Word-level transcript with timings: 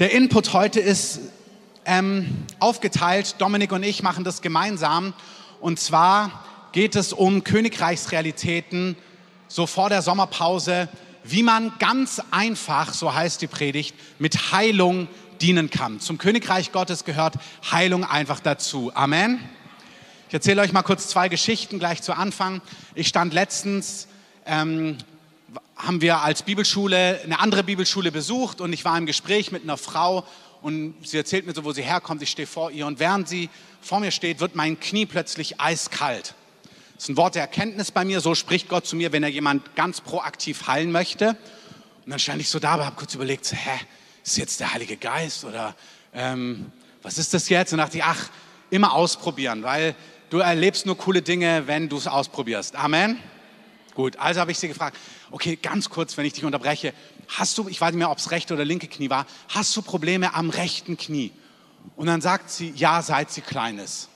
Der 0.00 0.10
Input 0.10 0.52
heute 0.52 0.80
ist 0.80 1.20
ähm, 1.84 2.46
aufgeteilt. 2.58 3.36
Dominik 3.38 3.70
und 3.70 3.84
ich 3.84 4.02
machen 4.02 4.24
das 4.24 4.42
gemeinsam. 4.42 5.14
Und 5.60 5.78
zwar 5.78 6.44
geht 6.72 6.96
es 6.96 7.12
um 7.12 7.44
Königreichsrealitäten 7.44 8.96
so 9.46 9.68
vor 9.68 9.90
der 9.90 10.02
Sommerpause, 10.02 10.88
wie 11.22 11.44
man 11.44 11.72
ganz 11.78 12.20
einfach, 12.32 12.92
so 12.92 13.14
heißt 13.14 13.40
die 13.40 13.46
Predigt, 13.46 13.94
mit 14.18 14.50
Heilung 14.50 15.06
dienen 15.40 15.70
kann. 15.70 16.00
Zum 16.00 16.18
Königreich 16.18 16.72
Gottes 16.72 17.04
gehört 17.04 17.34
Heilung 17.70 18.02
einfach 18.04 18.40
dazu. 18.40 18.90
Amen. 18.96 19.38
Ich 20.26 20.34
erzähle 20.34 20.62
euch 20.62 20.72
mal 20.72 20.82
kurz 20.82 21.06
zwei 21.06 21.28
Geschichten 21.28 21.78
gleich 21.78 22.02
zu 22.02 22.14
Anfang. 22.14 22.62
Ich 22.96 23.06
stand 23.06 23.32
letztens 23.32 24.08
ähm, 24.44 24.98
haben 25.76 26.00
wir 26.00 26.22
als 26.22 26.42
Bibelschule 26.42 27.20
eine 27.24 27.40
andere 27.40 27.62
Bibelschule 27.62 28.12
besucht 28.12 28.60
und 28.60 28.72
ich 28.72 28.84
war 28.84 28.96
im 28.96 29.06
Gespräch 29.06 29.52
mit 29.52 29.62
einer 29.62 29.76
Frau 29.76 30.24
und 30.62 30.94
sie 31.02 31.18
erzählt 31.18 31.46
mir 31.46 31.54
so, 31.54 31.64
wo 31.64 31.72
sie 31.72 31.82
herkommt. 31.82 32.22
Ich 32.22 32.30
stehe 32.30 32.46
vor 32.46 32.70
ihr 32.70 32.86
und 32.86 32.98
während 32.98 33.28
sie 33.28 33.50
vor 33.82 34.00
mir 34.00 34.10
steht, 34.10 34.40
wird 34.40 34.54
mein 34.54 34.80
Knie 34.80 35.04
plötzlich 35.04 35.60
eiskalt. 35.60 36.34
Das 36.94 37.04
ist 37.04 37.08
ein 37.10 37.16
Wort 37.16 37.34
der 37.34 37.42
Erkenntnis 37.42 37.90
bei 37.90 38.04
mir. 38.04 38.20
So 38.20 38.34
spricht 38.34 38.68
Gott 38.68 38.86
zu 38.86 38.96
mir, 38.96 39.12
wenn 39.12 39.22
er 39.22 39.28
jemand 39.28 39.74
ganz 39.76 40.00
proaktiv 40.00 40.66
heilen 40.66 40.90
möchte. 40.90 41.30
Und 42.04 42.10
dann 42.10 42.18
stand 42.18 42.40
ich 42.40 42.48
so 42.48 42.58
da, 42.58 42.72
aber 42.72 42.86
habe 42.86 42.96
kurz 42.96 43.14
überlegt, 43.14 43.52
hä, 43.52 43.80
ist 44.24 44.38
jetzt 44.38 44.60
der 44.60 44.72
Heilige 44.72 44.96
Geist 44.96 45.44
oder 45.44 45.74
ähm, 46.14 46.72
was 47.02 47.18
ist 47.18 47.34
das 47.34 47.48
jetzt? 47.48 47.72
Und 47.72 47.78
dachte 47.78 47.98
ich, 47.98 48.04
ach, 48.04 48.30
immer 48.70 48.94
ausprobieren, 48.94 49.62
weil 49.62 49.94
du 50.30 50.38
erlebst 50.38 50.86
nur 50.86 50.96
coole 50.96 51.20
Dinge, 51.20 51.66
wenn 51.66 51.88
du 51.88 51.98
es 51.98 52.06
ausprobierst. 52.06 52.76
Amen. 52.76 53.18
Gut, 53.94 54.16
also 54.16 54.40
habe 54.40 54.50
ich 54.50 54.58
sie 54.58 54.68
gefragt, 54.68 54.96
okay, 55.30 55.56
ganz 55.56 55.88
kurz, 55.88 56.16
wenn 56.16 56.24
ich 56.24 56.32
dich 56.32 56.44
unterbreche, 56.44 56.92
hast 57.28 57.56
du, 57.56 57.68
ich 57.68 57.80
weiß 57.80 57.92
nicht 57.92 57.98
mehr, 57.98 58.10
ob 58.10 58.18
es 58.18 58.30
rechte 58.32 58.54
oder 58.54 58.64
linke 58.64 58.88
Knie 58.88 59.08
war, 59.08 59.26
hast 59.48 59.76
du 59.76 59.82
Probleme 59.82 60.34
am 60.34 60.50
rechten 60.50 60.96
Knie? 60.96 61.30
Und 61.96 62.06
dann 62.06 62.20
sagt 62.20 62.50
sie, 62.50 62.72
ja, 62.74 63.02
seit 63.02 63.30
sie 63.30 63.40
klein 63.40 63.78
ist. 63.78 64.08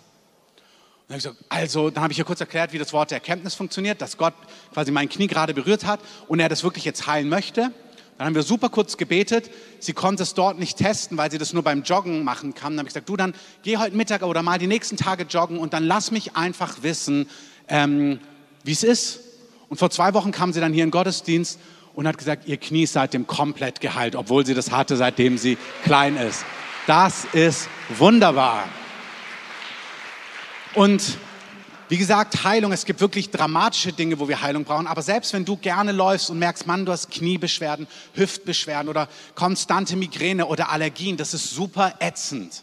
Und 1.06 1.14
dann 1.14 1.14
habe 1.14 1.19
ich 1.19 1.25
gesagt, 1.25 1.44
also, 1.48 1.91
dann 1.91 2.02
habe 2.02 2.12
ich 2.12 2.19
ihr 2.19 2.25
kurz 2.25 2.41
erklärt, 2.41 2.72
wie 2.72 2.78
das 2.78 2.92
Wort 2.92 3.11
der 3.11 3.19
Erkenntnis 3.19 3.55
funktioniert, 3.55 4.00
dass 4.02 4.17
Gott 4.17 4.34
quasi 4.72 4.91
mein 4.91 5.08
Knie 5.08 5.28
gerade 5.28 5.55
berührt 5.55 5.86
hat 5.86 6.00
und 6.27 6.41
er 6.41 6.48
das 6.48 6.64
wirklich 6.64 6.84
jetzt 6.84 7.06
heilen 7.06 7.28
möchte. 7.28 7.72
Dann 8.19 8.27
haben 8.27 8.34
wir 8.34 8.42
super 8.42 8.69
kurz 8.69 8.97
gebetet. 8.97 9.48
Sie 9.78 9.92
konnte 9.92 10.24
es 10.24 10.34
dort 10.34 10.58
nicht 10.58 10.77
testen, 10.77 11.17
weil 11.17 11.30
sie 11.30 11.39
das 11.39 11.52
nur 11.52 11.62
beim 11.62 11.84
Joggen 11.84 12.24
machen 12.24 12.52
kann. 12.52 12.72
Dann 12.72 12.80
habe 12.80 12.89
ich 12.89 12.95
gesagt, 12.95 13.08
du, 13.08 13.17
dann 13.17 13.33
geh 13.62 13.77
heute 13.77 13.97
Mittag 13.97 14.22
oder 14.22 14.42
mal 14.42 14.58
die 14.58 14.67
nächsten 14.67 14.97
Tage 14.97 15.22
joggen 15.22 15.58
und 15.58 15.72
dann 15.72 15.84
lass 15.84 16.11
mich 16.11 16.34
einfach 16.34 16.83
wissen, 16.83 17.30
ähm, 17.69 18.19
wie 18.64 18.72
es 18.72 18.83
ist. 18.83 19.20
Und 19.69 19.78
vor 19.78 19.91
zwei 19.91 20.14
Wochen 20.14 20.30
kam 20.30 20.52
sie 20.52 20.61
dann 20.61 20.72
hier 20.72 20.84
in 20.84 20.88
den 20.88 20.92
Gottesdienst 20.92 21.58
und 21.94 22.06
hat 22.06 22.16
gesagt, 22.16 22.47
ihr 22.47 22.56
Knie 22.56 22.84
ist 22.84 22.92
seitdem 22.92 23.27
komplett 23.27 23.80
geheilt, 23.80 24.16
obwohl 24.16 24.47
sie 24.47 24.55
das 24.55 24.70
hatte, 24.70 24.97
seitdem 24.97 25.36
sie 25.36 25.58
klein 25.84 26.16
ist. 26.16 26.44
Das 26.86 27.27
ist 27.33 27.69
wunderbar. 27.91 28.64
Und 30.74 31.19
wie 31.89 31.96
gesagt, 31.96 32.44
Heilung, 32.44 32.72
es 32.72 32.84
gibt 32.84 33.00
wirklich 33.00 33.30
dramatische 33.30 33.92
Dinge, 33.92 34.19
wo 34.20 34.28
wir 34.28 34.42
Heilung 34.42 34.64
brauchen. 34.64 34.86
Aber 34.86 35.00
selbst 35.00 35.33
wenn 35.33 35.44
du 35.44 35.56
gerne 35.56 35.91
läufst 35.92 36.28
und 36.28 36.39
merkst, 36.39 36.66
Mann, 36.66 36.84
du 36.84 36.92
hast 36.92 37.11
Kniebeschwerden, 37.11 37.86
Hüftbeschwerden 38.14 38.89
oder 38.89 39.08
konstante 39.34 39.96
Migräne 39.96 40.46
oder 40.46 40.70
Allergien, 40.70 41.16
das 41.16 41.33
ist 41.33 41.50
super 41.50 41.94
ätzend. 42.00 42.62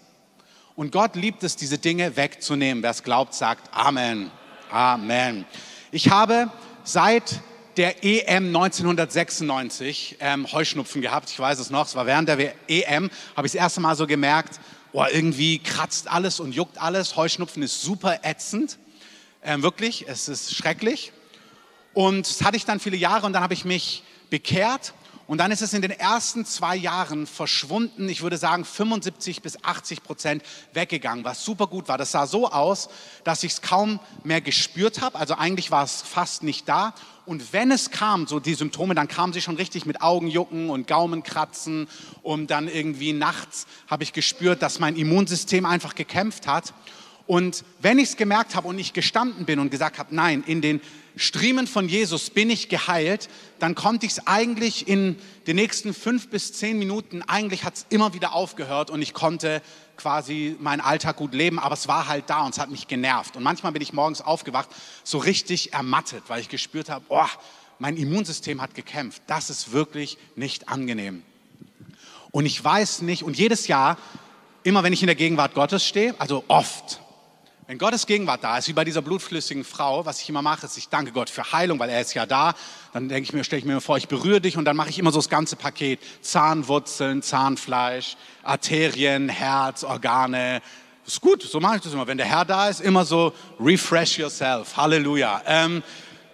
Und 0.76 0.92
Gott 0.92 1.16
liebt 1.16 1.44
es, 1.44 1.56
diese 1.56 1.78
Dinge 1.78 2.16
wegzunehmen. 2.16 2.84
Wer 2.84 2.92
es 2.92 3.02
glaubt, 3.02 3.34
sagt 3.34 3.74
Amen. 3.74 4.30
Amen. 4.72 5.46
Ich 5.92 6.10
habe 6.10 6.50
seit 6.86 7.42
der 7.78 8.06
EM 8.06 8.56
1996 8.56 10.18
ähm, 10.22 10.50
Heuschnupfen 10.50 11.02
gehabt. 11.02 11.30
Ich 11.30 11.40
weiß 11.40 11.60
es 11.60 11.70
noch, 11.70 11.88
es 11.88 11.96
war 11.96 12.06
während 12.06 12.30
der 12.30 12.54
EM, 12.70 13.10
habe 13.36 13.48
ich 13.48 13.54
das 13.54 13.60
erste 13.60 13.82
Mal 13.82 13.98
so 13.98 14.08
gemerkt, 14.08 14.60
oh, 14.94 15.04
irgendwie 15.12 15.60
kratzt 15.60 16.10
alles 16.10 16.40
und 16.40 16.54
juckt 16.54 16.82
alles. 16.82 17.18
Heuschnupfen 17.18 17.64
ist 17.64 17.82
super 17.82 18.20
ätzend. 18.24 18.78
Ähm, 19.44 19.62
wirklich, 19.62 20.06
es 20.08 20.30
ist 20.30 20.56
schrecklich. 20.56 21.12
Und 21.94 22.30
das 22.30 22.44
hatte 22.44 22.56
ich 22.56 22.66
dann 22.66 22.80
viele 22.80 22.98
Jahre 22.98 23.26
und 23.26 23.34
dann 23.34 23.44
habe 23.44 23.54
ich 23.54 23.66
mich 23.66 24.04
bekehrt 24.30 24.94
und 25.28 25.40
dann 25.40 25.52
ist 25.52 25.62
es 25.62 25.74
in 25.74 25.82
den 25.82 25.92
ersten 25.92 26.46
zwei 26.46 26.76
Jahren 26.76 27.26
verschwunden, 27.26 28.08
ich 28.10 28.22
würde 28.22 28.38
sagen 28.38 28.64
75 28.64 29.42
bis 29.42 29.64
80 29.64 30.04
Prozent 30.04 30.44
weggegangen, 30.74 31.26
was 31.26 31.44
super 31.44 31.68
gut 31.68 31.88
war. 31.88 31.98
Das 31.98 32.12
sah 32.12 32.28
so 32.28 32.52
aus, 32.52 32.90
dass 33.24 33.44
ich 33.44 33.54
es 33.54 33.62
kaum 33.62 34.00
mehr 34.24 34.42
gespürt 34.42 35.02
habe, 35.02 35.18
also 35.18 35.36
eigentlich 35.36 35.72
war 35.72 35.84
es 35.84 36.02
fast 36.02 36.44
nicht 36.44 36.70
da. 36.70 36.94
Und 37.26 37.54
wenn 37.54 37.72
es 37.72 37.90
kam, 37.90 38.28
so 38.28 38.40
die 38.40 38.54
Symptome, 38.54 38.94
dann 38.94 39.08
kamen 39.08 39.34
sie 39.34 39.42
schon 39.42 39.56
richtig 39.56 39.88
mit 39.88 40.04
Augenjucken 40.04 40.70
und 40.70 40.86
Gaumenkratzen. 40.86 41.88
Und 42.22 42.52
dann 42.52 42.68
irgendwie 42.68 43.14
nachts 43.14 43.66
habe 43.88 44.04
ich 44.04 44.14
gespürt, 44.14 44.62
dass 44.62 44.80
mein 44.80 44.96
Immunsystem 44.96 45.66
einfach 45.66 45.96
gekämpft 45.96 46.46
hat. 46.46 46.74
Und 47.28 47.64
wenn 47.82 47.98
ich 47.98 48.10
es 48.10 48.18
gemerkt 48.18 48.56
habe 48.56 48.68
und 48.68 48.78
ich 48.78 48.94
gestanden 48.94 49.46
bin 49.46 49.60
und 49.60 49.72
gesagt 49.72 49.98
habe, 49.98 50.14
nein, 50.14 50.44
in 50.46 50.62
den 50.62 50.80
Striemen 51.18 51.66
von 51.66 51.88
Jesus 51.88 52.30
bin 52.30 52.50
ich 52.50 52.70
geheilt, 52.70 53.30
dann 53.60 53.74
konnte 53.74 54.06
ich 54.06 54.14
es 54.14 54.28
eigentlich 54.28 54.88
in 54.88 55.16
den 55.48 55.56
nächsten 55.56 55.94
fünf 55.94 56.30
bis 56.30 56.54
zehn 56.54 56.78
Minuten, 56.78 57.22
eigentlich 57.24 57.64
hat 57.64 57.76
es 57.76 57.86
immer 57.90 58.14
wieder 58.14 58.34
aufgehört 58.34 58.90
und 58.90 59.02
ich 59.02 59.14
konnte 59.14 59.62
quasi 59.98 60.58
meinen 60.60 60.82
Alltag 60.82 61.16
gut 61.16 61.34
leben, 61.34 61.58
aber 61.58 61.74
es 61.74 61.88
war 61.88 62.08
halt 62.08 62.30
da 62.30 62.44
und 62.44 62.54
es 62.54 62.60
hat 62.60 62.70
mich 62.70 62.88
genervt. 62.88 63.38
Und 63.38 63.44
manchmal 63.44 63.72
bin 63.72 63.82
ich 63.82 63.94
morgens 63.94 64.22
aufgewacht, 64.22 64.70
so 65.04 65.18
richtig 65.18 65.74
ermattet, 65.74 66.24
weil 66.28 66.42
ich 66.42 66.50
gespürt 66.50 66.90
habe, 66.90 67.06
oh, 67.10 67.26
mein 67.80 67.98
Immunsystem 67.98 68.62
hat 68.62 68.76
gekämpft. 68.76 69.22
Das 69.28 69.50
ist 69.50 69.72
wirklich 69.72 70.18
nicht 70.36 70.70
angenehm. 70.70 71.24
Und 72.32 72.46
ich 72.46 72.62
weiß 72.62 73.02
nicht, 73.02 73.24
und 73.24 73.38
jedes 73.38 73.68
Jahr, 73.68 73.98
immer 74.64 74.84
wenn 74.84 74.92
ich 74.92 75.02
in 75.02 75.08
der 75.08 75.16
Gegenwart 75.16 75.54
Gottes 75.54 75.86
stehe, 75.86 76.14
also 76.20 76.44
oft, 76.50 77.00
wenn 77.68 77.80
Gottes 77.80 78.06
Gegenwart 78.06 78.44
da 78.44 78.60
ist, 78.60 78.68
wie 78.68 78.74
bei 78.74 78.84
dieser 78.84 79.02
blutflüssigen 79.02 79.64
Frau, 79.64 80.06
was 80.06 80.22
ich 80.22 80.30
immer 80.30 80.44
mache, 80.44 80.68
ist, 80.68 80.78
ich 80.78 80.88
danke 80.88 81.12
Gott 81.12 81.32
für 81.32 81.52
Heilung, 81.52 81.80
weil 81.80 81.90
er 81.90 82.00
ist 82.00 82.14
ja 82.14 82.28
da. 82.28 82.54
Dann 82.94 83.10
denke 83.10 83.24
ich 83.24 83.34
mir, 83.34 83.44
stelle 83.44 83.60
ich 83.60 83.66
mir 83.66 83.82
vor, 83.82 83.98
ich 83.98 84.08
berühre 84.08 84.40
dich 84.40 84.56
und 84.56 84.66
dann 84.66 84.76
mache 84.76 84.90
ich 84.90 85.00
immer 85.00 85.12
so 85.12 85.18
das 85.18 85.30
ganze 85.30 85.56
Paket. 85.56 86.00
Zahnwurzeln, 86.22 87.24
Zahnfleisch, 87.24 88.18
Arterien, 88.44 89.30
Herz, 89.30 89.84
Organe. 89.84 90.62
Ist 91.08 91.22
gut, 91.22 91.42
so 91.42 91.60
mache 91.60 91.78
ich 91.78 91.82
das 91.82 91.94
immer. 91.94 92.06
Wenn 92.06 92.20
der 92.20 92.28
Herr 92.28 92.46
da 92.46 92.70
ist, 92.70 92.82
immer 92.82 93.04
so 93.04 93.34
refresh 93.60 94.20
yourself. 94.20 94.78
Halleluja. 94.78 95.42
Ähm, 95.48 95.82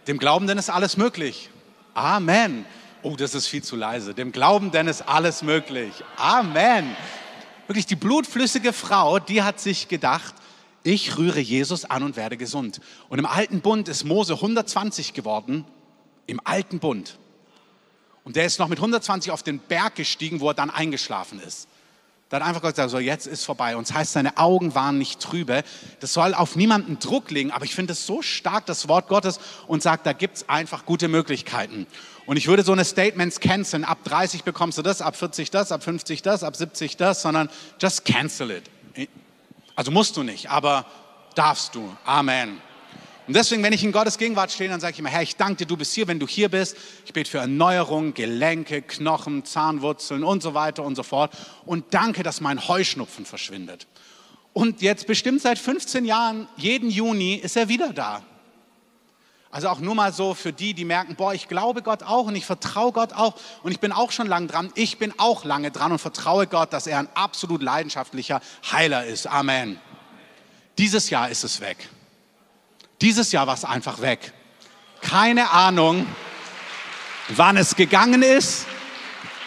dem 0.08 0.18
Glaubenden 0.18 0.58
ist 0.58 0.70
alles 0.70 0.98
möglich. 0.98 1.50
Amen. 1.94 2.66
Oh, 3.04 3.16
das 3.16 3.36
ist 3.36 3.48
viel 3.48 3.64
zu 3.64 3.78
leise. 3.78 4.14
Dem 4.14 4.34
Glaubenden 4.34 4.90
ist 4.90 5.08
alles 5.08 5.44
möglich. 5.44 5.94
Amen. 6.18 6.94
Wirklich, 7.68 7.86
die 7.86 7.96
blutflüssige 7.96 8.74
Frau, 8.74 9.20
die 9.20 9.44
hat 9.44 9.62
sich 9.62 9.88
gedacht, 9.88 10.36
ich 10.84 11.18
rühre 11.18 11.40
Jesus 11.40 11.86
an 11.86 12.04
und 12.04 12.16
werde 12.16 12.38
gesund. 12.38 12.82
Und 13.10 13.20
im 13.20 13.26
alten 13.26 13.62
Bund 13.62 13.88
ist 13.88 14.04
Mose 14.04 14.34
120 14.34 15.14
geworden, 15.14 15.66
im 16.28 16.40
alten 16.44 16.80
Bund. 16.80 17.18
Und 18.24 18.36
der 18.36 18.46
ist 18.46 18.60
noch 18.60 18.68
mit 18.68 18.80
120 18.80 19.32
auf 19.32 19.44
den 19.44 19.60
Berg 19.60 19.96
gestiegen, 19.96 20.40
wo 20.40 20.50
er 20.50 20.54
dann 20.54 20.70
eingeschlafen 20.70 21.40
ist. 21.40 21.68
Da 22.32 22.40
hat 22.40 22.48
einfach 22.48 22.62
gesagt, 22.62 22.90
so 22.90 22.98
jetzt 22.98 23.28
ist 23.28 23.44
vorbei. 23.44 23.76
Und 23.76 23.90
das 23.90 23.96
heißt, 23.96 24.14
seine 24.14 24.38
Augen 24.38 24.74
waren 24.74 24.98
nicht 24.98 25.20
trübe. 25.20 25.64
Das 26.00 26.14
soll 26.14 26.34
auf 26.34 26.56
niemanden 26.56 26.98
Druck 26.98 27.30
legen, 27.30 27.52
aber 27.52 27.66
ich 27.66 27.76
finde 27.76 27.92
es 27.92 28.06
so 28.06 28.22
stark, 28.22 28.66
das 28.68 28.88
Wort 28.88 29.10
Gottes, 29.10 29.38
und 29.68 29.84
sagt, 29.84 30.06
da 30.06 30.14
gibt 30.14 30.38
es 30.38 30.48
einfach 30.48 30.86
gute 30.86 31.10
Möglichkeiten. 31.10 31.88
Und 32.26 32.38
ich 32.38 32.48
würde 32.48 32.64
so 32.64 32.72
eine 32.72 32.86
Statements 32.86 33.42
canceln. 33.42 33.84
Ab 33.84 33.98
30 34.06 34.46
bekommst 34.46 34.78
du 34.78 34.82
das, 34.82 35.02
ab 35.02 35.18
40 35.18 35.52
das, 35.52 35.74
ab 35.74 35.84
50 35.84 36.22
das, 36.22 36.44
ab 36.44 36.56
70 36.56 36.96
das, 36.96 37.22
sondern 37.22 37.50
just 37.82 38.06
cancel 38.06 38.52
it. 38.52 38.71
Also 39.76 39.92
musst 39.92 40.18
du 40.18 40.24
nicht, 40.24 40.50
aber 40.50 40.86
darfst 41.36 41.76
du. 41.76 41.96
Amen. 42.06 42.62
Und 43.28 43.36
deswegen, 43.36 43.64
wenn 43.64 43.72
ich 43.72 43.84
in 43.84 43.92
Gottes 43.92 44.18
Gegenwart 44.18 44.52
stehe, 44.52 44.70
dann 44.70 44.80
sage 44.80 44.94
ich 44.94 45.00
immer, 45.00 45.10
Herr, 45.10 45.22
ich 45.22 45.36
danke 45.38 45.58
dir, 45.58 45.66
du 45.66 45.78
bist 45.78 45.94
hier, 45.94 46.08
wenn 46.08 46.20
du 46.20 46.28
hier 46.28 46.50
bist. 46.50 46.76
Ich 47.06 47.14
bete 47.14 47.30
für 47.30 47.38
Erneuerung, 47.38 48.14
Gelenke, 48.14 48.82
Knochen, 48.82 49.46
Zahnwurzeln 49.46 50.24
und 50.24 50.44
so 50.44 50.54
weiter 50.54 50.84
und 50.84 50.96
so 50.96 51.04
fort. 51.04 51.32
Und 51.66 51.94
danke, 51.94 52.24
dass 52.24 52.42
mein 52.42 52.68
Heuschnupfen 52.68 53.26
verschwindet. 53.26 53.88
Und 54.54 54.82
jetzt 54.82 55.08
bestimmt 55.08 55.42
seit 55.42 55.60
15 55.60 56.04
Jahren, 56.04 56.48
jeden 56.58 56.90
Juni 56.90 57.36
ist 57.36 57.56
er 57.56 57.70
wieder 57.70 57.94
da. 57.94 58.24
Also 59.52 59.68
auch 59.68 59.80
nur 59.80 59.96
mal 59.96 60.14
so 60.14 60.34
für 60.34 60.54
die, 60.54 60.74
die 60.74 60.86
merken, 60.86 61.16
boah, 61.16 61.34
ich 61.34 61.50
glaube 61.50 61.82
Gott 61.82 62.04
auch 62.04 62.26
und 62.26 62.36
ich 62.36 62.46
vertraue 62.46 62.94
Gott 62.94 63.12
auch 63.12 63.36
und 63.64 63.74
ich 63.74 63.82
bin 63.82 63.92
auch 63.92 64.12
schon 64.12 64.28
lange 64.28 64.48
dran. 64.48 64.72
Ich 64.76 64.98
bin 64.98 65.14
auch 65.18 65.44
lange 65.44 65.72
dran 65.72 65.92
und 65.92 66.00
vertraue 66.00 66.48
Gott, 66.48 66.72
dass 66.72 66.88
er 66.88 67.00
ein 67.00 67.10
absolut 67.16 67.62
leidenschaftlicher 67.62 68.42
Heiler 68.72 69.06
ist. 69.06 69.28
Amen. 69.28 69.80
Dieses 70.78 71.10
Jahr 71.10 71.30
ist 71.30 71.44
es 71.44 71.60
weg. 71.60 71.90
Dieses 73.02 73.34
Jahr 73.34 73.46
war 73.46 73.56
es 73.56 73.66
einfach 73.66 74.00
weg. 74.00 74.32
Keine 75.02 75.50
Ahnung, 75.52 76.08
wann 77.28 77.58
es 77.58 77.76
gegangen 77.76 78.24
ist. 78.24 78.66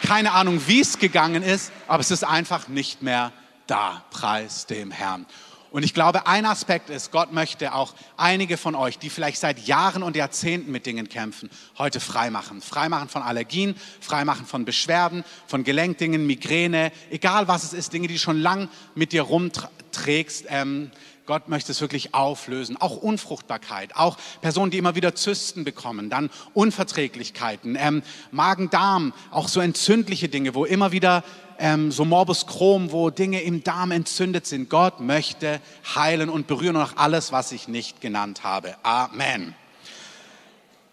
Keine 0.03 0.33
Ahnung, 0.33 0.61
wie 0.67 0.81
es 0.81 0.99
gegangen 0.99 1.43
ist, 1.43 1.73
aber 1.89 2.03
es 2.03 2.11
ist 2.11 2.25
einfach 2.25 2.69
nicht 2.69 3.01
mehr 3.01 3.33
da. 3.67 4.05
Preis 4.11 4.67
dem 4.67 4.91
Herrn. 4.91 5.25
Und 5.75 5.83
ich 5.83 5.93
glaube, 5.93 6.29
ein 6.29 6.47
Aspekt 6.47 6.89
ist, 6.89 7.11
Gott 7.11 7.33
möchte 7.33 7.75
auch 7.75 7.95
einige 8.17 8.59
von 8.59 8.77
euch, 8.77 8.97
die 8.97 9.11
vielleicht 9.11 9.41
seit 9.41 9.67
Jahren 9.67 10.05
und 10.05 10.15
Jahrzehnten 10.15 10.71
mit 10.71 10.87
Dingen 10.87 11.09
kämpfen, 11.09 11.51
heute 11.79 11.99
freimachen. 11.99 12.63
Freimachen 12.63 13.09
von 13.09 13.23
Allergien, 13.23 13.75
freimachen 14.01 14.47
von 14.47 14.65
Beschwerden, 14.65 15.25
von 15.49 15.65
Gelenkdingen, 15.65 16.29
Migräne, 16.29 16.93
egal 17.11 17.49
was 17.49 17.65
es 17.65 17.73
ist, 17.73 17.93
Dinge, 17.93 18.07
die 18.07 18.15
du 18.15 18.21
schon 18.21 18.41
lang 18.41 18.69
mit 18.95 19.11
dir 19.11 19.23
rumträgst. 19.23 20.45
Ähm, 20.49 20.93
Gott 21.27 21.49
möchte 21.49 21.73
es 21.73 21.81
wirklich 21.81 22.15
auflösen. 22.15 22.77
Auch 22.77 22.97
Unfruchtbarkeit, 22.99 23.97
auch 23.97 24.17
Personen, 24.43 24.71
die 24.71 24.79
immer 24.79 24.95
wieder 24.95 25.17
Zysten 25.17 25.65
bekommen, 25.65 26.09
dann 26.09 26.31
Unverträglichkeiten, 26.53 27.77
ähm, 27.81 28.05
Magen-Darm, 28.31 29.13
auch 29.33 29.49
so 29.49 29.61
entzündliche 29.61 30.29
Dinge, 30.29 30.55
wo 30.55 30.67
immer 30.67 30.93
wieder 30.93 31.25
ähm, 31.59 31.91
so 31.93 32.05
Morbus 32.05 32.47
Crohn, 32.47 32.93
wo 32.93 33.11
Dinge 33.11 33.41
im 33.43 33.63
Darm 33.65 33.91
entzündet 33.91 34.47
sind. 34.47 34.71
Gott 34.71 35.01
möchte 35.01 35.61
heilen 35.95 36.29
und 36.29 36.47
berühren 36.47 36.77
und 36.77 36.83
auch 36.83 36.97
alles, 36.97 37.33
was 37.33 37.53
ich 37.53 37.69
nicht 37.69 38.01
genannt 38.01 38.45
habe. 38.45 38.75
Amen. 38.83 39.55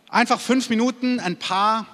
Einfach 0.10 0.40
fünf 0.40 0.69
Minuten, 0.69 1.19
ein 1.19 1.38
paar 1.38 1.86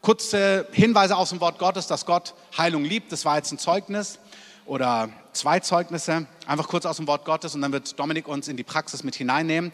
kurze 0.00 0.66
Hinweise 0.72 1.16
aus 1.16 1.30
dem 1.30 1.40
Wort 1.40 1.58
Gottes, 1.58 1.86
dass 1.86 2.06
Gott 2.06 2.34
Heilung 2.56 2.84
liebt. 2.84 3.12
Das 3.12 3.24
war 3.24 3.36
jetzt 3.36 3.52
ein 3.52 3.58
Zeugnis 3.58 4.18
oder 4.66 5.10
zwei 5.32 5.60
Zeugnisse, 5.60 6.26
einfach 6.46 6.68
kurz 6.68 6.86
aus 6.86 6.96
dem 6.96 7.06
Wort 7.06 7.24
Gottes 7.24 7.54
und 7.54 7.62
dann 7.62 7.72
wird 7.72 7.98
Dominik 7.98 8.28
uns 8.28 8.48
in 8.48 8.56
die 8.56 8.64
Praxis 8.64 9.04
mit 9.04 9.14
hineinnehmen. 9.14 9.72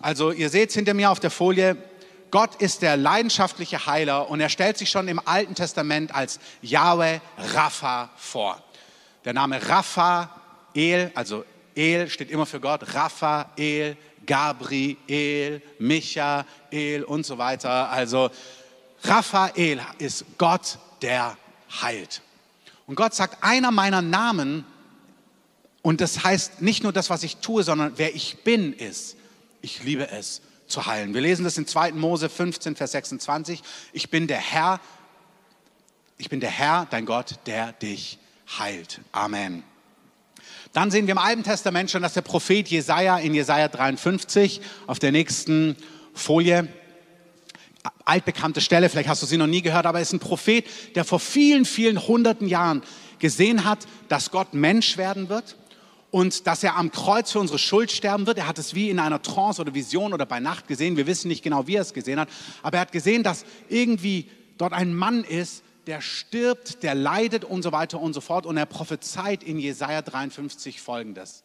Also 0.00 0.32
ihr 0.32 0.50
seht 0.50 0.72
hinter 0.72 0.94
mir 0.94 1.10
auf 1.10 1.20
der 1.20 1.30
Folie, 1.30 1.76
Gott 2.32 2.56
ist 2.56 2.80
der 2.80 2.96
leidenschaftliche 2.96 3.84
Heiler 3.84 4.30
und 4.30 4.40
er 4.40 4.48
stellt 4.48 4.78
sich 4.78 4.88
schon 4.88 5.06
im 5.06 5.20
Alten 5.26 5.54
Testament 5.54 6.14
als 6.14 6.40
Yahweh 6.62 7.20
Rapha 7.36 8.08
vor. 8.16 8.60
Der 9.26 9.34
Name 9.34 9.60
Raphael, 9.68 11.12
also 11.14 11.44
El 11.76 12.08
steht 12.08 12.30
immer 12.30 12.46
für 12.46 12.58
Gott, 12.58 12.94
Raphael, 12.94 13.98
Gabriel, 14.24 15.60
Michael 15.78 17.04
und 17.06 17.26
so 17.26 17.36
weiter. 17.36 17.90
Also 17.90 18.30
Raphael 19.04 19.82
ist 19.98 20.24
Gott, 20.38 20.78
der 21.02 21.36
heilt. 21.82 22.22
Und 22.86 22.94
Gott 22.94 23.12
sagt, 23.12 23.44
einer 23.44 23.70
meiner 23.70 24.00
Namen, 24.00 24.64
und 25.82 26.00
das 26.00 26.24
heißt 26.24 26.62
nicht 26.62 26.82
nur 26.82 26.94
das, 26.94 27.10
was 27.10 27.24
ich 27.24 27.36
tue, 27.36 27.62
sondern 27.62 27.92
wer 27.96 28.14
ich 28.14 28.42
bin, 28.42 28.72
ist, 28.72 29.16
ich 29.60 29.82
liebe 29.82 30.10
es, 30.10 30.40
zu 30.72 30.86
heilen. 30.86 31.14
Wir 31.14 31.20
lesen 31.20 31.44
das 31.44 31.56
in 31.58 31.66
2. 31.66 31.92
Mose 31.92 32.28
15, 32.28 32.74
Vers 32.74 32.92
26. 32.92 33.62
Ich 33.92 34.10
bin 34.10 34.26
der 34.26 34.38
Herr, 34.38 34.80
ich 36.18 36.28
bin 36.28 36.40
der 36.40 36.50
Herr, 36.50 36.86
dein 36.90 37.06
Gott, 37.06 37.36
der 37.46 37.72
dich 37.72 38.18
heilt. 38.58 39.00
Amen. 39.12 39.62
Dann 40.72 40.90
sehen 40.90 41.06
wir 41.06 41.12
im 41.12 41.18
Alten 41.18 41.42
Testament 41.42 41.90
schon, 41.90 42.02
dass 42.02 42.14
der 42.14 42.22
Prophet 42.22 42.68
Jesaja 42.68 43.18
in 43.18 43.34
Jesaja 43.34 43.68
53 43.68 44.60
auf 44.86 44.98
der 44.98 45.12
nächsten 45.12 45.76
Folie 46.14 46.68
altbekannte 48.04 48.60
Stelle, 48.60 48.88
vielleicht 48.88 49.08
hast 49.08 49.22
du 49.22 49.26
sie 49.26 49.36
noch 49.36 49.46
nie 49.46 49.62
gehört, 49.62 49.86
aber 49.86 49.98
er 49.98 50.02
ist 50.02 50.12
ein 50.12 50.20
Prophet, 50.20 50.64
der 50.94 51.04
vor 51.04 51.20
vielen, 51.20 51.64
vielen 51.64 52.06
hunderten 52.06 52.48
Jahren 52.48 52.82
gesehen 53.18 53.64
hat, 53.64 53.80
dass 54.08 54.30
Gott 54.30 54.54
Mensch 54.54 54.96
werden 54.96 55.28
wird 55.28 55.56
und 56.12 56.46
dass 56.46 56.62
er 56.62 56.76
am 56.76 56.92
Kreuz 56.92 57.32
für 57.32 57.40
unsere 57.40 57.58
Schuld 57.58 57.90
sterben 57.90 58.26
wird. 58.26 58.38
Er 58.38 58.46
hat 58.46 58.58
es 58.58 58.74
wie 58.74 58.90
in 58.90 59.00
einer 59.00 59.20
Trance 59.22 59.60
oder 59.60 59.74
Vision 59.74 60.12
oder 60.12 60.26
bei 60.26 60.38
Nacht 60.38 60.68
gesehen. 60.68 60.96
Wir 60.96 61.08
wissen 61.08 61.26
nicht 61.26 61.42
genau, 61.42 61.66
wie 61.66 61.74
er 61.74 61.82
es 61.82 61.94
gesehen 61.94 62.20
hat, 62.20 62.28
aber 62.62 62.76
er 62.76 62.82
hat 62.82 62.92
gesehen, 62.92 63.24
dass 63.24 63.44
irgendwie 63.68 64.28
dort 64.58 64.74
ein 64.74 64.94
Mann 64.94 65.24
ist, 65.24 65.64
der 65.86 66.00
stirbt, 66.00 66.82
der 66.82 66.94
leidet 66.94 67.44
und 67.44 67.62
so 67.62 67.72
weiter 67.72 68.00
und 68.00 68.12
so 68.12 68.20
fort. 68.20 68.46
Und 68.46 68.56
er 68.56 68.66
prophezeit 68.66 69.42
in 69.42 69.58
Jesaja 69.58 70.02
53 70.02 70.80
folgendes. 70.80 71.42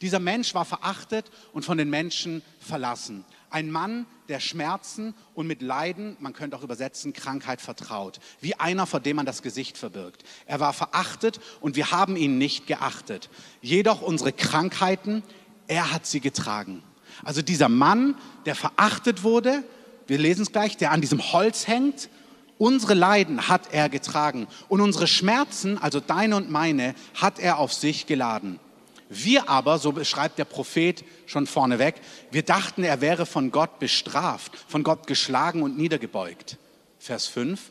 Dieser 0.00 0.20
Mensch 0.20 0.54
war 0.54 0.64
verachtet 0.64 1.30
und 1.52 1.64
von 1.64 1.78
den 1.78 1.88
Menschen 1.88 2.42
verlassen. 2.60 3.24
Ein 3.48 3.70
Mann, 3.70 4.06
der 4.28 4.40
Schmerzen 4.40 5.14
und 5.34 5.46
mit 5.46 5.62
Leiden, 5.62 6.16
man 6.20 6.34
könnte 6.34 6.56
auch 6.56 6.62
übersetzen, 6.62 7.12
Krankheit 7.12 7.60
vertraut. 7.60 8.20
Wie 8.40 8.56
einer, 8.56 8.86
vor 8.86 9.00
dem 9.00 9.16
man 9.16 9.26
das 9.26 9.42
Gesicht 9.42 9.78
verbirgt. 9.78 10.24
Er 10.44 10.60
war 10.60 10.72
verachtet 10.72 11.40
und 11.60 11.76
wir 11.76 11.92
haben 11.92 12.16
ihn 12.16 12.36
nicht 12.36 12.66
geachtet. 12.66 13.30
Jedoch 13.62 14.02
unsere 14.02 14.32
Krankheiten, 14.32 15.22
er 15.68 15.92
hat 15.92 16.06
sie 16.06 16.20
getragen. 16.20 16.82
Also 17.24 17.40
dieser 17.40 17.68
Mann, 17.68 18.16
der 18.44 18.54
verachtet 18.54 19.22
wurde, 19.22 19.64
wir 20.06 20.18
lesen 20.18 20.42
es 20.42 20.52
gleich, 20.52 20.76
der 20.76 20.92
an 20.92 21.00
diesem 21.00 21.32
Holz 21.32 21.66
hängt, 21.66 22.10
unsere 22.58 22.94
Leiden 22.94 23.48
hat 23.48 23.72
er 23.72 23.88
getragen 23.88 24.46
und 24.68 24.80
unsere 24.80 25.06
Schmerzen, 25.06 25.78
also 25.78 26.00
deine 26.00 26.36
und 26.36 26.50
meine, 26.50 26.94
hat 27.14 27.38
er 27.38 27.58
auf 27.58 27.72
sich 27.72 28.06
geladen. 28.06 28.60
Wir 29.08 29.48
aber, 29.48 29.78
so 29.78 29.92
beschreibt 29.92 30.38
der 30.38 30.44
Prophet 30.44 31.04
schon 31.26 31.46
vorneweg, 31.46 31.96
wir 32.32 32.42
dachten, 32.42 32.82
er 32.82 33.00
wäre 33.00 33.24
von 33.24 33.50
Gott 33.50 33.78
bestraft, 33.78 34.52
von 34.68 34.82
Gott 34.82 35.06
geschlagen 35.06 35.62
und 35.62 35.78
niedergebeugt. 35.78 36.56
Vers 36.98 37.26
5. 37.26 37.70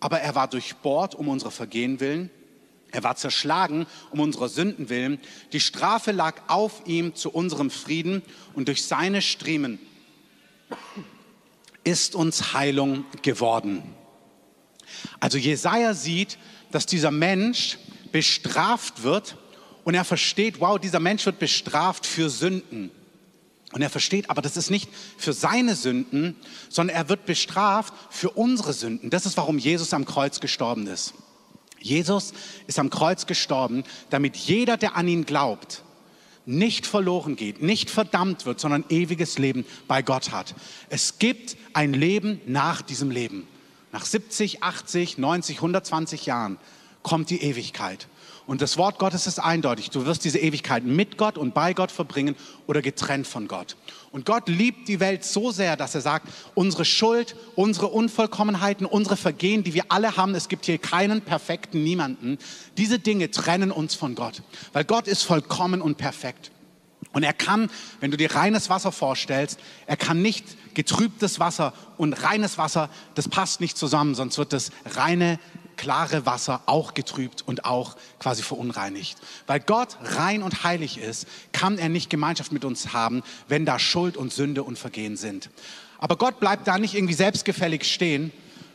Aber 0.00 0.20
er 0.20 0.34
war 0.34 0.48
durchbohrt 0.48 1.14
um 1.14 1.28
unsere 1.28 1.52
Vergehen 1.52 2.00
willen. 2.00 2.30
Er 2.90 3.04
war 3.04 3.16
zerschlagen 3.16 3.86
um 4.10 4.20
unsere 4.20 4.48
Sünden 4.48 4.88
willen. 4.88 5.20
Die 5.52 5.60
Strafe 5.60 6.10
lag 6.10 6.42
auf 6.48 6.82
ihm 6.86 7.14
zu 7.14 7.30
unserem 7.30 7.70
Frieden 7.70 8.22
und 8.54 8.68
durch 8.68 8.84
seine 8.84 9.22
Striemen 9.22 9.78
ist 11.84 12.14
uns 12.14 12.54
Heilung 12.54 13.04
geworden. 13.22 13.82
Also 15.20 15.38
Jesaja 15.38 15.94
sieht, 15.94 16.38
dass 16.70 16.86
dieser 16.86 17.10
Mensch 17.10 17.78
bestraft 18.10 19.02
wird 19.02 19.36
und 19.84 19.94
er 19.94 20.04
versteht, 20.04 20.60
wow, 20.60 20.78
dieser 20.78 21.00
Mensch 21.00 21.26
wird 21.26 21.38
bestraft 21.38 22.06
für 22.06 22.30
Sünden. 22.30 22.90
Und 23.72 23.80
er 23.80 23.90
versteht, 23.90 24.28
aber 24.28 24.42
das 24.42 24.56
ist 24.56 24.70
nicht 24.70 24.88
für 25.16 25.32
seine 25.32 25.74
Sünden, 25.74 26.36
sondern 26.68 26.94
er 26.94 27.08
wird 27.08 27.24
bestraft 27.24 27.94
für 28.10 28.30
unsere 28.30 28.74
Sünden. 28.74 29.08
Das 29.08 29.24
ist, 29.24 29.36
warum 29.38 29.58
Jesus 29.58 29.94
am 29.94 30.04
Kreuz 30.04 30.40
gestorben 30.40 30.86
ist. 30.86 31.14
Jesus 31.80 32.32
ist 32.66 32.78
am 32.78 32.90
Kreuz 32.90 33.26
gestorben, 33.26 33.82
damit 34.10 34.36
jeder, 34.36 34.76
der 34.76 34.94
an 34.94 35.08
ihn 35.08 35.24
glaubt, 35.24 35.82
nicht 36.44 36.86
verloren 36.86 37.34
geht, 37.34 37.62
nicht 37.62 37.90
verdammt 37.90 38.46
wird, 38.46 38.60
sondern 38.60 38.84
ewiges 38.88 39.38
Leben 39.38 39.64
bei 39.88 40.02
Gott 40.02 40.32
hat. 40.32 40.54
Es 40.90 41.18
gibt 41.18 41.56
ein 41.72 41.94
Leben 41.94 42.40
nach 42.46 42.82
diesem 42.82 43.10
Leben. 43.10 43.46
Nach 43.90 44.04
70, 44.04 44.62
80, 44.62 45.18
90, 45.18 45.56
120 45.56 46.26
Jahren 46.26 46.58
kommt 47.02 47.30
die 47.30 47.42
Ewigkeit. 47.42 48.08
Und 48.46 48.60
das 48.60 48.76
Wort 48.76 48.98
Gottes 48.98 49.26
ist 49.26 49.38
eindeutig. 49.38 49.90
Du 49.90 50.04
wirst 50.04 50.24
diese 50.24 50.38
Ewigkeit 50.38 50.84
mit 50.84 51.16
Gott 51.16 51.38
und 51.38 51.54
bei 51.54 51.74
Gott 51.74 51.92
verbringen 51.92 52.34
oder 52.66 52.82
getrennt 52.82 53.26
von 53.26 53.46
Gott. 53.46 53.76
Und 54.10 54.26
Gott 54.26 54.48
liebt 54.48 54.88
die 54.88 55.00
Welt 55.00 55.24
so 55.24 55.52
sehr, 55.52 55.76
dass 55.76 55.94
er 55.94 56.00
sagt, 56.00 56.28
unsere 56.54 56.84
Schuld, 56.84 57.36
unsere 57.54 57.88
Unvollkommenheiten, 57.88 58.84
unsere 58.84 59.16
Vergehen, 59.16 59.62
die 59.62 59.74
wir 59.74 59.84
alle 59.88 60.16
haben, 60.16 60.34
es 60.34 60.48
gibt 60.48 60.66
hier 60.66 60.78
keinen 60.78 61.22
perfekten 61.22 61.82
niemanden, 61.82 62.38
diese 62.76 62.98
Dinge 62.98 63.30
trennen 63.30 63.70
uns 63.70 63.94
von 63.94 64.14
Gott. 64.14 64.42
Weil 64.72 64.84
Gott 64.84 65.06
ist 65.06 65.22
vollkommen 65.22 65.80
und 65.80 65.96
perfekt. 65.96 66.50
Und 67.12 67.22
er 67.24 67.32
kann, 67.32 67.70
wenn 68.00 68.10
du 68.10 68.16
dir 68.16 68.34
reines 68.34 68.70
Wasser 68.70 68.90
vorstellst, 68.90 69.60
er 69.86 69.96
kann 69.96 70.22
nicht 70.22 70.74
getrübtes 70.74 71.38
Wasser 71.38 71.74
und 71.98 72.14
reines 72.14 72.58
Wasser, 72.58 72.88
das 73.14 73.28
passt 73.28 73.60
nicht 73.60 73.76
zusammen, 73.76 74.14
sonst 74.14 74.38
wird 74.38 74.52
das 74.52 74.70
reine 74.86 75.38
klare 75.82 76.26
Wasser 76.26 76.62
auch 76.66 76.94
getrübt 76.94 77.42
und 77.44 77.64
auch 77.64 77.96
quasi 78.20 78.44
verunreinigt. 78.44 79.18
Weil 79.48 79.58
Gott 79.58 79.96
rein 80.00 80.44
und 80.44 80.62
heilig 80.62 80.96
ist, 80.98 81.26
kann 81.50 81.76
er 81.76 81.88
nicht 81.88 82.08
Gemeinschaft 82.08 82.52
mit 82.52 82.64
uns 82.64 82.92
haben, 82.92 83.24
wenn 83.48 83.66
da 83.66 83.80
Schuld 83.80 84.16
und 84.16 84.32
Sünde 84.32 84.62
und 84.62 84.78
Vergehen 84.78 85.16
sind. 85.16 85.50
Aber 85.98 86.14
Gott 86.14 86.38
bleibt 86.38 86.68
da 86.68 86.78
nicht 86.78 86.94
irgendwie 86.94 87.14
selbstgefällig 87.14 87.82
stehen, 87.82 88.30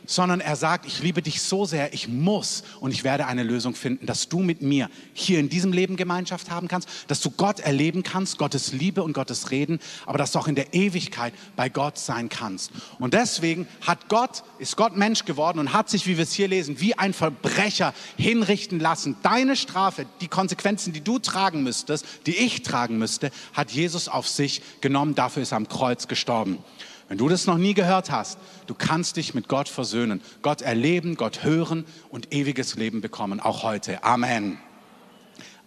sondern 0.08 0.40
er 0.40 0.56
sagt, 0.56 0.86
ich 0.86 1.00
liebe 1.00 1.20
dich 1.20 1.42
so 1.42 1.66
sehr, 1.66 1.92
ich 1.92 2.08
muss 2.08 2.64
und 2.80 2.92
ich 2.92 3.04
werde 3.04 3.26
eine 3.26 3.42
Lösung 3.42 3.74
finden, 3.74 4.06
dass 4.06 4.28
du 4.28 4.40
mit 4.40 4.62
mir 4.62 4.88
hier 5.12 5.38
in 5.38 5.50
diesem 5.50 5.72
Leben 5.72 5.96
Gemeinschaft 5.96 6.50
haben 6.50 6.66
kannst, 6.66 6.88
dass 7.08 7.20
du 7.20 7.30
Gott 7.30 7.60
erleben 7.60 8.02
kannst, 8.02 8.38
Gottes 8.38 8.72
Liebe 8.72 9.02
und 9.02 9.12
Gottes 9.12 9.50
Reden, 9.50 9.78
aber 10.06 10.16
dass 10.16 10.32
du 10.32 10.38
auch 10.38 10.48
in 10.48 10.54
der 10.54 10.72
Ewigkeit 10.72 11.34
bei 11.56 11.68
Gott 11.68 11.98
sein 11.98 12.30
kannst. 12.30 12.72
Und 12.98 13.12
deswegen 13.12 13.68
hat 13.86 14.08
Gott, 14.08 14.44
ist 14.58 14.76
Gott 14.76 14.96
Mensch 14.96 15.26
geworden 15.26 15.58
und 15.58 15.74
hat 15.74 15.90
sich, 15.90 16.06
wie 16.06 16.16
wir 16.16 16.24
es 16.24 16.32
hier 16.32 16.48
lesen, 16.48 16.80
wie 16.80 16.94
ein 16.94 17.12
Verbrecher 17.12 17.92
hinrichten 18.16 18.80
lassen. 18.80 19.16
Deine 19.22 19.56
Strafe, 19.56 20.06
die 20.22 20.28
Konsequenzen, 20.28 20.94
die 20.94 21.02
du 21.02 21.18
tragen 21.18 21.62
müsstest, 21.62 22.06
die 22.24 22.36
ich 22.36 22.62
tragen 22.62 22.96
müsste, 22.96 23.30
hat 23.52 23.72
Jesus 23.72 24.08
auf 24.08 24.26
sich 24.26 24.62
genommen. 24.80 25.14
Dafür 25.14 25.42
ist 25.42 25.52
er 25.52 25.58
am 25.58 25.68
Kreuz 25.68 26.08
gestorben. 26.08 26.58
Wenn 27.08 27.16
du 27.18 27.28
das 27.28 27.46
noch 27.46 27.56
nie 27.56 27.72
gehört 27.72 28.10
hast, 28.10 28.38
du 28.66 28.74
kannst 28.74 29.16
dich 29.16 29.32
mit 29.32 29.48
Gott 29.48 29.68
versöhnen, 29.68 30.20
Gott 30.42 30.60
erleben, 30.60 31.16
Gott 31.16 31.42
hören 31.42 31.86
und 32.10 32.34
ewiges 32.34 32.76
Leben 32.76 33.00
bekommen, 33.00 33.40
auch 33.40 33.62
heute. 33.62 34.04
Amen. 34.04 34.58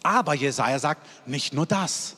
Aber 0.04 0.36
Jesaja 0.36 0.78
sagt 0.78 1.08
nicht 1.28 1.54
nur 1.54 1.66
das. 1.66 2.16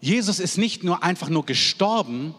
Jesus 0.00 0.40
ist 0.40 0.58
nicht 0.58 0.82
nur 0.82 1.04
einfach 1.04 1.28
nur 1.28 1.46
gestorben, 1.46 2.34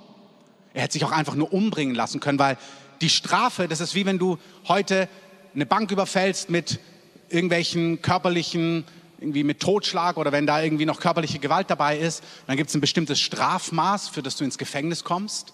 er 0.74 0.84
hätte 0.84 0.94
sich 0.94 1.06
auch 1.06 1.12
einfach 1.12 1.36
nur 1.36 1.54
umbringen 1.54 1.96
lassen 1.96 2.20
können, 2.20 2.40
weil 2.40 2.58
die 3.02 3.10
Strafe, 3.10 3.68
das 3.68 3.80
ist 3.80 3.96
wie 3.96 4.06
wenn 4.06 4.20
du 4.20 4.38
heute 4.68 5.08
eine 5.54 5.66
Bank 5.66 5.92
überfällst 5.92 6.50
mit 6.50 6.80
irgendwelchen 7.30 8.02
körperlichen 8.02 8.86
irgendwie 9.20 9.44
mit 9.44 9.60
Totschlag 9.60 10.18
oder 10.18 10.32
wenn 10.32 10.48
da 10.48 10.62
irgendwie 10.62 10.86
noch 10.86 11.00
körperliche 11.00 11.40
Gewalt 11.40 11.70
dabei 11.70 11.98
ist, 11.98 12.24
dann 12.48 12.58
gibt 12.58 12.70
es 12.70 12.76
ein 12.76 12.82
bestimmtes 12.82 13.20
Strafmaß, 13.20 14.10
für 14.10 14.24
das 14.24 14.36
du 14.36 14.44
ins 14.44 14.58
Gefängnis 14.58 15.04
kommst. 15.04 15.54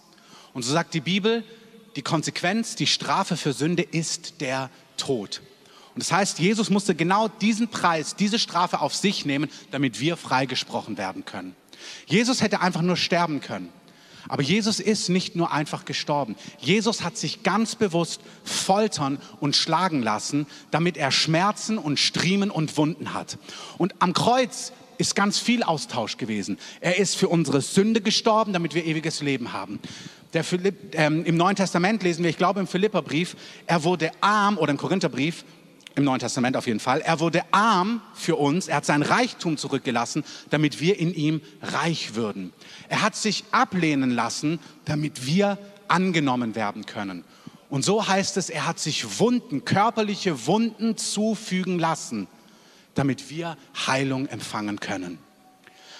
Und 0.57 0.63
so 0.63 0.73
sagt 0.73 0.95
die 0.95 1.01
Bibel, 1.01 1.43
die 1.97 2.01
Konsequenz, 2.01 2.75
die 2.75 2.87
Strafe 2.87 3.37
für 3.37 3.53
Sünde 3.53 3.83
ist 3.83 4.41
der 4.41 4.71
Tod. 4.97 5.43
Und 5.93 5.99
das 5.99 6.11
heißt, 6.11 6.39
Jesus 6.39 6.71
musste 6.71 6.95
genau 6.95 7.27
diesen 7.27 7.67
Preis, 7.67 8.15
diese 8.15 8.39
Strafe 8.39 8.81
auf 8.81 8.95
sich 8.95 9.23
nehmen, 9.23 9.51
damit 9.69 9.99
wir 9.99 10.17
freigesprochen 10.17 10.97
werden 10.97 11.25
können. 11.25 11.55
Jesus 12.07 12.41
hätte 12.41 12.59
einfach 12.59 12.81
nur 12.81 12.97
sterben 12.97 13.39
können. 13.39 13.69
Aber 14.29 14.41
Jesus 14.41 14.79
ist 14.79 15.09
nicht 15.09 15.35
nur 15.35 15.51
einfach 15.51 15.85
gestorben. 15.85 16.35
Jesus 16.57 17.03
hat 17.03 17.17
sich 17.17 17.43
ganz 17.43 17.75
bewusst 17.75 18.21
foltern 18.43 19.19
und 19.39 19.55
schlagen 19.55 20.01
lassen, 20.01 20.47
damit 20.71 20.97
er 20.97 21.11
Schmerzen 21.11 21.77
und 21.77 21.99
Striemen 21.99 22.49
und 22.49 22.77
Wunden 22.77 23.13
hat. 23.13 23.37
Und 23.77 23.93
am 23.99 24.13
Kreuz 24.13 24.73
ist 24.97 25.15
ganz 25.15 25.39
viel 25.39 25.63
Austausch 25.63 26.17
gewesen. 26.17 26.57
Er 26.81 26.97
ist 26.97 27.15
für 27.15 27.27
unsere 27.27 27.61
Sünde 27.61 28.01
gestorben, 28.01 28.53
damit 28.53 28.73
wir 28.73 28.85
ewiges 28.85 29.21
Leben 29.21 29.53
haben. 29.53 29.79
Philipp, 30.43 30.93
ähm, 30.93 31.23
Im 31.25 31.37
Neuen 31.37 31.55
Testament 31.55 32.03
lesen 32.03 32.23
wir, 32.23 32.29
ich 32.29 32.37
glaube 32.37 32.59
im 32.59 32.67
Philipperbrief, 32.67 33.35
er 33.65 33.83
wurde 33.83 34.11
arm 34.21 34.57
oder 34.57 34.71
im 34.71 34.77
Korintherbrief, 34.77 35.45
im 35.95 36.03
Neuen 36.03 36.19
Testament 36.19 36.55
auf 36.55 36.67
jeden 36.67 36.79
Fall. 36.79 37.01
Er 37.01 37.19
wurde 37.19 37.41
arm 37.51 38.01
für 38.13 38.35
uns, 38.35 38.67
er 38.67 38.77
hat 38.77 38.85
sein 38.85 39.01
Reichtum 39.01 39.57
zurückgelassen, 39.57 40.23
damit 40.49 40.79
wir 40.79 40.99
in 40.99 41.13
ihm 41.13 41.41
reich 41.61 42.13
würden. 42.13 42.53
Er 42.87 43.01
hat 43.01 43.15
sich 43.15 43.45
ablehnen 43.51 44.11
lassen, 44.11 44.59
damit 44.85 45.25
wir 45.25 45.57
angenommen 45.87 46.55
werden 46.55 46.85
können. 46.85 47.23
Und 47.69 47.83
so 47.83 48.07
heißt 48.07 48.37
es, 48.37 48.49
er 48.49 48.67
hat 48.67 48.79
sich 48.79 49.19
Wunden, 49.19 49.65
körperliche 49.65 50.45
Wunden 50.45 50.97
zufügen 50.97 51.79
lassen, 51.79 52.27
damit 52.93 53.29
wir 53.29 53.57
Heilung 53.87 54.27
empfangen 54.27 54.79
können. 54.79 55.17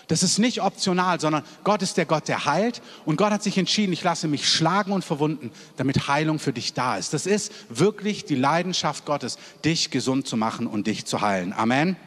Das 0.08 0.24
ist 0.24 0.40
nicht 0.40 0.62
optional, 0.62 1.20
sondern 1.20 1.44
Gott 1.64 1.82
ist 1.82 1.98
der 1.98 2.06
Gott, 2.06 2.28
der 2.28 2.46
heilt. 2.46 2.82
Und 3.06 3.18
Gott 3.18 3.32
hat 3.32 3.44
sich 3.44 3.58
entschieden, 3.58 3.92
ich 3.92 4.04
lasse 4.04 4.28
mich 4.28 4.48
schlagen 4.48 4.94
und 4.94 5.04
verwunden, 5.04 5.52
damit 5.76 6.08
Heilung 6.08 6.40
für 6.40 6.54
dich 6.54 6.74
da 6.74 6.98
ist. 6.98 7.14
Das 7.14 7.26
ist 7.26 7.52
wirklich 7.70 8.24
die 8.24 8.36
Leidenschaft 8.36 9.06
Gottes, 9.06 9.38
dich 9.66 9.92
gesund 9.92 10.28
zu 10.28 10.38
machen 10.38 10.66
und 10.68 10.88
dich 10.88 11.06
zu 11.06 11.22
heilen. 11.22 11.52
Amen. 11.52 11.98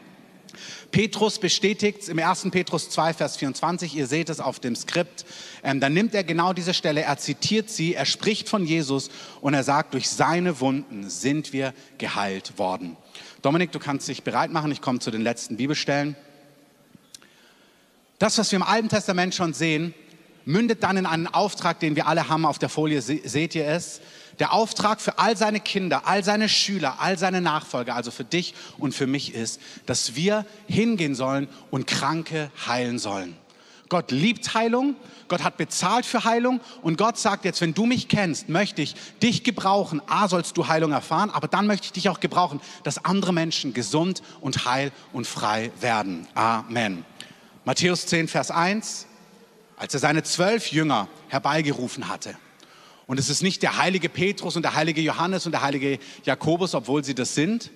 Petrus 0.91 1.39
bestätigt 1.39 2.09
im 2.09 2.19
1. 2.19 2.49
Petrus 2.51 2.91
2, 2.91 3.15
Vers 3.15 3.37
24, 3.37 3.95
ihr 3.95 4.07
seht 4.07 4.29
es 4.29 4.41
auf 4.41 4.59
dem 4.59 4.75
Skript, 4.75 5.25
ähm, 5.63 5.79
dann 5.79 5.93
nimmt 5.93 6.15
er 6.15 6.25
genau 6.25 6.53
diese 6.53 6.75
Stelle, 6.75 7.03
er 7.03 7.17
zitiert 7.19 7.71
sie, 7.71 7.95
er 7.95 8.07
spricht 8.07 8.49
von 8.49 8.67
Jesus 8.67 9.11
und 9.41 9.55
er 9.55 9.63
sagt, 9.63 9.95
durch 9.95 10.09
seine 10.09 10.61
Wunden 10.61 11.09
sind 11.09 11.53
wir 11.53 11.73
geheilt 11.99 12.59
worden. 12.59 12.97
Dominik, 13.43 13.71
du 13.71 13.79
kannst 13.79 14.09
dich 14.09 14.25
bereit 14.25 14.51
machen, 14.51 14.73
ich 14.73 14.81
komme 14.81 14.99
zu 14.99 15.13
den 15.13 15.23
letzten 15.23 15.57
Bibelstellen. 15.57 16.17
Das, 18.21 18.37
was 18.37 18.53
wir 18.53 18.59
im 18.59 18.63
Alten 18.63 18.91
Testament 18.91 19.35
schon 19.35 19.55
sehen, 19.55 19.95
mündet 20.45 20.83
dann 20.83 20.99
in 20.99 21.07
einen 21.07 21.27
Auftrag, 21.27 21.81
den 21.81 21.97
wir 21.97 22.07
alle 22.07 22.29
haben. 22.29 22.45
Auf 22.45 22.59
der 22.59 22.69
Folie 22.69 23.01
seht 23.01 23.55
ihr 23.55 23.67
es. 23.67 24.03
Der 24.39 24.53
Auftrag 24.53 25.01
für 25.01 25.19
all 25.19 25.39
seine 25.39 25.59
Kinder, 25.59 26.07
all 26.07 26.23
seine 26.23 26.51
Schüler, 26.51 26.97
all 27.01 27.17
seine 27.19 27.41
Nachfolger, 27.41 27.97
also 27.97 28.11
für 28.11 28.25
dich 28.25 28.55
und 28.77 28.95
für 28.95 29.07
mich 29.07 29.35
ist, 29.35 29.59
dass 29.87 30.17
wir 30.17 30.45
hingehen 30.67 31.15
sollen 31.15 31.49
und 31.71 31.87
Kranke 31.87 32.51
heilen 32.67 32.99
sollen. 32.99 33.37
Gott 33.89 34.11
liebt 34.11 34.53
Heilung, 34.53 34.97
Gott 35.29 35.43
hat 35.43 35.57
bezahlt 35.57 36.05
für 36.05 36.25
Heilung 36.25 36.61
und 36.83 36.99
Gott 36.99 37.17
sagt 37.17 37.47
jetzt, 37.47 37.63
wenn 37.63 37.73
du 37.73 37.87
mich 37.87 38.09
kennst, 38.09 38.51
möchte 38.51 38.83
ich 38.83 38.97
dich 39.23 39.45
gebrauchen. 39.45 40.03
A, 40.07 40.29
sollst 40.29 40.59
du 40.59 40.69
Heilung 40.69 40.93
erfahren, 40.93 41.31
aber 41.31 41.49
dann 41.49 41.67
möchte 41.67 41.87
ich 41.87 41.93
dich 41.93 42.11
auch 42.11 42.21
gebrauchen, 42.21 42.61
dass 42.83 43.03
andere 43.05 43.33
Menschen 43.33 43.73
gesund 43.73 44.23
und 44.43 44.67
heil 44.67 44.93
und 45.15 45.27
frei 45.27 45.73
werden. 45.81 46.27
Amen. 46.35 47.07
Matthäus 47.71 48.05
10, 48.07 48.27
Vers 48.27 48.51
1, 48.51 49.07
als 49.77 49.95
er 49.95 50.01
seine 50.01 50.25
zwölf 50.25 50.73
Jünger 50.73 51.07
herbeigerufen 51.29 52.09
hatte. 52.09 52.35
Und 53.07 53.21
es 53.21 53.31
ist 53.31 53.45
nicht 53.45 53.63
der 53.63 53.79
heilige 53.79 54.09
Petrus 54.09 54.57
und 54.57 54.63
der 54.63 54.75
heilige 54.75 55.01
Johannes 55.01 55.47
und 55.47 55.53
der 55.53 55.63
heilige 55.63 56.01
Jakobus, 56.25 56.75
obwohl 56.75 57.05
sie 57.05 57.15
das 57.15 57.37
sind, 57.37 57.71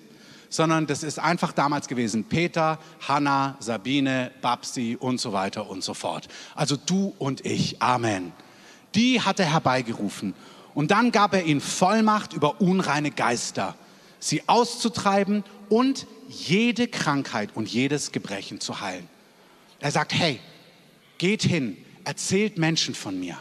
sondern 0.49 0.85
das 0.85 1.01
ist 1.01 1.17
einfach 1.17 1.53
damals 1.53 1.87
gewesen. 1.87 2.25
Peter, 2.25 2.77
Hannah, 3.07 3.55
Sabine, 3.61 4.31
Babsi 4.41 4.97
und 4.99 5.21
so 5.21 5.31
weiter 5.31 5.69
und 5.69 5.81
so 5.81 5.93
fort. 5.93 6.27
Also 6.55 6.75
du 6.75 7.15
und 7.17 7.45
ich. 7.45 7.81
Amen. 7.81 8.33
Die 8.95 9.21
hat 9.21 9.39
er 9.39 9.49
herbeigerufen. 9.53 10.33
Und 10.73 10.91
dann 10.91 11.13
gab 11.13 11.33
er 11.33 11.45
ihnen 11.45 11.61
Vollmacht 11.61 12.33
über 12.33 12.59
unreine 12.59 13.11
Geister, 13.11 13.75
sie 14.19 14.45
auszutreiben 14.49 15.45
und 15.69 16.05
jede 16.27 16.89
Krankheit 16.89 17.51
und 17.55 17.69
jedes 17.69 18.11
Gebrechen 18.11 18.59
zu 18.59 18.81
heilen. 18.81 19.14
Er 19.79 19.91
sagt, 19.91 20.13
hey, 20.13 20.39
geht 21.17 21.43
hin, 21.43 21.77
erzählt 22.03 22.57
Menschen 22.57 22.95
von 22.95 23.19
mir. 23.19 23.37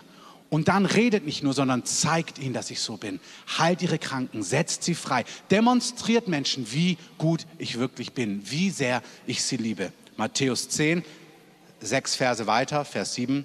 Und 0.51 0.69
dann 0.69 0.87
redet 0.87 1.25
nicht 1.25 1.43
nur, 1.43 1.53
sondern 1.53 1.85
zeigt 1.85 2.39
ihnen, 2.39 2.55
dass 2.55 2.71
ich 2.71 2.79
so 2.79 2.97
bin. 2.97 3.19
Heilt 3.59 3.83
ihre 3.83 3.99
Kranken, 3.99 4.43
setzt 4.43 4.85
sie 4.85 4.95
frei. 4.95 5.25
Demonstriert 5.51 6.29
Menschen, 6.29 6.71
wie 6.71 6.97
gut 7.19 7.47
ich 7.59 7.79
wirklich 7.79 8.13
bin, 8.13 8.41
wie 8.49 8.71
sehr 8.71 9.03
ich 9.27 9.43
sie 9.43 9.57
liebe. 9.57 9.93
Matthäus 10.17 10.69
10, 10.69 11.03
sechs 11.81 12.15
Verse 12.15 12.47
weiter, 12.47 12.85
Vers 12.85 13.15
7. 13.15 13.45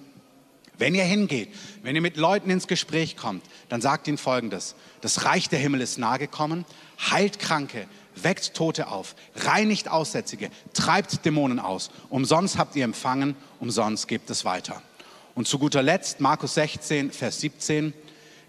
Wenn 0.78 0.94
ihr 0.94 1.04
hingeht, 1.04 1.50
wenn 1.84 1.96
ihr 1.96 2.02
mit 2.02 2.16
Leuten 2.16 2.50
ins 2.50 2.68
Gespräch 2.68 3.18
kommt, 3.18 3.44
dann 3.70 3.82
sagt 3.82 4.08
ihnen 4.08 4.18
Folgendes. 4.18 4.76
Das 5.02 5.26
Reich 5.26 5.50
der 5.50 5.60
Himmel 5.60 5.82
ist 5.82 5.98
nahe 5.98 6.20
gekommen, 6.20 6.64
heilt 7.00 7.40
Kranke, 7.40 7.88
weckt 8.24 8.54
Tote 8.54 8.88
auf, 8.88 9.16
reinigt 9.36 9.90
Aussätzige, 9.90 10.50
treibt 10.74 11.26
Dämonen 11.26 11.60
aus. 11.60 11.90
Umsonst 12.10 12.58
habt 12.58 12.76
ihr 12.76 12.84
empfangen, 12.84 13.36
umsonst 13.60 14.08
gebt 14.08 14.30
es 14.30 14.46
weiter. 14.46 14.82
Und 15.36 15.48
zu 15.48 15.60
guter 15.60 15.82
Letzt 15.82 16.20
Markus 16.20 16.56
16, 16.56 17.12
Vers 17.12 17.40
17. 17.40 17.94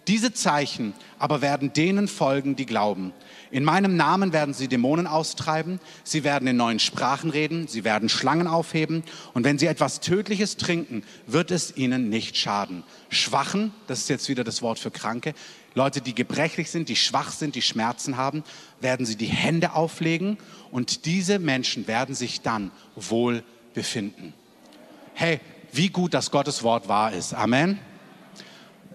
Diese 0.08 0.32
Zeichen 0.32 0.94
aber 1.18 1.42
werden 1.42 1.72
denen 1.72 2.08
folgen, 2.08 2.56
die 2.56 2.66
glauben. 2.66 3.12
In 3.50 3.64
meinem 3.64 3.96
Namen 3.96 4.32
werden 4.32 4.54
sie 4.54 4.66
Dämonen 4.66 5.06
austreiben, 5.06 5.78
sie 6.02 6.24
werden 6.24 6.48
in 6.48 6.56
neuen 6.56 6.78
Sprachen 6.78 7.30
reden, 7.30 7.68
sie 7.68 7.84
werden 7.84 8.08
Schlangen 8.08 8.46
aufheben 8.46 9.04
und 9.34 9.44
wenn 9.44 9.58
sie 9.58 9.66
etwas 9.66 10.00
Tödliches 10.00 10.56
trinken, 10.56 11.04
wird 11.26 11.50
es 11.50 11.76
ihnen 11.76 12.08
nicht 12.08 12.36
schaden. 12.36 12.82
Schwachen, 13.08 13.72
das 13.86 14.00
ist 14.00 14.08
jetzt 14.08 14.28
wieder 14.28 14.44
das 14.44 14.62
Wort 14.62 14.78
für 14.78 14.90
Kranke, 14.90 15.34
Leute, 15.74 16.00
die 16.00 16.14
gebrechlich 16.14 16.70
sind, 16.70 16.88
die 16.88 16.96
schwach 16.96 17.30
sind, 17.30 17.54
die 17.54 17.62
Schmerzen 17.62 18.16
haben, 18.16 18.42
werden 18.80 19.06
sie 19.06 19.16
die 19.16 19.26
Hände 19.26 19.74
auflegen 19.74 20.38
und 20.70 21.06
diese 21.06 21.38
Menschen 21.38 21.86
werden 21.86 22.14
sich 22.14 22.40
dann 22.40 22.70
wohl 22.96 23.44
befinden. 23.74 24.34
Hey, 25.14 25.40
wie 25.72 25.88
gut, 25.88 26.14
dass 26.14 26.30
Gottes 26.30 26.62
Wort 26.62 26.88
wahr 26.88 27.12
ist. 27.12 27.34
Amen. 27.34 27.78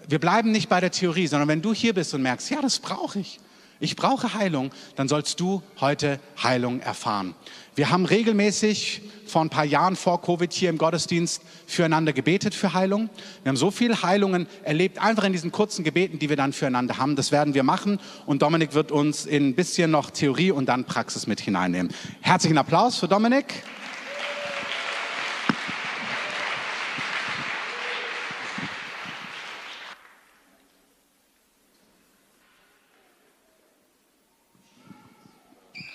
Wir 0.08 0.18
bleiben 0.18 0.52
nicht 0.52 0.68
bei 0.68 0.80
der 0.80 0.90
Theorie, 0.90 1.26
sondern 1.26 1.48
wenn 1.48 1.62
du 1.62 1.72
hier 1.72 1.94
bist 1.94 2.14
und 2.14 2.22
merkst, 2.22 2.50
ja, 2.50 2.60
das 2.60 2.78
brauche 2.78 3.18
ich, 3.18 3.40
ich 3.80 3.96
brauche 3.96 4.34
Heilung, 4.34 4.70
dann 4.94 5.08
sollst 5.08 5.40
du 5.40 5.62
heute 5.80 6.20
Heilung 6.42 6.80
erfahren. 6.80 7.34
Wir 7.76 7.90
haben 7.90 8.06
regelmäßig 8.06 9.02
vor 9.26 9.42
ein 9.42 9.50
paar 9.50 9.66
Jahren 9.66 9.96
vor 9.96 10.22
Covid 10.22 10.50
hier 10.50 10.70
im 10.70 10.78
Gottesdienst 10.78 11.42
füreinander 11.66 12.14
gebetet 12.14 12.54
für 12.54 12.72
Heilung. 12.72 13.10
Wir 13.42 13.50
haben 13.50 13.58
so 13.58 13.70
viele 13.70 14.02
Heilungen 14.02 14.46
erlebt, 14.62 14.98
einfach 14.98 15.24
in 15.24 15.32
diesen 15.32 15.52
kurzen 15.52 15.84
Gebeten, 15.84 16.18
die 16.18 16.30
wir 16.30 16.36
dann 16.36 16.54
füreinander 16.54 16.96
haben. 16.96 17.16
Das 17.16 17.32
werden 17.32 17.52
wir 17.52 17.64
machen 17.64 18.00
und 18.24 18.40
Dominik 18.40 18.72
wird 18.72 18.92
uns 18.92 19.26
in 19.26 19.48
ein 19.48 19.54
bisschen 19.54 19.90
noch 19.90 20.08
Theorie 20.08 20.52
und 20.52 20.70
dann 20.70 20.84
Praxis 20.86 21.26
mit 21.26 21.38
hineinnehmen. 21.38 21.92
Herzlichen 22.22 22.56
Applaus 22.56 22.96
für 22.96 23.08
Dominik. 23.08 23.62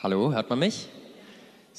Hallo, 0.03 0.31
hört 0.31 0.47
man 0.47 0.59
mich? 0.59 0.87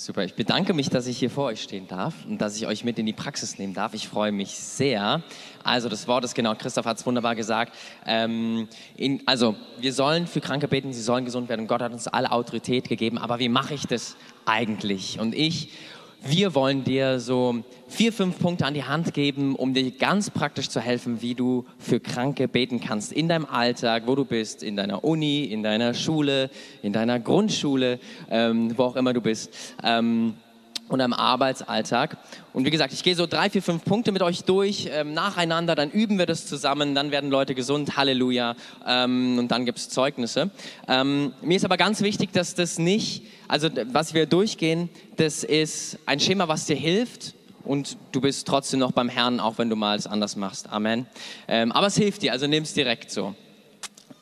Super, 0.05 0.25
ich 0.25 0.35
bedanke 0.35 0.75
mich, 0.75 0.91
dass 0.91 1.07
ich 1.07 1.17
hier 1.17 1.31
vor 1.31 1.45
euch 1.45 1.63
stehen 1.63 1.87
darf 1.87 2.13
und 2.27 2.39
dass 2.39 2.57
ich 2.57 2.67
euch 2.67 2.83
mit 2.83 2.99
in 2.99 3.07
die 3.07 3.13
Praxis 3.13 3.57
nehmen 3.61 3.73
darf. 3.73 3.95
Ich 3.95 4.09
freue 4.09 4.33
mich 4.33 4.51
sehr. 4.57 5.23
Also 5.63 5.89
das 5.89 6.09
Wort 6.09 6.25
ist 6.25 6.35
genau, 6.35 6.57
Christoph 6.57 6.87
hat 6.87 6.97
es 6.97 7.07
wunderbar 7.07 7.37
gesagt. 7.37 7.73
Ähm, 8.05 8.67
in, 8.97 9.23
also 9.27 9.55
wir 9.79 9.93
sollen 9.93 10.27
für 10.27 10.41
Kranke 10.41 10.67
beten, 10.67 10.93
sie 10.93 11.03
sollen 11.03 11.25
gesund 11.25 11.49
werden. 11.49 11.69
Gott 11.69 11.83
hat 11.83 11.93
uns 11.93 12.09
alle 12.09 12.33
Autorität 12.33 12.89
gegeben. 12.89 13.17
Aber 13.17 13.39
wie 13.39 13.49
mache 13.49 13.75
ich 13.75 13.87
das 13.87 14.17
eigentlich? 14.45 15.21
Und 15.21 15.37
ich 15.37 15.69
wir 16.25 16.55
wollen 16.55 16.85
dir 16.85 17.19
so 17.21 17.65
vier, 17.89 18.13
fünf 18.13 18.39
Punkte 18.39 18.65
an 18.65 18.75
die 18.75 18.85
Hand 18.85 19.13
geben, 19.15 19.55
um 19.57 19.75
dir 19.75 19.91
ganz 19.91 20.31
praktisch 20.31 20.69
zu 20.69 20.81
helfen, 20.81 21.21
wie 21.21 21.35
du 21.35 21.65
für 21.79 22.01
Kranke 22.01 22.49
beten 22.49 22.81
kannst. 22.81 23.13
In 23.13 23.29
deinem 23.29 23.47
Alltag, 23.47 24.05
wo 24.07 24.15
du 24.15 24.25
bist, 24.25 24.63
in 24.63 24.77
deiner 24.77 25.05
Uni, 25.05 25.45
in 25.45 25.63
deiner 25.63 25.95
Schule, 25.95 26.51
in 26.83 26.93
deiner 26.93 27.19
Grundschule, 27.21 27.99
ähm, 28.31 28.77
wo 28.77 28.85
auch 28.85 28.97
immer 28.97 29.13
du 29.13 29.21
bist. 29.21 29.51
Ähm, 29.83 30.35
und 30.93 31.01
am 31.01 31.15
Arbeitsalltag. 31.15 32.19
Und 32.53 32.67
wie 32.67 32.71
gesagt, 32.71 32.93
ich 32.93 33.03
gehe 33.03 33.17
so 33.17 33.27
drei, 33.27 33.49
vier, 33.49 33.63
fünf 33.63 33.83
Punkte 33.83 34.13
mit 34.13 34.21
euch 34.21 34.45
durch, 34.45 34.91
ähm, 34.93 35.15
nacheinander, 35.15 35.75
dann 35.75 35.91
üben 35.91 36.19
wir 36.19 36.27
das 36.27 36.47
zusammen, 36.47 36.95
dann 36.95 37.11
werden 37.11 37.31
Leute 37.31 37.55
gesund, 37.55 37.97
Halleluja, 37.97 38.57
ähm, 38.87 39.39
und 39.39 39.49
dann 39.49 39.65
gibt 39.65 39.79
es 39.79 39.89
Zeugnisse. 39.89 40.51
Ähm, 40.87 41.33
mir 41.41 41.57
ist 41.57 41.65
aber 41.65 41.79
ganz 41.79 42.03
wichtig, 42.03 42.33
dass 42.33 42.55
das 42.55 42.79
nicht, 42.79 43.25
also 43.49 43.71
was 43.87 44.13
wir 44.13 44.27
durchgehen, 44.27 44.91
das 45.17 45.45
ist 45.45 45.99
ein 46.05 46.21
Schema, 46.21 46.47
was 46.49 46.67
dir 46.67 46.77
hilft, 46.77 47.35
und 47.65 47.97
du 48.11 48.21
bist 48.21 48.47
trotzdem 48.47 48.81
noch 48.81 48.93
beim 48.93 49.09
Herrn, 49.09 49.41
auch 49.41 49.57
wenn 49.57 49.71
du 49.71 49.77
mal 49.77 49.97
es 49.97 50.07
anders 50.07 50.37
machst. 50.37 50.69
Amen. 50.69 51.07
Ähm, 51.49 51.73
aber 51.73 51.87
es 51.87 51.97
hilft 51.97 52.23
dir, 52.23 52.33
also 52.33 52.47
nimm 52.47 52.65
es 52.65 52.75
direkt 52.75 53.11
so. 53.11 53.35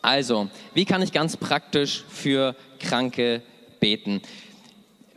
Also, 0.02 0.48
wie 0.74 0.84
kann 0.84 1.02
ich 1.02 1.10
ganz 1.10 1.36
praktisch 1.36 2.04
für 2.08 2.54
Kranke 2.78 3.42
beten? 3.80 4.22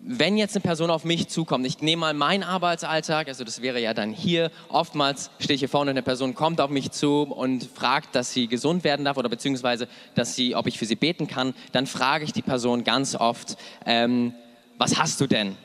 Wenn 0.05 0.38
jetzt 0.38 0.55
eine 0.55 0.62
Person 0.62 0.91
auf 0.91 1.05
mich 1.05 1.29
zukommt, 1.29 1.65
ich 1.65 1.81
nehme 1.81 2.01
mal 2.01 2.13
meinen 2.13 2.43
Arbeitsalltag, 2.43 3.29
also 3.29 3.45
das 3.45 3.62
wäre 3.62 3.79
ja 3.79 3.93
dann 3.93 4.12
hier, 4.12 4.51
oftmals 4.67 5.29
stehe 5.39 5.55
ich 5.55 5.62
hier 5.62 5.69
vorne 5.69 5.91
und 5.91 5.98
eine 5.98 6.03
Person 6.03 6.36
kommt 6.36 6.60
auf 6.60 6.69
mich 6.69 6.91
zu 6.91 7.22
und 7.22 7.63
fragt, 7.63 8.13
dass 8.13 8.33
sie 8.33 8.48
gesund 8.48 8.83
werden 8.83 9.05
darf 9.05 9.15
oder 9.15 9.29
beziehungsweise, 9.29 9.88
dass 10.13 10.36
sie, 10.36 10.55
ob 10.55 10.67
ich 10.67 10.77
für 10.77 10.86
sie 10.86 10.95
beten 10.95 11.27
kann, 11.27 11.53
dann 11.72 11.88
frage 11.88 12.25
ich 12.25 12.33
die 12.33 12.41
Person 12.41 12.83
ganz 12.83 13.15
oft, 13.15 13.55
ähm, 13.86 14.33
was 14.77 14.98
hast 14.98 15.22
du 15.22 15.27
denn? 15.27 15.55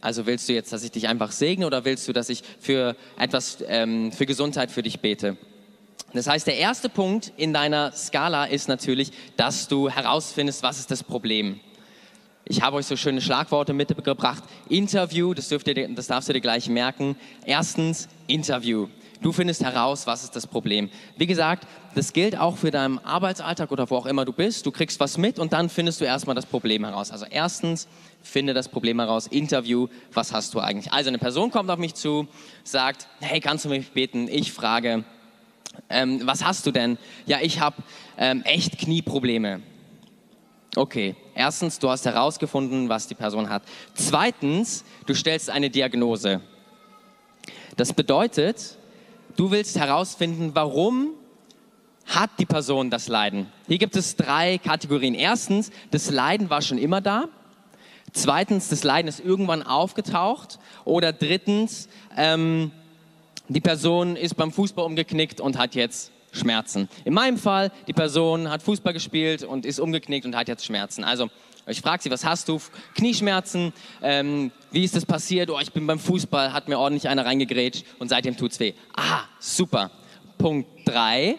Also 0.00 0.24
willst 0.24 0.48
du 0.48 0.52
jetzt, 0.52 0.72
dass 0.72 0.84
ich 0.84 0.92
dich 0.92 1.08
einfach 1.08 1.32
segne 1.32 1.66
oder 1.66 1.84
willst 1.84 2.06
du, 2.06 2.12
dass 2.12 2.28
ich 2.28 2.42
für 2.60 2.94
etwas, 3.18 3.58
ähm, 3.66 4.12
für 4.12 4.24
Gesundheit 4.24 4.70
für 4.70 4.82
dich 4.82 5.00
bete? 5.00 5.36
Das 6.12 6.26
heißt, 6.26 6.46
der 6.46 6.56
erste 6.56 6.88
Punkt 6.88 7.32
in 7.36 7.52
deiner 7.52 7.92
Skala 7.92 8.44
ist 8.44 8.68
natürlich, 8.68 9.12
dass 9.36 9.68
du 9.68 9.90
herausfindest, 9.90 10.62
was 10.62 10.78
ist 10.78 10.90
das 10.90 11.02
Problem. 11.02 11.60
Ich 12.50 12.62
habe 12.62 12.78
euch 12.78 12.86
so 12.86 12.96
schöne 12.96 13.20
Schlagworte 13.20 13.72
mitgebracht. 13.72 14.42
Interview, 14.68 15.34
das, 15.34 15.48
dürft 15.50 15.68
ihr, 15.68 15.88
das 15.94 16.08
darfst 16.08 16.28
du 16.28 16.32
dir 16.32 16.40
gleich 16.40 16.68
merken. 16.68 17.14
Erstens, 17.46 18.08
Interview. 18.26 18.88
Du 19.22 19.30
findest 19.30 19.62
heraus, 19.62 20.08
was 20.08 20.24
ist 20.24 20.34
das 20.34 20.48
Problem. 20.48 20.90
Wie 21.16 21.28
gesagt, 21.28 21.68
das 21.94 22.12
gilt 22.12 22.36
auch 22.36 22.56
für 22.56 22.72
deinen 22.72 22.98
Arbeitsalltag 22.98 23.70
oder 23.70 23.88
wo 23.88 23.94
auch 23.94 24.06
immer 24.06 24.24
du 24.24 24.32
bist. 24.32 24.66
Du 24.66 24.72
kriegst 24.72 24.98
was 24.98 25.16
mit 25.16 25.38
und 25.38 25.52
dann 25.52 25.68
findest 25.68 26.00
du 26.00 26.06
erstmal 26.06 26.34
das 26.34 26.44
Problem 26.44 26.84
heraus. 26.84 27.12
Also 27.12 27.24
erstens, 27.30 27.86
finde 28.20 28.52
das 28.52 28.68
Problem 28.68 28.98
heraus. 28.98 29.28
Interview, 29.28 29.86
was 30.12 30.32
hast 30.32 30.52
du 30.52 30.58
eigentlich? 30.58 30.92
Also 30.92 31.06
eine 31.06 31.18
Person 31.18 31.52
kommt 31.52 31.70
auf 31.70 31.78
mich 31.78 31.94
zu, 31.94 32.26
sagt, 32.64 33.06
hey, 33.20 33.38
kannst 33.38 33.64
du 33.64 33.68
mich 33.68 33.92
beten? 33.92 34.26
Ich 34.26 34.52
frage, 34.52 35.04
ähm, 35.88 36.22
was 36.24 36.44
hast 36.44 36.66
du 36.66 36.72
denn? 36.72 36.98
Ja, 37.26 37.38
ich 37.40 37.60
habe 37.60 37.76
ähm, 38.18 38.42
echt 38.42 38.76
Knieprobleme. 38.76 39.62
Okay, 40.76 41.16
erstens, 41.34 41.80
du 41.80 41.90
hast 41.90 42.04
herausgefunden, 42.06 42.88
was 42.88 43.08
die 43.08 43.16
Person 43.16 43.50
hat. 43.50 43.62
Zweitens, 43.94 44.84
du 45.04 45.14
stellst 45.14 45.50
eine 45.50 45.68
Diagnose. 45.68 46.40
Das 47.76 47.92
bedeutet, 47.92 48.78
du 49.36 49.50
willst 49.50 49.76
herausfinden, 49.76 50.50
warum 50.54 51.14
hat 52.06 52.30
die 52.38 52.46
Person 52.46 52.90
das 52.90 53.08
Leiden. 53.08 53.46
Hier 53.66 53.78
gibt 53.78 53.96
es 53.96 54.16
drei 54.16 54.58
Kategorien. 54.58 55.14
Erstens, 55.14 55.70
das 55.90 56.10
Leiden 56.10 56.50
war 56.50 56.62
schon 56.62 56.78
immer 56.78 57.00
da. 57.00 57.28
Zweitens, 58.12 58.68
das 58.68 58.84
Leiden 58.84 59.08
ist 59.08 59.20
irgendwann 59.20 59.62
aufgetaucht. 59.62 60.58
Oder 60.84 61.12
drittens, 61.12 61.88
ähm, 62.16 62.70
die 63.48 63.60
Person 63.60 64.14
ist 64.14 64.36
beim 64.36 64.52
Fußball 64.52 64.84
umgeknickt 64.84 65.40
und 65.40 65.58
hat 65.58 65.74
jetzt 65.74 66.12
Schmerzen. 66.32 66.88
In 67.04 67.14
meinem 67.14 67.38
Fall, 67.38 67.72
die 67.86 67.92
Person 67.92 68.50
hat 68.50 68.62
Fußball 68.62 68.92
gespielt 68.92 69.42
und 69.42 69.66
ist 69.66 69.80
umgeknickt 69.80 70.26
und 70.26 70.36
hat 70.36 70.48
jetzt 70.48 70.64
Schmerzen. 70.64 71.04
Also 71.04 71.28
ich 71.66 71.80
frage 71.80 72.02
sie, 72.02 72.10
was 72.10 72.24
hast 72.24 72.48
du? 72.48 72.60
Knieschmerzen, 72.94 73.72
ähm, 74.02 74.50
wie 74.70 74.84
ist 74.84 74.96
das 74.96 75.04
passiert? 75.04 75.50
Oh, 75.50 75.58
ich 75.60 75.72
bin 75.72 75.86
beim 75.86 75.98
Fußball, 75.98 76.52
hat 76.52 76.68
mir 76.68 76.78
ordentlich 76.78 77.08
einer 77.08 77.24
reingegrätscht 77.24 77.84
und 77.98 78.08
seitdem 78.08 78.36
tut 78.36 78.52
es 78.52 78.60
weh. 78.60 78.72
Ah, 78.96 79.22
super. 79.38 79.90
Punkt 80.38 80.68
3. 80.86 81.36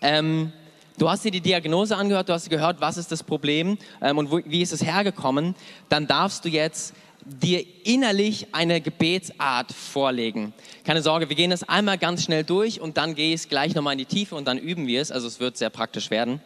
Ähm, 0.00 0.52
du 0.98 1.10
hast 1.10 1.24
dir 1.24 1.30
die 1.30 1.40
Diagnose 1.40 1.96
angehört, 1.96 2.28
du 2.28 2.32
hast 2.32 2.48
gehört, 2.48 2.80
was 2.80 2.96
ist 2.96 3.10
das 3.10 3.22
Problem 3.22 3.76
ähm, 4.00 4.18
und 4.18 4.30
wo, 4.30 4.40
wie 4.44 4.62
ist 4.62 4.72
es 4.72 4.84
hergekommen. 4.84 5.54
Dann 5.88 6.06
darfst 6.06 6.44
du 6.44 6.48
jetzt 6.48 6.94
dir 7.26 7.64
innerlich 7.84 8.48
eine 8.52 8.80
Gebetsart 8.80 9.72
vorlegen. 9.72 10.54
Keine 10.84 11.02
Sorge, 11.02 11.28
wir 11.28 11.36
gehen 11.36 11.50
das 11.50 11.68
einmal 11.68 11.98
ganz 11.98 12.22
schnell 12.24 12.44
durch 12.44 12.80
und 12.80 12.96
dann 12.96 13.16
gehe 13.16 13.34
ich 13.34 13.48
gleich 13.48 13.74
nochmal 13.74 13.94
in 13.94 13.98
die 13.98 14.04
Tiefe 14.04 14.36
und 14.36 14.46
dann 14.46 14.58
üben 14.58 14.86
wir 14.86 15.02
es. 15.02 15.10
Also 15.10 15.26
es 15.26 15.40
wird 15.40 15.56
sehr 15.56 15.70
praktisch 15.70 16.10
werden. 16.10 16.40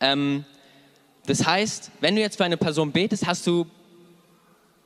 Ähm, 0.00 0.44
das 1.26 1.46
heißt, 1.46 1.90
wenn 2.00 2.14
du 2.14 2.20
jetzt 2.20 2.36
für 2.36 2.44
eine 2.44 2.58
Person 2.58 2.92
betest, 2.92 3.26
hast 3.26 3.46
du 3.46 3.66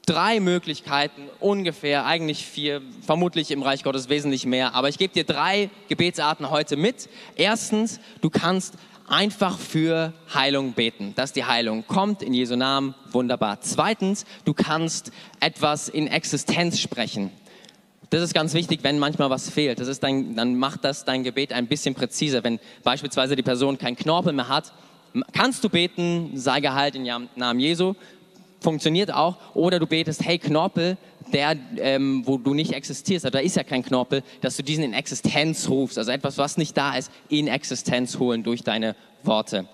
drei 0.07 0.41
Möglichkeiten, 0.41 1.29
ungefähr, 1.41 2.07
eigentlich 2.07 2.47
vier, 2.47 2.81
vermutlich 3.05 3.51
im 3.51 3.63
Reich 3.63 3.85
Gottes 3.85 4.09
wesentlich 4.09 4.47
mehr, 4.47 4.75
aber 4.75 4.89
ich 4.89 4.99
gebe 4.99 5.13
dir 5.13 5.25
drei 5.25 5.69
Gebetsarten 5.89 6.51
heute 6.51 6.77
mit. 6.77 7.09
Erstens, 7.37 8.01
du 8.21 8.31
kannst 8.31 8.75
einfach 9.11 9.59
für 9.59 10.13
Heilung 10.33 10.73
beten, 10.73 11.15
dass 11.17 11.33
die 11.33 11.45
Heilung 11.45 11.87
kommt 11.87 12.23
in 12.23 12.33
Jesu 12.33 12.57
Namen, 12.57 12.95
wunderbar. 13.11 13.61
Zweitens, 13.61 14.25
du 14.45 14.55
kannst 14.55 15.11
etwas 15.41 15.89
in 15.89 16.07
Existenz 16.07 16.81
sprechen. 16.81 17.31
Das 18.11 18.23
ist 18.23 18.35
ganz 18.35 18.55
wichtig, 18.55 18.81
wenn 18.83 18.99
manchmal 18.99 19.31
was 19.31 19.51
fehlt. 19.51 19.81
Das 19.81 19.89
ist 19.89 20.03
dein, 20.03 20.35
dann 20.35 20.57
macht 20.57 20.85
das 20.85 21.05
dein 21.05 21.23
Gebet 21.23 21.53
ein 21.53 21.67
bisschen 21.67 21.95
präziser. 21.95 22.43
Wenn 22.43 22.59
beispielsweise 22.83 23.37
die 23.37 23.43
Person 23.43 23.79
keinen 23.79 23.97
Knorpel 23.97 24.33
mehr 24.33 24.49
hat, 24.49 24.73
kannst 25.33 25.63
du 25.65 25.69
beten, 25.69 26.31
sei 26.35 26.61
geheilt 26.61 26.95
im 26.95 27.05
Namen 27.37 27.61
Jesu. 27.61 27.95
Funktioniert 28.61 29.13
auch. 29.13 29.37
Oder 29.55 29.79
du 29.79 29.87
betest, 29.87 30.25
hey 30.25 30.39
Knorpel, 30.39 30.97
der, 31.33 31.57
ähm, 31.79 32.23
wo 32.27 32.39
du 32.39 32.55
nicht 32.55 32.73
existierst, 32.73 33.25
also 33.25 33.39
da 33.39 33.41
ist 33.41 33.57
ja 33.57 33.65
kein 33.65 33.83
Knorpel, 33.83 34.23
dass 34.41 34.57
du 34.57 34.63
diesen 34.63 34.85
in 34.85 34.93
Existenz 34.93 35.69
rufst, 35.69 35.99
also 35.99 36.11
etwas, 36.11 36.39
was 36.39 36.57
nicht 36.57 36.77
da 36.77 36.97
ist, 36.97 37.11
in 37.29 37.49
Existenz 37.49 38.19
holen 38.19 38.43
durch 38.43 38.63
deine 38.63 38.97
Worte. 39.23 39.67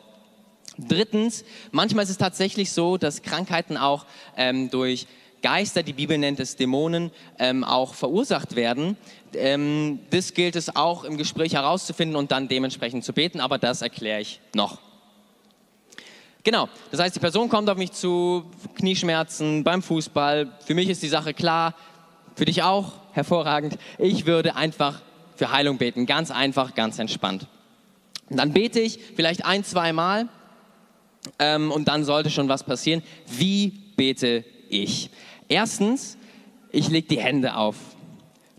Drittens, 0.78 1.44
manchmal 1.72 2.04
ist 2.04 2.10
es 2.10 2.18
tatsächlich 2.18 2.70
so, 2.70 2.98
dass 2.98 3.22
Krankheiten 3.22 3.76
auch 3.76 4.04
ähm, 4.36 4.70
durch 4.70 5.06
Geister, 5.42 5.82
die 5.82 5.92
Bibel 5.92 6.18
nennt 6.18 6.40
es 6.40 6.56
Dämonen, 6.56 7.10
ähm, 7.38 7.64
auch 7.64 7.94
verursacht 7.94 8.56
werden. 8.56 8.96
Ähm, 9.34 10.00
das 10.10 10.34
gilt 10.34 10.56
es 10.56 10.74
auch 10.74 11.04
im 11.04 11.16
Gespräch 11.16 11.54
herauszufinden 11.54 12.16
und 12.16 12.32
dann 12.32 12.48
dementsprechend 12.48 13.04
zu 13.04 13.12
beten, 13.12 13.40
aber 13.40 13.58
das 13.58 13.82
erkläre 13.82 14.20
ich 14.20 14.40
noch. 14.54 14.78
Genau, 16.46 16.68
das 16.92 17.00
heißt, 17.00 17.16
die 17.16 17.18
Person 17.18 17.48
kommt 17.48 17.68
auf 17.68 17.76
mich 17.76 17.90
zu, 17.90 18.44
Knieschmerzen 18.76 19.64
beim 19.64 19.82
Fußball. 19.82 20.52
Für 20.64 20.74
mich 20.76 20.88
ist 20.88 21.02
die 21.02 21.09
Sache 21.09 21.35
klar, 21.35 21.74
für 22.37 22.44
dich 22.44 22.62
auch, 22.62 22.92
hervorragend. 23.11 23.76
Ich 23.98 24.26
würde 24.26 24.54
einfach 24.54 25.02
für 25.35 25.50
Heilung 25.50 25.76
beten, 25.76 26.06
ganz 26.06 26.30
einfach, 26.30 26.76
ganz 26.76 27.00
entspannt. 27.00 27.48
Und 28.30 28.37
dann 28.37 28.52
bete 28.52 28.78
ich 28.78 29.00
vielleicht 29.16 29.44
ein, 29.44 29.64
zwei 29.64 29.92
Mal 29.92 30.28
ähm, 31.40 31.72
und 31.72 31.88
dann 31.88 32.04
sollte 32.04 32.30
schon 32.30 32.48
was 32.48 32.62
passieren. 32.62 33.02
Wie 33.26 33.72
bete 33.96 34.44
ich? 34.68 35.11
Erstens, 35.48 36.16
ich 36.70 36.88
lege 36.88 37.09
die 37.09 37.18
Hände 37.18 37.56
auf. 37.56 37.74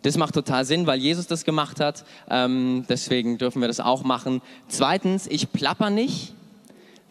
Das 0.01 0.17
macht 0.17 0.33
total 0.33 0.65
Sinn, 0.65 0.87
weil 0.87 0.99
Jesus 0.99 1.27
das 1.27 1.45
gemacht 1.45 1.79
hat. 1.79 2.03
Ähm, 2.29 2.83
deswegen 2.89 3.37
dürfen 3.37 3.61
wir 3.61 3.69
das 3.69 3.79
auch 3.79 4.03
machen. 4.03 4.41
Zweitens, 4.67 5.25
ich 5.25 5.53
plapper 5.53 5.89
nicht, 5.89 6.33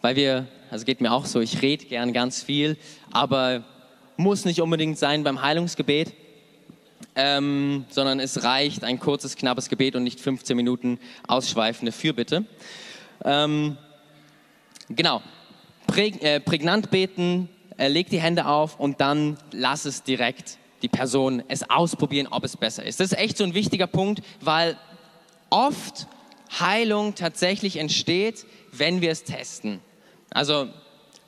weil 0.03 0.15
wir 0.15 0.47
also 0.69 0.85
geht 0.85 1.01
mir 1.01 1.11
auch 1.11 1.25
so, 1.25 1.39
ich 1.41 1.61
rede 1.61 1.85
gern 1.85 2.13
ganz 2.13 2.43
viel, 2.43 2.77
aber 3.11 3.63
muss 4.17 4.45
nicht 4.45 4.61
unbedingt 4.61 4.97
sein 4.97 5.23
beim 5.23 5.41
Heilungsgebet, 5.41 6.13
ähm, 7.15 7.85
sondern 7.89 8.19
es 8.19 8.43
reicht 8.43 8.83
ein 8.83 8.99
kurzes, 8.99 9.35
knappes 9.35 9.69
Gebet 9.69 9.95
und 9.95 10.03
nicht 10.03 10.19
15 10.19 10.55
Minuten 10.55 10.99
ausschweifende 11.27 11.91
Fürbitte. 11.91 12.45
Ähm, 13.23 13.77
genau, 14.89 15.21
Präg, 15.87 16.21
äh, 16.23 16.39
prägnant 16.39 16.91
beten, 16.91 17.49
äh, 17.77 17.87
leg 17.87 18.09
die 18.09 18.19
Hände 18.19 18.45
auf 18.45 18.79
und 18.79 19.01
dann 19.01 19.37
lass 19.51 19.85
es 19.85 20.03
direkt 20.03 20.57
die 20.81 20.89
Person 20.89 21.43
es 21.47 21.69
ausprobieren, 21.69 22.27
ob 22.27 22.43
es 22.43 22.57
besser 22.57 22.83
ist. 22.83 22.99
Das 22.99 23.11
ist 23.11 23.17
echt 23.17 23.37
so 23.37 23.43
ein 23.43 23.53
wichtiger 23.53 23.87
Punkt, 23.87 24.21
weil 24.41 24.77
oft 25.49 26.07
Heilung 26.59 27.15
tatsächlich 27.15 27.77
entsteht, 27.77 28.45
wenn 28.71 29.01
wir 29.01 29.11
es 29.11 29.23
testen. 29.23 29.79
Also 30.31 30.67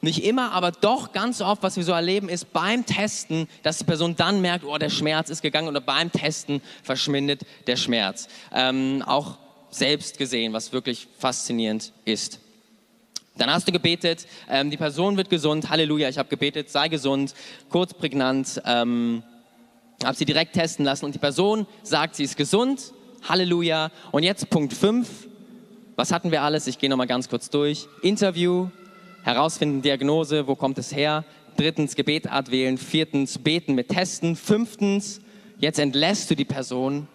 nicht 0.02 0.24
immer, 0.24 0.54
aber 0.54 0.72
doch 0.72 1.12
ganz 1.12 1.42
oft, 1.42 1.62
was 1.62 1.76
wir 1.76 1.84
so 1.84 1.92
erleben, 1.92 2.30
ist 2.30 2.54
beim 2.54 2.86
Testen, 2.86 3.48
dass 3.64 3.80
die 3.80 3.84
Person 3.84 4.16
dann 4.16 4.40
merkt, 4.40 4.64
oh, 4.64 4.78
der 4.78 4.90
Schmerz 4.90 5.30
ist 5.30 5.42
gegangen 5.42 5.68
oder 5.68 5.82
beim 5.82 6.12
Testen 6.12 6.62
verschwindet 6.84 7.42
der 7.68 7.76
Schmerz. 7.76 8.28
Ähm, 8.54 9.04
auch 9.06 9.38
selbst 9.72 10.18
gesehen, 10.18 10.54
was 10.54 10.72
wirklich 10.72 11.08
faszinierend 11.18 11.92
ist. 12.06 12.40
Dann 13.38 13.52
hast 13.52 13.68
du 13.68 13.72
gebetet, 13.72 14.26
ähm, 14.50 14.70
die 14.70 14.78
Person 14.78 15.18
wird 15.18 15.30
gesund, 15.30 15.70
Halleluja, 15.70 16.10
ich 16.10 16.18
habe 16.18 16.30
gebetet, 16.30 16.70
sei 16.70 16.88
gesund, 16.88 17.34
kurz 17.70 17.94
prägnant, 17.94 18.62
ähm, 18.66 19.24
habe 20.04 20.16
sie 20.16 20.26
direkt 20.26 20.54
testen 20.54 20.86
lassen 20.86 21.06
und 21.06 21.16
die 21.16 21.20
Person 21.20 21.68
sagt, 21.84 22.16
sie 22.16 22.24
ist 22.24 22.38
gesund, 22.38 22.94
Halleluja. 23.28 23.92
Und 24.12 24.24
jetzt 24.24 24.50
Punkt 24.50 24.74
5, 24.74 25.08
was 25.96 26.12
hatten 26.12 26.32
wir 26.32 26.42
alles? 26.42 26.68
Ich 26.68 26.80
gehe 26.80 26.90
nochmal 26.90 27.08
ganz 27.08 27.28
kurz 27.28 27.50
durch. 27.50 27.88
Interview, 28.02 28.70
herausfinden, 29.24 29.82
Diagnose, 29.82 30.48
wo 30.48 30.56
kommt 30.56 30.78
es 30.78 30.96
her, 30.96 31.26
Drittens, 31.60 31.98
Gebetart 31.98 32.52
wählen. 32.52 32.78
Viertens, 32.78 33.38
beten 33.38 33.76
mit 33.76 33.90
Testen. 33.90 34.38
Fünftens, 34.38 35.20
jetzt 35.58 35.78
entlässt 35.78 36.32
du 36.32 36.36
die 36.36 36.46
Person. 36.46 37.10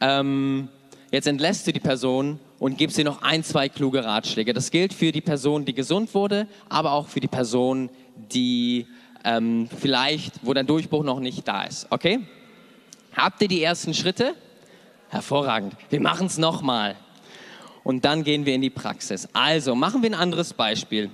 Ähm, 0.00 0.66
jetzt 1.12 1.28
entlässt 1.28 1.68
du 1.68 1.72
die 1.72 1.78
Person 1.78 2.40
und 2.58 2.78
gibst 2.78 2.98
ihr 2.98 3.04
noch 3.04 3.22
ein, 3.22 3.44
zwei 3.44 3.68
kluge 3.68 4.04
Ratschläge. 4.04 4.52
Das 4.52 4.72
gilt 4.72 4.92
für 4.92 5.12
die 5.12 5.20
Person, 5.20 5.64
die 5.64 5.72
gesund 5.72 6.14
wurde, 6.14 6.48
aber 6.68 6.90
auch 6.90 7.06
für 7.06 7.20
die 7.20 7.28
Person, 7.28 7.88
die 8.16 8.88
ähm, 9.22 9.68
vielleicht, 9.80 10.44
wo 10.44 10.52
der 10.52 10.64
Durchbruch 10.64 11.04
noch 11.04 11.20
nicht 11.20 11.46
da 11.46 11.62
ist. 11.62 11.86
Okay? 11.90 12.18
Habt 13.14 13.40
ihr 13.40 13.48
die 13.48 13.62
ersten 13.62 13.94
Schritte? 13.94 14.34
Hervorragend. 15.10 15.74
Wir 15.90 16.00
machen 16.00 16.26
es 16.26 16.38
nochmal. 16.38 16.96
Und 17.84 18.04
dann 18.04 18.24
gehen 18.24 18.46
wir 18.46 18.54
in 18.56 18.62
die 18.62 18.70
Praxis. 18.70 19.28
Also, 19.32 19.76
machen 19.76 20.02
wir 20.02 20.10
ein 20.10 20.14
anderes 20.14 20.52
Beispiel. 20.52 21.08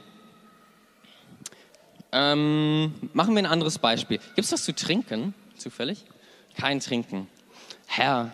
Ähm, 2.12 2.94
machen 3.14 3.35
wir 3.35 3.42
ein 3.42 3.46
anderes 3.46 3.79
Beispiel. 3.79 4.18
Gibt 4.18 4.44
es 4.44 4.53
was 4.53 4.64
zu 4.64 4.75
trinken, 4.75 5.35
zufällig? 5.57 6.05
Kein 6.55 6.81
Trinken. 6.81 7.27
Herr, 7.87 8.33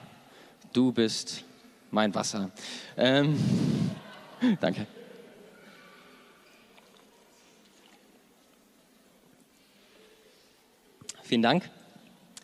du 0.72 0.92
bist 0.92 1.44
mein 1.90 2.12
Wasser. 2.14 2.50
Ähm, 2.96 3.38
danke. 4.60 4.86
Vielen 11.22 11.42
Dank. 11.42 11.70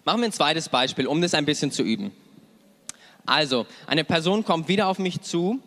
Machen 0.04 0.20
wir 0.20 0.26
ein 0.26 0.32
zweites 0.32 0.68
Beispiel, 0.68 1.06
um 1.06 1.20
das 1.20 1.34
ein 1.34 1.46
bisschen 1.46 1.72
zu 1.72 1.82
üben. 1.82 2.12
Also, 3.26 3.66
eine 3.86 4.04
Person 4.04 4.44
kommt 4.44 4.68
wieder 4.68 4.86
auf 4.86 4.98
mich 4.98 5.22
zu 5.22 5.58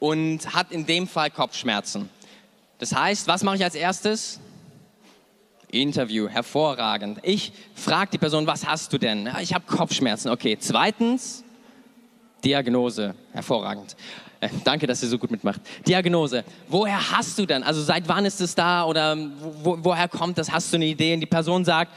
und 0.00 0.52
hat 0.52 0.72
in 0.72 0.84
dem 0.84 1.06
Fall 1.06 1.30
Kopfschmerzen. 1.30 2.10
Das 2.82 2.92
heißt, 2.92 3.28
was 3.28 3.44
mache 3.44 3.54
ich 3.54 3.62
als 3.62 3.76
erstes? 3.76 4.40
Interview, 5.70 6.26
hervorragend. 6.26 7.20
Ich 7.22 7.52
frage 7.76 8.10
die 8.10 8.18
Person, 8.18 8.44
was 8.48 8.66
hast 8.66 8.92
du 8.92 8.98
denn? 8.98 9.26
Ja, 9.26 9.38
ich 9.38 9.54
habe 9.54 9.64
Kopfschmerzen. 9.64 10.32
Okay. 10.32 10.56
Zweitens, 10.58 11.44
Diagnose, 12.44 13.14
hervorragend. 13.32 13.94
Äh, 14.40 14.48
danke, 14.64 14.88
dass 14.88 15.00
ihr 15.00 15.08
so 15.08 15.16
gut 15.16 15.30
mitmacht. 15.30 15.60
Diagnose. 15.86 16.42
Woher 16.66 17.12
hast 17.12 17.38
du 17.38 17.46
denn? 17.46 17.62
Also 17.62 17.80
seit 17.80 18.08
wann 18.08 18.24
ist 18.24 18.40
es 18.40 18.52
da 18.56 18.84
oder 18.84 19.16
wo, 19.62 19.78
woher 19.80 20.08
kommt 20.08 20.38
das? 20.38 20.50
Hast 20.50 20.72
du 20.72 20.76
eine 20.76 20.86
Idee? 20.86 21.14
Und 21.14 21.20
die 21.20 21.26
Person 21.26 21.64
sagt, 21.64 21.92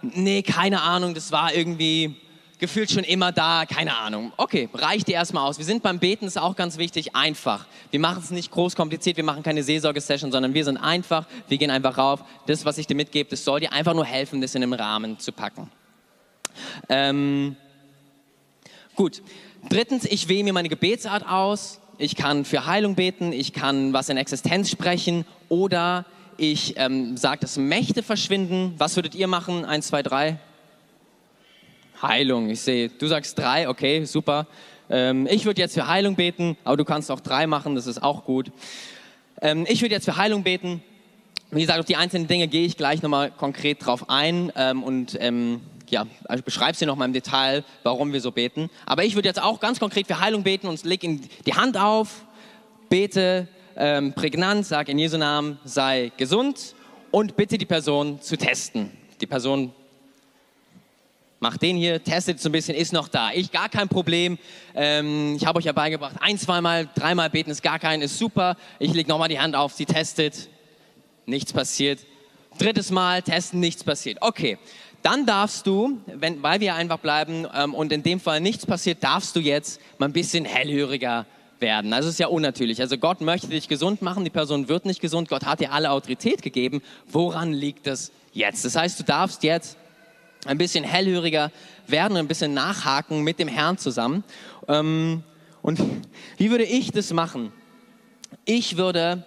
nee, 0.00 0.40
keine 0.40 0.80
Ahnung, 0.80 1.12
das 1.12 1.30
war 1.30 1.54
irgendwie 1.54 2.16
gefühlt 2.60 2.90
schon 2.90 3.04
immer 3.04 3.32
da, 3.32 3.64
keine 3.66 3.96
Ahnung. 3.96 4.32
Okay, 4.36 4.68
reicht 4.72 5.08
dir 5.08 5.14
erstmal 5.14 5.48
aus. 5.48 5.58
Wir 5.58 5.64
sind 5.64 5.82
beim 5.82 5.98
Beten, 5.98 6.26
ist 6.26 6.38
auch 6.38 6.54
ganz 6.54 6.76
wichtig, 6.76 7.16
einfach. 7.16 7.66
Wir 7.90 7.98
machen 7.98 8.20
es 8.22 8.30
nicht 8.30 8.50
groß 8.50 8.76
kompliziert, 8.76 9.16
wir 9.16 9.24
machen 9.24 9.42
keine 9.42 9.62
Seelsorge-Session, 9.62 10.30
sondern 10.30 10.54
wir 10.54 10.64
sind 10.64 10.76
einfach, 10.76 11.26
wir 11.48 11.58
gehen 11.58 11.70
einfach 11.70 11.98
rauf. 11.98 12.22
Das, 12.46 12.64
was 12.64 12.78
ich 12.78 12.86
dir 12.86 12.94
mitgebe, 12.94 13.30
das 13.30 13.44
soll 13.44 13.60
dir 13.60 13.72
einfach 13.72 13.94
nur 13.94 14.04
helfen, 14.04 14.40
das 14.40 14.54
in 14.54 14.62
einem 14.62 14.74
Rahmen 14.74 15.18
zu 15.18 15.32
packen. 15.32 15.70
Ähm, 16.88 17.56
gut. 18.94 19.22
Drittens, 19.68 20.04
ich 20.04 20.28
wähle 20.28 20.44
mir 20.44 20.52
meine 20.52 20.68
Gebetsart 20.68 21.26
aus. 21.26 21.80
Ich 21.98 22.16
kann 22.16 22.44
für 22.44 22.64
Heilung 22.64 22.94
beten, 22.94 23.32
ich 23.32 23.52
kann 23.52 23.92
was 23.92 24.08
in 24.08 24.16
Existenz 24.16 24.70
sprechen 24.70 25.26
oder 25.48 26.06
ich 26.38 26.74
ähm, 26.78 27.18
sage, 27.18 27.40
dass 27.40 27.58
Mächte 27.58 28.02
verschwinden. 28.02 28.74
Was 28.78 28.96
würdet 28.96 29.14
ihr 29.14 29.26
machen? 29.26 29.66
Eins, 29.66 29.88
zwei, 29.88 30.02
drei. 30.02 30.38
Heilung. 32.02 32.50
Ich 32.50 32.60
sehe, 32.60 32.88
du 32.88 33.06
sagst 33.06 33.38
drei, 33.38 33.68
okay, 33.68 34.04
super. 34.04 34.46
Ähm, 34.88 35.26
ich 35.30 35.44
würde 35.44 35.60
jetzt 35.60 35.74
für 35.74 35.86
Heilung 35.86 36.16
beten, 36.16 36.56
aber 36.64 36.76
du 36.76 36.84
kannst 36.84 37.10
auch 37.10 37.20
drei 37.20 37.46
machen, 37.46 37.74
das 37.74 37.86
ist 37.86 38.02
auch 38.02 38.24
gut. 38.24 38.50
Ähm, 39.40 39.66
ich 39.68 39.82
würde 39.82 39.94
jetzt 39.94 40.04
für 40.04 40.16
Heilung 40.16 40.42
beten. 40.42 40.82
Wie 41.50 41.60
gesagt, 41.60 41.80
auf 41.80 41.86
die 41.86 41.96
einzelnen 41.96 42.28
Dinge 42.28 42.48
gehe 42.48 42.64
ich 42.64 42.76
gleich 42.76 43.02
nochmal 43.02 43.30
konkret 43.30 43.84
drauf 43.84 44.08
ein 44.08 44.52
ähm, 44.56 44.82
und 44.82 45.16
ähm, 45.20 45.60
ja, 45.88 46.06
also 46.24 46.42
beschreibe 46.42 46.78
dir 46.78 46.86
nochmal 46.86 47.08
im 47.08 47.12
Detail, 47.12 47.64
warum 47.82 48.12
wir 48.12 48.20
so 48.20 48.30
beten. 48.30 48.70
Aber 48.86 49.04
ich 49.04 49.14
würde 49.16 49.28
jetzt 49.28 49.42
auch 49.42 49.58
ganz 49.60 49.80
konkret 49.80 50.06
für 50.06 50.20
Heilung 50.20 50.44
beten 50.44 50.68
und 50.68 50.84
leg 50.84 51.02
in 51.02 51.20
die 51.46 51.54
Hand 51.54 51.76
auf, 51.76 52.24
bete 52.88 53.48
ähm, 53.76 54.12
prägnant, 54.12 54.66
sag 54.66 54.88
in 54.88 54.98
Jesu 54.98 55.18
Namen, 55.18 55.58
sei 55.64 56.12
gesund 56.16 56.74
und 57.10 57.36
bitte 57.36 57.58
die 57.58 57.66
Person 57.66 58.20
zu 58.20 58.36
testen. 58.36 58.90
Die 59.20 59.26
Person 59.26 59.72
macht 61.40 61.62
den 61.62 61.76
hier, 61.76 62.04
testet 62.04 62.38
so 62.38 62.50
ein 62.50 62.52
bisschen, 62.52 62.76
ist 62.76 62.92
noch 62.92 63.08
da. 63.08 63.30
Ich 63.32 63.50
gar 63.50 63.68
kein 63.68 63.88
Problem. 63.88 64.38
Ähm, 64.74 65.34
ich 65.36 65.46
habe 65.46 65.58
euch 65.58 65.64
ja 65.64 65.72
beigebracht, 65.72 66.16
ein, 66.20 66.38
zweimal, 66.38 66.88
dreimal 66.94 67.30
beten 67.30 67.50
ist 67.50 67.62
gar 67.62 67.78
kein, 67.78 68.02
ist 68.02 68.18
super. 68.18 68.56
Ich 68.78 68.92
lege 68.92 69.08
nochmal 69.08 69.28
die 69.28 69.40
Hand 69.40 69.56
auf, 69.56 69.72
sie 69.72 69.86
testet, 69.86 70.48
nichts 71.26 71.52
passiert. 71.52 72.00
Drittes 72.58 72.90
Mal 72.90 73.22
testen, 73.22 73.58
nichts 73.58 73.82
passiert. 73.82 74.18
Okay, 74.20 74.58
dann 75.02 75.24
darfst 75.24 75.66
du, 75.66 75.98
wenn, 76.06 76.42
weil 76.42 76.60
wir 76.60 76.74
einfach 76.74 76.98
bleiben 76.98 77.46
ähm, 77.54 77.74
und 77.74 77.90
in 77.90 78.02
dem 78.02 78.20
Fall 78.20 78.40
nichts 78.40 78.66
passiert, 78.66 79.02
darfst 79.02 79.34
du 79.34 79.40
jetzt 79.40 79.80
mal 79.98 80.06
ein 80.06 80.12
bisschen 80.12 80.44
hellhöriger 80.44 81.24
werden. 81.58 81.94
Also 81.94 82.08
es 82.08 82.16
ist 82.16 82.20
ja 82.20 82.26
unnatürlich. 82.26 82.80
Also 82.82 82.98
Gott 82.98 83.22
möchte 83.22 83.48
dich 83.48 83.68
gesund 83.68 84.02
machen, 84.02 84.24
die 84.24 84.30
Person 84.30 84.68
wird 84.68 84.84
nicht 84.84 85.00
gesund, 85.00 85.28
Gott 85.30 85.46
hat 85.46 85.60
dir 85.60 85.72
alle 85.72 85.90
Autorität 85.90 86.42
gegeben. 86.42 86.82
Woran 87.06 87.52
liegt 87.54 87.86
es 87.86 88.12
jetzt? 88.32 88.64
Das 88.66 88.76
heißt, 88.76 89.00
du 89.00 89.04
darfst 89.04 89.42
jetzt 89.42 89.78
ein 90.46 90.58
bisschen 90.58 90.84
hellhöriger 90.84 91.50
werden 91.86 92.12
und 92.12 92.18
ein 92.18 92.28
bisschen 92.28 92.54
nachhaken 92.54 93.22
mit 93.22 93.38
dem 93.38 93.48
Herrn 93.48 93.78
zusammen. 93.78 94.24
Ähm, 94.68 95.22
und 95.62 95.80
wie 96.38 96.50
würde 96.50 96.64
ich 96.64 96.92
das 96.92 97.12
machen? 97.12 97.52
Ich 98.44 98.76
würde 98.76 99.26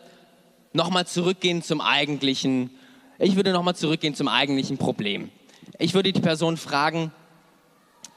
nochmal 0.74 1.06
zurückgehen 1.06 1.62
zum 1.62 1.82
eigentlichen, 1.82 2.72
ich 3.20 3.36
würde 3.36 3.52
nochmal 3.52 3.76
zurückgehen 3.76 4.16
zum 4.16 4.28
eigentlichen 4.28 4.78
Problem. 4.78 5.30
Ich 5.78 5.94
würde 5.94 6.12
die 6.12 6.22
Person 6.22 6.58
fragen, 6.58 7.12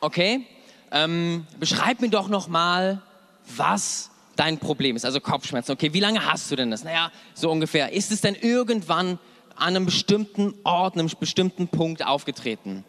okay, 0.01 0.47
ähm, 0.91 1.47
beschreib 1.59 2.01
mir 2.01 2.09
doch 2.09 2.29
nochmal, 2.29 3.03
was 3.57 4.11
dein 4.37 4.59
Problem 4.59 4.97
ist, 4.97 5.05
also 5.05 5.21
Kopfschmerzen. 5.21 5.73
Okay, 5.73 5.93
wie 5.93 6.01
lange 6.01 6.25
hast 6.25 6.51
du 6.51 6.57
denn 6.57 6.71
das? 6.71 6.85
Naja, 6.85 7.11
so 7.35 7.51
ungefähr. 7.51 7.93
Ist 7.93 8.13
es 8.13 8.21
denn 8.21 8.35
irgendwann 8.35 9.19
an 9.57 9.77
einem 9.77 9.87
bestimmten 9.87 10.55
Ort, 10.65 10.95
einem 10.95 11.11
bestimmten 11.19 11.69
Punkt 11.69 12.05
aufgetreten? 12.05 12.85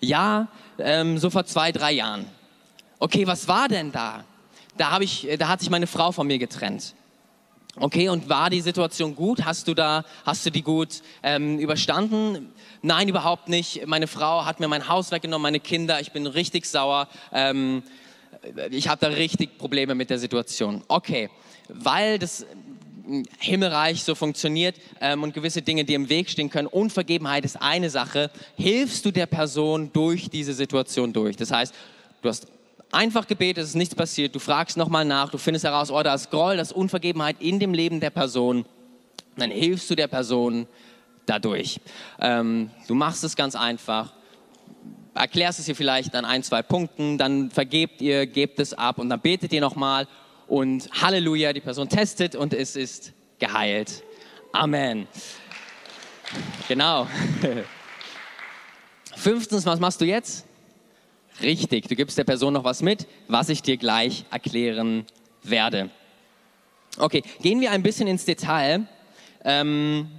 Ja, 0.00 0.48
ähm, 0.78 1.18
so 1.18 1.30
vor 1.30 1.44
zwei, 1.44 1.72
drei 1.72 1.92
Jahren. 1.92 2.26
Okay, 2.98 3.26
was 3.26 3.48
war 3.48 3.68
denn 3.68 3.92
da? 3.92 4.24
Da, 4.76 5.00
ich, 5.00 5.28
da 5.38 5.48
hat 5.48 5.60
sich 5.60 5.70
meine 5.70 5.86
Frau 5.86 6.12
von 6.12 6.26
mir 6.26 6.38
getrennt. 6.38 6.94
Okay, 7.76 8.10
und 8.10 8.28
war 8.28 8.50
die 8.50 8.60
Situation 8.60 9.16
gut? 9.16 9.44
Hast 9.44 9.66
du 9.66 9.74
da, 9.74 10.04
hast 10.26 10.44
du 10.44 10.50
die 10.50 10.62
gut 10.62 11.02
ähm, 11.22 11.58
überstanden? 11.58 12.52
Nein, 12.82 13.08
überhaupt 13.08 13.48
nicht. 13.48 13.86
Meine 13.86 14.06
Frau 14.06 14.44
hat 14.44 14.60
mir 14.60 14.68
mein 14.68 14.88
Haus 14.88 15.10
weggenommen, 15.10 15.42
meine 15.42 15.60
Kinder. 15.60 15.98
Ich 16.00 16.12
bin 16.12 16.26
richtig 16.26 16.66
sauer. 16.66 17.08
Ähm, 17.32 17.82
ich 18.70 18.88
habe 18.88 19.00
da 19.00 19.08
richtig 19.08 19.56
Probleme 19.56 19.94
mit 19.94 20.10
der 20.10 20.18
Situation. 20.18 20.82
Okay, 20.88 21.30
weil 21.68 22.18
das 22.18 22.44
Himmelreich 23.38 24.04
so 24.04 24.14
funktioniert 24.14 24.76
ähm, 25.00 25.22
und 25.22 25.34
gewisse 25.34 25.62
Dinge, 25.62 25.84
die 25.84 25.94
im 25.94 26.08
Weg 26.08 26.30
stehen 26.30 26.50
können. 26.50 26.68
Unvergebenheit 26.68 27.44
ist 27.44 27.60
eine 27.60 27.90
Sache. 27.90 28.30
Hilfst 28.56 29.04
du 29.04 29.10
der 29.10 29.26
Person 29.26 29.90
durch 29.92 30.30
diese 30.30 30.52
Situation 30.52 31.12
durch? 31.12 31.36
Das 31.36 31.50
heißt, 31.50 31.74
du 32.22 32.28
hast 32.28 32.46
einfach 32.92 33.26
gebetet, 33.26 33.64
es 33.64 33.70
ist 33.70 33.76
nichts 33.76 33.94
passiert. 33.94 34.34
Du 34.34 34.38
fragst 34.38 34.76
nochmal 34.76 35.04
nach, 35.04 35.30
du 35.30 35.38
findest 35.38 35.64
heraus, 35.64 35.90
oh, 35.90 36.02
da 36.02 36.14
ist 36.14 36.30
Groll, 36.30 36.56
da 36.56 36.62
ist 36.62 36.72
Unvergebenheit 36.72 37.36
in 37.40 37.58
dem 37.58 37.74
Leben 37.74 38.00
der 38.00 38.10
Person. 38.10 38.64
Dann 39.36 39.50
hilfst 39.50 39.90
du 39.90 39.94
der 39.94 40.08
Person 40.08 40.66
dadurch. 41.26 41.80
Ähm, 42.20 42.70
du 42.86 42.94
machst 42.94 43.24
es 43.24 43.34
ganz 43.36 43.56
einfach 43.56 44.12
erklärst 45.14 45.58
es 45.58 45.68
ihr 45.68 45.76
vielleicht 45.76 46.14
an 46.14 46.24
ein, 46.24 46.42
zwei 46.42 46.62
Punkten, 46.62 47.18
dann 47.18 47.50
vergebt 47.50 48.00
ihr, 48.00 48.26
gebt 48.26 48.58
es 48.58 48.74
ab 48.74 48.98
und 48.98 49.08
dann 49.10 49.20
betet 49.20 49.52
ihr 49.52 49.60
nochmal 49.60 50.06
und 50.52 50.90
Halleluja, 51.00 51.54
die 51.54 51.62
Person 51.62 51.88
testet 51.88 52.34
und 52.34 52.52
es 52.52 52.76
ist 52.76 53.14
geheilt. 53.38 54.04
Amen. 54.52 55.08
Genau. 56.68 57.08
Fünftens, 59.16 59.64
was 59.64 59.80
machst 59.80 60.02
du 60.02 60.04
jetzt? 60.04 60.44
Richtig, 61.40 61.88
du 61.88 61.96
gibst 61.96 62.18
der 62.18 62.24
Person 62.24 62.52
noch 62.52 62.64
was 62.64 62.82
mit, 62.82 63.06
was 63.28 63.48
ich 63.48 63.62
dir 63.62 63.78
gleich 63.78 64.26
erklären 64.30 65.06
werde. 65.42 65.88
Okay, 66.98 67.22
gehen 67.40 67.62
wir 67.62 67.70
ein 67.70 67.82
bisschen 67.82 68.06
ins 68.06 68.26
Detail. 68.26 68.86
Ähm, 69.46 70.10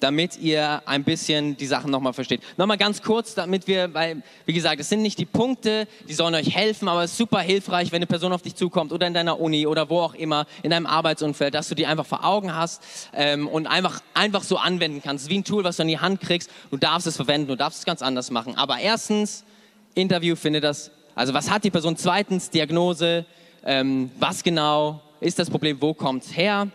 damit 0.00 0.38
ihr 0.38 0.82
ein 0.86 1.04
bisschen 1.04 1.56
die 1.56 1.66
Sachen 1.66 1.90
nochmal 1.90 2.12
versteht. 2.12 2.40
Nochmal 2.56 2.78
ganz 2.78 3.02
kurz, 3.02 3.34
damit 3.34 3.66
wir, 3.66 3.92
weil, 3.94 4.22
wie 4.46 4.52
gesagt, 4.52 4.80
es 4.80 4.88
sind 4.88 5.02
nicht 5.02 5.18
die 5.18 5.26
Punkte, 5.26 5.86
die 6.08 6.14
sollen 6.14 6.34
euch 6.34 6.54
helfen, 6.54 6.88
aber 6.88 7.04
es 7.04 7.12
ist 7.12 7.18
super 7.18 7.40
hilfreich, 7.40 7.92
wenn 7.92 7.96
eine 7.96 8.06
Person 8.06 8.32
auf 8.32 8.42
dich 8.42 8.54
zukommt 8.54 8.92
oder 8.92 9.06
in 9.06 9.14
deiner 9.14 9.40
Uni 9.40 9.66
oder 9.66 9.90
wo 9.90 10.00
auch 10.00 10.14
immer, 10.14 10.46
in 10.62 10.70
deinem 10.70 10.86
Arbeitsumfeld, 10.86 11.54
dass 11.54 11.68
du 11.68 11.74
die 11.74 11.86
einfach 11.86 12.06
vor 12.06 12.24
Augen 12.24 12.54
hast 12.54 12.82
ähm, 13.12 13.48
und 13.48 13.66
einfach, 13.66 14.00
einfach 14.14 14.42
so 14.42 14.56
anwenden 14.56 15.02
kannst. 15.02 15.28
Wie 15.28 15.38
ein 15.38 15.44
Tool, 15.44 15.64
was 15.64 15.76
du 15.76 15.82
in 15.82 15.88
die 15.88 15.98
Hand 15.98 16.20
kriegst. 16.20 16.50
Du 16.70 16.76
darfst 16.76 17.06
es 17.06 17.16
verwenden, 17.16 17.48
du 17.48 17.56
darfst 17.56 17.80
es 17.80 17.84
ganz 17.84 18.02
anders 18.02 18.30
machen. 18.30 18.56
Aber 18.56 18.78
erstens, 18.78 19.44
Interview, 19.94 20.36
finde 20.36 20.60
das, 20.60 20.90
also 21.14 21.34
was 21.34 21.50
hat 21.50 21.64
die 21.64 21.70
Person? 21.70 21.96
Zweitens, 21.96 22.50
Diagnose, 22.50 23.26
ähm, 23.64 24.10
was 24.18 24.44
genau 24.44 25.02
ist 25.20 25.38
das 25.38 25.50
Problem, 25.50 25.80
wo 25.80 25.94
kommt 25.94 26.24
es 26.24 26.36
her? 26.36 26.68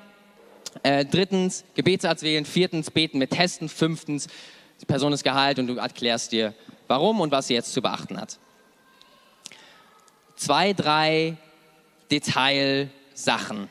Äh, 0.82 1.06
drittens, 1.06 1.64
Gebetsarzt 1.76 2.24
wählen. 2.24 2.46
Viertens, 2.46 2.90
beten 2.90 3.20
mit 3.20 3.32
Testen. 3.32 3.70
Fünftens, 3.70 4.28
die 4.82 4.86
Person 4.86 5.14
ist 5.14 5.24
geheilt 5.24 5.60
und 5.60 5.68
du 5.68 5.76
erklärst 5.76 6.32
dir, 6.32 6.54
warum 6.88 7.22
und 7.22 7.32
was 7.32 7.48
sie 7.48 7.54
jetzt 7.54 7.74
zu 7.74 7.82
beachten 7.82 8.20
hat. 8.20 8.40
Zwei, 10.36 10.74
drei 10.74 11.38
Detailsachen. 12.12 13.70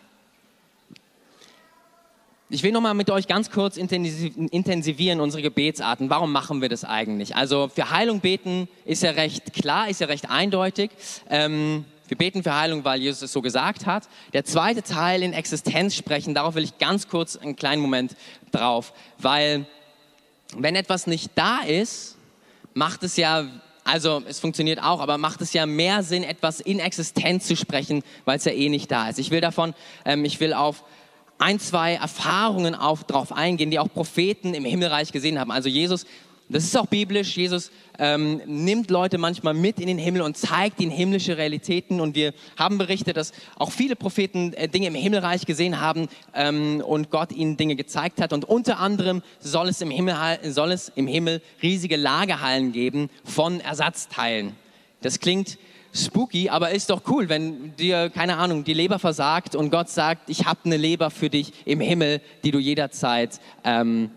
Ich 2.49 2.63
will 2.63 2.73
nochmal 2.73 2.93
mit 2.93 3.09
euch 3.09 3.27
ganz 3.29 3.51
kurz 3.51 3.79
intensivieren 3.79 5.21
unsere 5.21 5.43
Gebetsarten. 5.43 6.11
Warum 6.11 6.33
machen 6.33 6.61
wir 6.61 6.69
das 6.69 6.85
eigentlich? 6.85 7.35
Also 7.35 7.71
für 7.75 7.91
Heilung 7.91 8.21
beten 8.21 8.69
ist 8.85 9.03
ja 9.03 9.13
recht 9.13 9.55
klar, 9.55 9.89
ist 9.89 10.03
ja 10.03 10.07
recht 10.07 10.29
eindeutig. 10.29 10.91
Ähm, 11.31 11.87
wir 12.13 12.19
beten 12.19 12.43
für 12.43 12.55
Heilung, 12.55 12.85
weil 12.85 13.01
Jesus 13.01 13.23
es 13.23 13.33
so 13.33 13.41
gesagt 13.41 13.87
hat. 13.87 14.07
Der 14.35 14.45
zweite 14.45 14.83
Teil 14.83 15.23
in 15.23 15.33
Existenz 15.33 15.97
sprechen, 15.97 16.35
darauf 16.35 16.55
will 16.55 16.63
ich 16.63 16.77
ganz 16.77 17.09
kurz 17.09 17.39
einen 17.39 17.57
kleinen 17.57 17.81
Moment 17.81 18.17
drauf, 18.51 18.93
weil 19.17 19.65
wenn 20.55 20.77
etwas 20.77 21.07
nicht 21.07 21.31
da 21.37 21.61
ist, 21.61 22.19
macht 22.75 23.03
es 23.03 23.17
ja, 23.17 23.47
also 23.85 24.23
es 24.29 24.41
funktioniert 24.41 24.83
auch, 24.83 25.01
aber 25.01 25.17
macht 25.17 25.41
es 25.41 25.55
ja 25.55 25.65
mehr 25.65 26.03
Sinn, 26.03 26.23
etwas 26.23 26.61
in 26.61 26.81
Existenz 26.81 27.47
zu 27.47 27.57
sprechen, 27.57 28.03
weil 28.27 28.37
es 28.37 28.45
ja 28.45 28.53
eh 28.53 28.69
nicht 28.69 28.91
da 28.91 29.09
ist. 29.09 29.19
Ich 29.19 29.31
will 29.31 29.41
davon, 29.41 29.73
ähm, 30.05 30.27
ich 30.27 30.39
will 30.39 30.53
auf 30.53 30.85
ein, 31.39 31.61
zwei 31.61 31.95
Erfahrungen 31.95 32.75
auf, 32.75 33.05
drauf 33.05 33.33
eingehen, 33.33 33.71
die 33.71 33.79
auch 33.79 33.89
Propheten 33.89 34.53
im 34.53 34.67
Himmelreich 34.67 35.13
gesehen 35.13 35.41
haben. 35.41 35.51
Also 35.51 35.71
Jesus 35.71 36.05
das 36.53 36.65
ist 36.65 36.77
auch 36.77 36.87
biblisch. 36.87 37.37
Jesus 37.37 37.71
ähm, 37.99 38.41
nimmt 38.47 38.91
Leute 38.91 39.19
manchmal 39.19 39.55
mit 39.55 39.81
in 39.81 39.87
den 39.87 39.99
Himmel 39.99 40.23
und 40.23 40.37
zeigt 40.37 40.81
ihnen 40.81 40.91
himmlische 40.91 41.37
Realitäten. 41.37 42.01
Und 42.01 42.15
wir 42.15 42.35
haben 42.57 42.79
berichtet, 42.79 43.17
dass 43.17 43.33
auch 43.57 43.71
viele 43.71 43.97
Propheten 43.97 44.53
äh, 44.53 44.69
Dinge 44.69 44.87
im 44.89 44.95
Himmelreich 44.95 45.47
gesehen 45.47 45.81
haben 45.81 46.09
ähm, 46.35 46.83
und 46.87 47.11
Gott 47.11 47.33
ihnen 47.33 47.57
Dinge 47.57 47.75
gezeigt 47.75 48.21
hat. 48.21 48.33
Und 48.33 48.45
unter 48.45 48.79
anderem 48.79 49.23
soll 49.41 49.69
es 49.69 49.81
im 49.81 49.91
Himmel, 49.91 50.15
soll 50.45 50.73
es 50.73 50.91
im 50.95 51.07
Himmel 51.07 51.41
riesige 51.63 51.97
Lagerhallen 51.97 52.73
geben 52.73 53.09
von 53.25 53.61
Ersatzteilen. 53.61 54.55
Das 55.01 55.19
klingt 55.19 55.59
spooky, 55.95 56.49
aber 56.49 56.71
ist 56.71 56.91
doch 56.91 57.03
cool, 57.09 57.29
wenn 57.29 57.77
dir, 57.77 58.11
keine 58.11 58.37
Ahnung, 58.37 58.65
die 58.65 58.75
Leber 58.75 58.99
versagt 58.99 59.55
und 59.55 59.71
Gott 59.71 59.91
sagt, 59.91 60.31
ich 60.31 60.47
habe 60.47 60.61
eine 60.65 60.77
Leber 60.77 61.11
für 61.11 61.29
dich 61.29 61.53
im 61.65 61.81
Himmel, 61.81 62.21
die 62.45 62.51
du 62.51 62.59
jederzeit 62.59 63.41
ähm, 63.65 64.11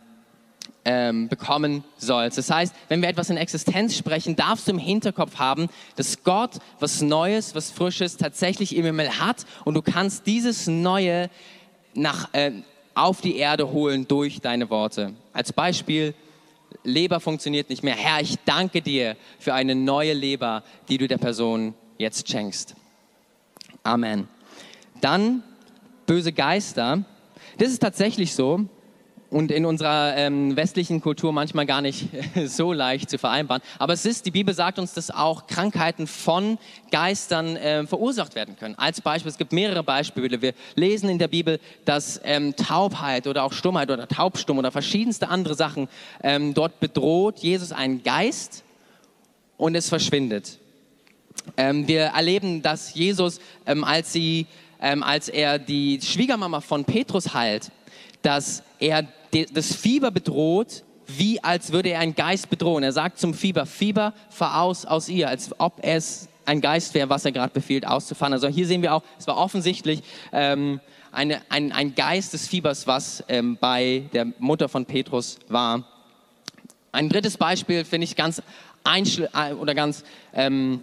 ähm, 0.86 1.28
bekommen 1.28 1.84
sollst. 1.98 2.38
Das 2.38 2.50
heißt, 2.50 2.74
wenn 2.88 3.02
wir 3.02 3.10
etwas 3.10 3.30
in 3.30 3.38
Existenz 3.38 3.98
sprechen, 3.98 4.36
darfst 4.36 4.67
du 4.67 4.71
im 4.71 4.78
Hinterkopf 4.78 5.38
haben, 5.38 5.67
dass 5.95 6.24
Gott 6.24 6.52
was 6.80 7.02
Neues, 7.02 7.56
was 7.56 7.71
Frisches 7.71 8.17
tatsächlich 8.17 8.76
im 8.76 8.86
Himmel 8.86 9.19
hat 9.19 9.45
und 9.65 9.74
du 9.74 9.82
kannst 9.82 10.28
dieses 10.28 10.67
Neue 10.67 11.30
nach, 11.95 12.34
äh, 12.34 12.52
auf 12.93 13.21
die 13.21 13.38
Erde 13.38 13.71
holen 13.71 14.08
durch 14.08 14.39
deine 14.41 14.69
Worte. 14.69 15.13
Als 15.34 15.52
Beispiel, 15.52 16.13
Leber 16.84 17.19
funktioniert 17.19 17.69
nicht 17.69 17.84
mehr. 17.84 17.95
Herr, 17.95 18.21
ich 18.21 18.36
danke 18.45 18.82
dir 18.82 19.17
für 19.39 19.54
eine 19.54 19.76
neue 19.76 20.13
Leber, 20.13 20.63
die 20.88 20.98
du 20.98 21.08
der 21.08 21.17
Person 21.17 21.74
jetzt 21.98 22.30
schenkst. 22.30 22.76
Amen. 23.84 24.28
Dann 25.02 25.43
böse 26.06 26.32
Geister. 26.32 27.04
Das 27.58 27.69
ist 27.69 27.80
tatsächlich 27.80 28.34
so 28.34 28.67
und 29.30 29.52
in 29.52 29.66
unserer 29.66 30.16
ähm, 30.16 30.56
westlichen 30.56 31.02
Kultur 31.02 31.34
manchmal 31.34 31.66
gar 31.66 31.82
nicht 31.82 32.08
so 32.46 32.74
leicht 32.74 33.10
zu 33.10 33.18
vereinbaren. 33.18 33.62
Aber 33.80 33.94
es 33.94 34.06
ist, 34.06 34.26
die 34.26 34.32
Bibel 34.32 34.54
sagt 34.54 34.80
uns, 34.80 34.94
dass 34.94 35.12
auch 35.12 35.48
Krankheiten 35.48 36.08
von 36.08 36.58
Geistern 36.92 37.56
äh, 37.56 37.86
verursacht 37.86 38.36
werden 38.36 38.56
können. 38.58 38.76
Als 38.76 39.02
Beispiel, 39.02 39.32
es 39.32 39.38
gibt 39.38 39.52
mehrere 39.52 39.84
Beispiele. 39.84 40.42
Wir 40.42 40.54
lesen 40.76 41.10
in 41.10 41.20
der 41.20 41.28
Bibel, 41.28 41.60
dass 41.86 42.22
ähm, 42.24 42.56
Taubheit 42.56 43.28
oder 43.28 43.44
auch 43.44 43.54
Stummheit 43.54 43.90
oder 43.90 44.08
Taubstumm 44.08 44.60
oder 44.60 44.72
verschiedenste 44.72 45.30
andere 45.30 45.56
Sachen 45.56 45.88
ähm, 46.24 46.54
dort 46.54 46.80
bedroht 46.80 47.40
Jesus 47.40 47.72
einen 47.72 48.04
Geist 48.04 48.64
und 49.58 49.76
es 49.76 49.90
verschwindet. 49.90 50.60
Ähm, 51.58 51.88
wir 51.88 52.06
erleben, 52.06 52.62
dass 52.62 52.94
Jesus, 52.94 53.40
ähm, 53.66 53.84
als, 53.84 54.12
sie, 54.14 54.48
ähm, 54.82 55.04
als 55.04 55.30
er 55.30 55.60
die 55.60 56.00
Schwiegermama 56.02 56.62
von 56.62 56.86
Petrus 56.86 57.34
heilt, 57.34 57.72
dass 58.26 58.64
er 58.80 59.08
das 59.54 59.76
Fieber 59.76 60.12
bedroht, 60.12 60.84
wie 61.08 61.44
als 61.44 61.72
würde 61.72 61.90
er 61.90 62.00
einen 62.00 62.16
Geist 62.16 62.50
bedrohen. 62.50 62.84
Er 62.84 62.92
sagt 62.92 63.20
zum 63.20 63.34
Fieber, 63.34 63.66
Fieber, 63.66 64.14
fahr 64.30 64.62
aus 64.62 64.86
aus 64.86 65.08
ihr, 65.10 65.30
als 65.30 65.52
ob 65.60 65.74
es 65.82 66.28
ein 66.46 66.62
Geist 66.62 66.94
wäre, 66.94 67.10
was 67.10 67.26
er 67.26 67.32
gerade 67.32 67.54
befiehlt, 67.54 67.86
auszufahren. 67.86 68.34
Also 68.34 68.48
hier 68.48 68.68
sehen 68.68 68.82
wir 68.82 68.94
auch, 68.94 69.04
es 69.20 69.28
war 69.28 69.38
offensichtlich 69.38 70.02
ähm, 70.32 70.80
eine, 71.12 71.42
ein, 71.50 71.72
ein 71.72 71.96
Geist 71.96 72.34
des 72.34 72.48
Fiebers, 72.48 72.88
was 72.88 73.24
ähm, 73.28 73.58
bei 73.60 74.04
der 74.14 74.28
Mutter 74.40 74.70
von 74.70 74.86
Petrus 74.86 75.38
war. 75.48 75.84
Ein 76.92 77.10
drittes 77.10 77.38
Beispiel 77.38 77.86
finde 77.86 78.06
ich 78.06 78.16
ganz 78.16 78.42
äh, 78.86 79.54
oder 79.54 79.76
ganz 79.76 80.04
ähm, 80.34 80.82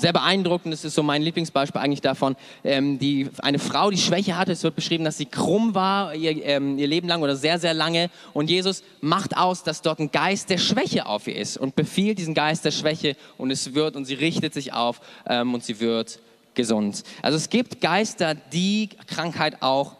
sehr 0.00 0.12
beeindruckend. 0.12 0.72
Das 0.72 0.84
ist 0.84 0.94
so 0.94 1.02
mein 1.02 1.22
Lieblingsbeispiel 1.22 1.80
eigentlich 1.80 2.00
davon. 2.00 2.36
Ähm, 2.64 2.98
die, 2.98 3.28
eine 3.38 3.58
Frau, 3.58 3.90
die 3.90 3.98
Schwäche 3.98 4.36
hatte, 4.36 4.52
es 4.52 4.62
wird 4.62 4.74
beschrieben, 4.74 5.04
dass 5.04 5.18
sie 5.18 5.26
krumm 5.26 5.74
war 5.74 6.14
ihr, 6.14 6.44
ähm, 6.44 6.78
ihr 6.78 6.86
Leben 6.86 7.08
lang 7.08 7.22
oder 7.22 7.36
sehr, 7.36 7.58
sehr 7.58 7.74
lange. 7.74 8.10
Und 8.32 8.50
Jesus 8.50 8.82
macht 9.00 9.36
aus, 9.36 9.62
dass 9.62 9.82
dort 9.82 9.98
ein 10.00 10.10
Geist 10.10 10.50
der 10.50 10.58
Schwäche 10.58 11.06
auf 11.06 11.26
ihr 11.26 11.36
ist 11.36 11.56
und 11.56 11.76
befiehlt 11.76 12.18
diesen 12.18 12.34
Geist 12.34 12.64
der 12.64 12.70
Schwäche 12.70 13.16
und 13.38 13.50
es 13.50 13.74
wird 13.74 13.96
und 13.96 14.04
sie 14.04 14.14
richtet 14.14 14.54
sich 14.54 14.72
auf 14.72 15.00
ähm, 15.26 15.54
und 15.54 15.64
sie 15.64 15.80
wird 15.80 16.20
gesund. 16.54 17.04
Also 17.22 17.36
es 17.36 17.50
gibt 17.50 17.80
Geister, 17.80 18.34
die 18.34 18.88
Krankheit 19.06 19.62
auch 19.62 19.96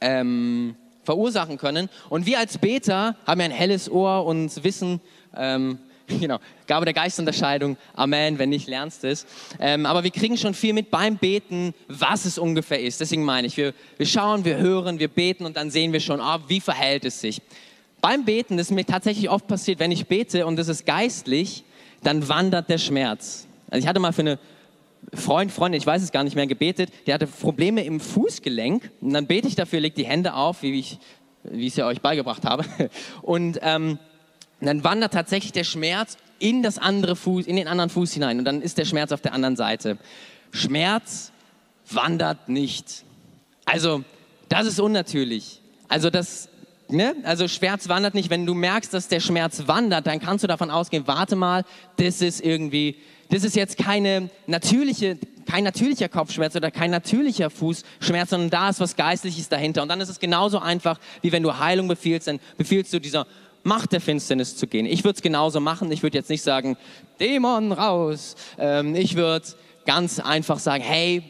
ähm, 0.00 0.76
verursachen 1.04 1.58
können. 1.58 1.88
Und 2.08 2.26
wir 2.26 2.38
als 2.38 2.58
Beter 2.58 3.16
haben 3.26 3.40
ja 3.40 3.46
ein 3.46 3.50
helles 3.50 3.90
Ohr 3.90 4.24
und 4.24 4.62
wissen, 4.64 5.00
ähm, 5.36 5.78
genau, 6.20 6.38
Gabe 6.66 6.84
der 6.84 6.94
Geistunterscheidung, 6.94 7.76
Amen, 7.94 8.38
wenn 8.38 8.48
nicht, 8.48 8.68
lernst 8.68 9.04
es. 9.04 9.26
Ähm, 9.58 9.86
aber 9.86 10.04
wir 10.04 10.10
kriegen 10.10 10.36
schon 10.36 10.54
viel 10.54 10.72
mit 10.72 10.90
beim 10.90 11.16
Beten, 11.16 11.74
was 11.88 12.24
es 12.24 12.38
ungefähr 12.38 12.80
ist. 12.80 13.00
Deswegen 13.00 13.24
meine 13.24 13.46
ich, 13.46 13.56
wir, 13.56 13.74
wir 13.96 14.06
schauen, 14.06 14.44
wir 14.44 14.56
hören, 14.56 14.98
wir 14.98 15.08
beten 15.08 15.44
und 15.46 15.56
dann 15.56 15.70
sehen 15.70 15.92
wir 15.92 16.00
schon, 16.00 16.20
oh, 16.20 16.38
wie 16.48 16.60
verhält 16.60 17.04
es 17.04 17.20
sich. 17.20 17.40
Beim 18.00 18.24
Beten, 18.24 18.56
das 18.56 18.68
ist 18.68 18.74
mir 18.74 18.86
tatsächlich 18.86 19.28
oft 19.28 19.46
passiert, 19.46 19.78
wenn 19.78 19.92
ich 19.92 20.06
bete 20.06 20.46
und 20.46 20.58
es 20.58 20.68
ist 20.68 20.86
geistlich, 20.86 21.64
dann 22.02 22.28
wandert 22.28 22.68
der 22.70 22.78
Schmerz. 22.78 23.46
Also 23.68 23.84
ich 23.84 23.88
hatte 23.88 24.00
mal 24.00 24.12
für 24.12 24.22
eine 24.22 24.38
Freund, 25.14 25.50
Freundin, 25.50 25.80
ich 25.80 25.86
weiß 25.86 26.02
es 26.02 26.12
gar 26.12 26.24
nicht 26.24 26.36
mehr, 26.36 26.46
gebetet, 26.46 26.90
der 27.06 27.14
hatte 27.14 27.26
Probleme 27.26 27.84
im 27.84 28.00
Fußgelenk 28.00 28.90
und 29.00 29.12
dann 29.12 29.26
bete 29.26 29.48
ich 29.48 29.54
dafür, 29.54 29.80
legt 29.80 29.98
die 29.98 30.06
Hände 30.06 30.34
auf, 30.34 30.62
wie 30.62 30.78
ich, 30.78 30.98
wie 31.44 31.66
ich 31.66 31.72
es 31.72 31.76
ja 31.76 31.86
euch 31.86 32.00
beigebracht 32.00 32.44
habe. 32.44 32.64
Und 33.22 33.58
ähm, 33.62 33.98
und 34.60 34.66
dann 34.66 34.84
wandert 34.84 35.12
tatsächlich 35.12 35.52
der 35.52 35.64
Schmerz 35.64 36.16
in 36.38 36.62
das 36.62 36.78
andere 36.78 37.16
Fuß, 37.16 37.46
in 37.46 37.56
den 37.56 37.68
anderen 37.68 37.90
Fuß 37.90 38.12
hinein 38.12 38.38
und 38.38 38.44
dann 38.44 38.62
ist 38.62 38.78
der 38.78 38.84
Schmerz 38.84 39.12
auf 39.12 39.20
der 39.20 39.32
anderen 39.32 39.56
Seite. 39.56 39.98
Schmerz 40.52 41.32
wandert 41.90 42.48
nicht. 42.48 43.04
Also, 43.64 44.04
das 44.48 44.66
ist 44.66 44.80
unnatürlich. 44.80 45.60
Also 45.88 46.10
das 46.10 46.48
Ne? 46.92 47.14
Also 47.22 47.46
Schmerz 47.46 47.88
wandert 47.88 48.14
nicht. 48.14 48.30
Wenn 48.30 48.46
du 48.46 48.54
merkst, 48.54 48.92
dass 48.92 49.08
der 49.08 49.20
Schmerz 49.20 49.62
wandert, 49.66 50.06
dann 50.06 50.20
kannst 50.20 50.42
du 50.42 50.48
davon 50.48 50.70
ausgehen, 50.70 51.06
warte 51.06 51.36
mal, 51.36 51.64
das 51.96 52.20
ist 52.20 52.44
irgendwie, 52.44 52.96
das 53.28 53.44
ist 53.44 53.54
jetzt 53.54 53.78
keine 53.78 54.28
natürliche, 54.46 55.18
kein 55.46 55.64
natürlicher 55.64 56.08
Kopfschmerz 56.08 56.56
oder 56.56 56.70
kein 56.70 56.90
natürlicher 56.90 57.50
Fußschmerz, 57.50 58.30
sondern 58.30 58.50
da 58.50 58.70
ist 58.70 58.80
was 58.80 58.96
Geistliches 58.96 59.48
dahinter. 59.48 59.82
Und 59.82 59.88
dann 59.88 60.00
ist 60.00 60.08
es 60.08 60.18
genauso 60.18 60.58
einfach, 60.58 60.98
wie 61.22 61.30
wenn 61.32 61.42
du 61.42 61.58
Heilung 61.58 61.86
befiehlst, 61.86 62.26
dann 62.26 62.40
befiehlst 62.56 62.92
du 62.92 62.98
dieser 62.98 63.26
Macht 63.62 63.92
der 63.92 64.00
Finsternis 64.00 64.56
zu 64.56 64.66
gehen. 64.66 64.86
Ich 64.86 65.04
würde 65.04 65.16
es 65.16 65.22
genauso 65.22 65.60
machen. 65.60 65.92
Ich 65.92 66.02
würde 66.02 66.16
jetzt 66.16 66.30
nicht 66.30 66.42
sagen, 66.42 66.76
Dämon 67.18 67.72
raus. 67.72 68.36
Ähm, 68.58 68.94
ich 68.94 69.16
würde 69.16 69.46
ganz 69.84 70.18
einfach 70.18 70.58
sagen, 70.58 70.82
hey, 70.82 71.22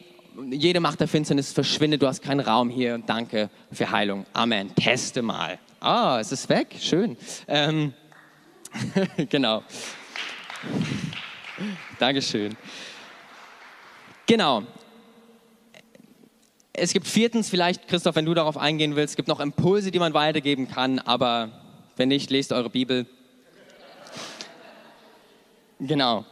jede 0.51 0.81
Macht 0.81 1.01
der 1.01 1.09
Finsternis 1.09 1.53
verschwindet, 1.53 2.03
du 2.03 2.07
hast 2.07 2.23
keinen 2.23 2.41
Raum 2.41 2.71
hier. 2.71 2.99
Danke 2.99 3.51
für 3.73 3.91
Heilung. 3.91 4.27
Amen. 4.33 4.75
Teste 4.75 5.23
mal. 5.23 5.59
Ah, 5.81 6.19
es 6.21 6.31
ist 6.31 6.49
weg. 6.49 6.77
Schön. 6.79 7.17
Ähm, 7.49 7.95
genau. 9.29 9.63
Dankeschön. 11.99 12.57
Genau. 14.27 14.63
Es 16.73 16.93
gibt 16.93 17.07
viertens, 17.07 17.51
vielleicht, 17.51 17.89
Christoph, 17.89 18.15
wenn 18.15 18.25
du 18.25 18.35
darauf 18.35 18.57
eingehen 18.57 18.95
willst, 18.95 19.13
es 19.13 19.17
gibt 19.17 19.29
noch 19.29 19.41
Impulse, 19.41 19.91
die 19.91 19.99
man 19.99 20.15
weitergeben 20.15 20.69
kann, 20.69 20.99
aber 21.01 21.51
wenn 22.01 22.09
nicht, 22.09 22.31
lest 22.31 22.51
eure 22.53 22.71
Bibel. 22.71 23.05
Genau. 25.79 26.25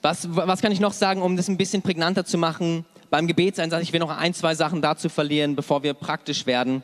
Was, 0.00 0.34
was 0.34 0.62
kann 0.62 0.72
ich 0.72 0.80
noch 0.80 0.94
sagen, 0.94 1.20
um 1.20 1.36
das 1.36 1.48
ein 1.48 1.58
bisschen 1.58 1.82
prägnanter 1.82 2.24
zu 2.24 2.38
machen? 2.38 2.86
Beim 3.10 3.26
Gebetseinsatz, 3.26 3.82
ich 3.82 3.92
will 3.92 4.00
noch 4.00 4.10
ein, 4.16 4.32
zwei 4.32 4.54
Sachen 4.54 4.80
dazu 4.80 5.10
verlieren, 5.10 5.56
bevor 5.56 5.82
wir 5.82 5.92
praktisch 5.92 6.46
werden. 6.46 6.82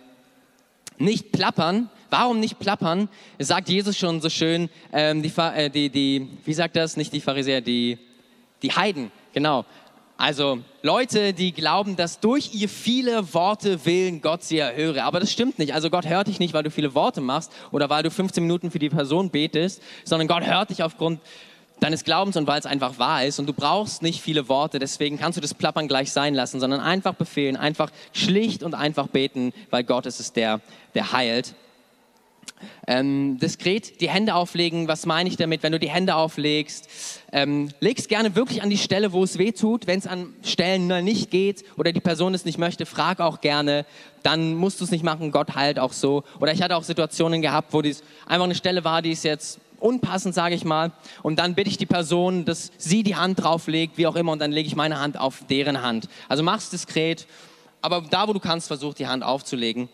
Nicht 0.99 1.33
plappern. 1.33 1.89
Warum 2.11 2.41
nicht 2.41 2.59
plappern? 2.59 3.09
Sagt 3.39 3.71
Jesus 3.71 3.97
schon 3.97 4.21
so 4.21 4.29
schön, 4.29 4.69
ähm, 4.93 5.23
die, 5.23 5.33
äh, 5.39 5.71
die, 5.71 5.89
die, 5.89 6.29
wie 6.45 6.55
sagt 6.55 6.77
das? 6.77 6.99
Nicht 6.99 7.15
die 7.15 7.23
Pharisäer, 7.23 7.63
die, 7.63 7.99
die 8.63 8.73
Heiden, 8.73 9.11
genau. 9.33 9.65
Also 10.23 10.61
Leute, 10.83 11.33
die 11.33 11.51
glauben, 11.51 11.97
dass 11.97 12.21
durch 12.21 12.55
ihr 12.55 12.69
viele 12.69 13.35
Worte 13.35 13.85
willen 13.85 14.23
Gott 14.23 14.45
sie 14.45 14.59
erhöre. 14.59 15.03
Aber 15.03 15.19
das 15.19 15.33
stimmt 15.33 15.59
nicht. 15.59 15.75
Also 15.75 15.91
Gott 15.91 16.07
hört 16.07 16.29
dich 16.29 16.39
nicht, 16.39 16.55
weil 16.55 16.63
du 16.63 16.71
viele 16.71 16.95
Worte 16.95 17.21
machst 17.21 17.51
oder 17.73 17.91
weil 17.91 18.05
du 18.05 18.11
15 18.13 18.41
Minuten 18.41 18.71
für 18.71 18.79
die 18.79 18.89
Person 18.89 19.31
betest, 19.31 19.83
sondern 20.05 20.29
Gott 20.29 20.47
hört 20.47 20.71
dich 20.71 20.85
aufgrund 20.85 21.19
deines 21.81 22.05
Glaubens 22.05 22.37
und 22.37 22.47
weil 22.47 22.61
es 22.61 22.67
einfach 22.67 23.01
wahr 23.01 23.25
ist. 23.25 23.41
Und 23.41 23.47
du 23.47 23.53
brauchst 23.53 24.03
nicht 24.03 24.23
viele 24.23 24.49
Worte, 24.49 24.79
deswegen 24.79 25.19
kannst 25.19 25.39
du 25.39 25.41
das 25.41 25.55
Plappern 25.55 25.89
gleich 25.89 26.13
sein 26.13 26.35
lassen, 26.37 26.61
sondern 26.61 26.79
einfach 26.79 27.15
befehlen, 27.15 27.57
einfach 27.57 27.91
schlicht 28.13 28.63
und 28.63 28.75
einfach 28.75 29.09
beten, 29.09 29.53
weil 29.71 29.83
Gott 29.83 30.07
ist 30.07 30.21
es 30.21 30.33
der, 30.33 30.61
der 30.95 31.11
heilt. 31.11 31.57
Ähm, 32.87 33.39
diskret 33.39 34.01
die 34.01 34.09
Hände 34.09 34.35
auflegen, 34.35 34.89
was 34.89 35.07
meine 35.07 35.29
ich 35.29 35.37
damit? 35.37 35.63
Wenn 35.63 35.73
du 35.73 35.79
die 35.79 35.91
Hände 35.91 36.15
auflegst, 36.15 36.89
ähm, 37.33 37.71
legst 37.81 38.09
gerne 38.09 38.35
wirklich 38.37 38.63
an 38.63 38.71
die 38.71 38.79
Stelle, 38.79 39.13
wo 39.13 39.25
es 39.25 39.39
weh 39.39 39.53
tut. 39.53 39.87
Wenn 39.87 39.99
es 39.99 40.07
an 40.07 40.35
Stellen 40.43 41.05
nicht 41.05 41.31
geht 41.31 41.65
oder 41.77 41.93
die 41.93 42.01
Person 42.01 42.35
es 42.35 42.45
nicht 42.45 42.59
möchte, 42.59 42.87
frag 42.87 43.21
auch 43.21 43.41
gerne. 43.41 43.87
Dann 44.23 44.55
musst 44.55 44.81
du 44.81 44.85
es 44.85 44.91
nicht 44.91 45.05
machen, 45.05 45.31
Gott 45.31 45.55
heilt 45.55 45.79
auch 45.79 45.93
so. 45.93 46.25
Oder 46.41 46.53
ich 46.53 46.63
hatte 46.63 46.77
auch 46.77 46.85
Situationen 46.85 47.43
gehabt, 47.43 47.73
wo 47.73 47.83
dies 47.83 48.03
einfach 48.27 48.45
eine 48.45 48.55
Stelle 48.55 48.85
war, 48.85 49.03
die 49.03 49.13
ist 49.13 49.25
jetzt 49.25 49.59
unpassend, 49.83 50.35
sage 50.35 50.55
ich 50.55 50.65
mal. 50.65 50.93
Und 51.23 51.39
dann 51.39 51.55
bitte 51.55 51.69
ich 51.69 51.77
die 51.77 51.87
Person, 51.87 52.45
dass 52.45 52.71
sie 52.79 53.03
die 53.03 53.17
Hand 53.17 53.43
drauflegt, 53.43 53.99
wie 53.99 54.07
auch 54.07 54.17
immer, 54.17 54.33
und 54.33 54.39
dann 54.39 54.53
lege 54.53 54.67
ich 54.67 54.77
meine 54.77 55.01
Hand 55.01 55.19
auf 55.19 55.45
deren 55.49 55.83
Hand. 55.83 56.09
Also 56.29 56.43
mach 56.43 56.59
es 56.59 56.71
diskret, 56.71 57.27
aber 57.81 58.03
da, 58.09 58.29
wo 58.29 58.33
du 58.33 58.41
kannst, 58.41 58.69
versuch 58.69 58.95
die 58.95 59.09
Hand 59.09 59.25
aufzulegen. 59.25 59.89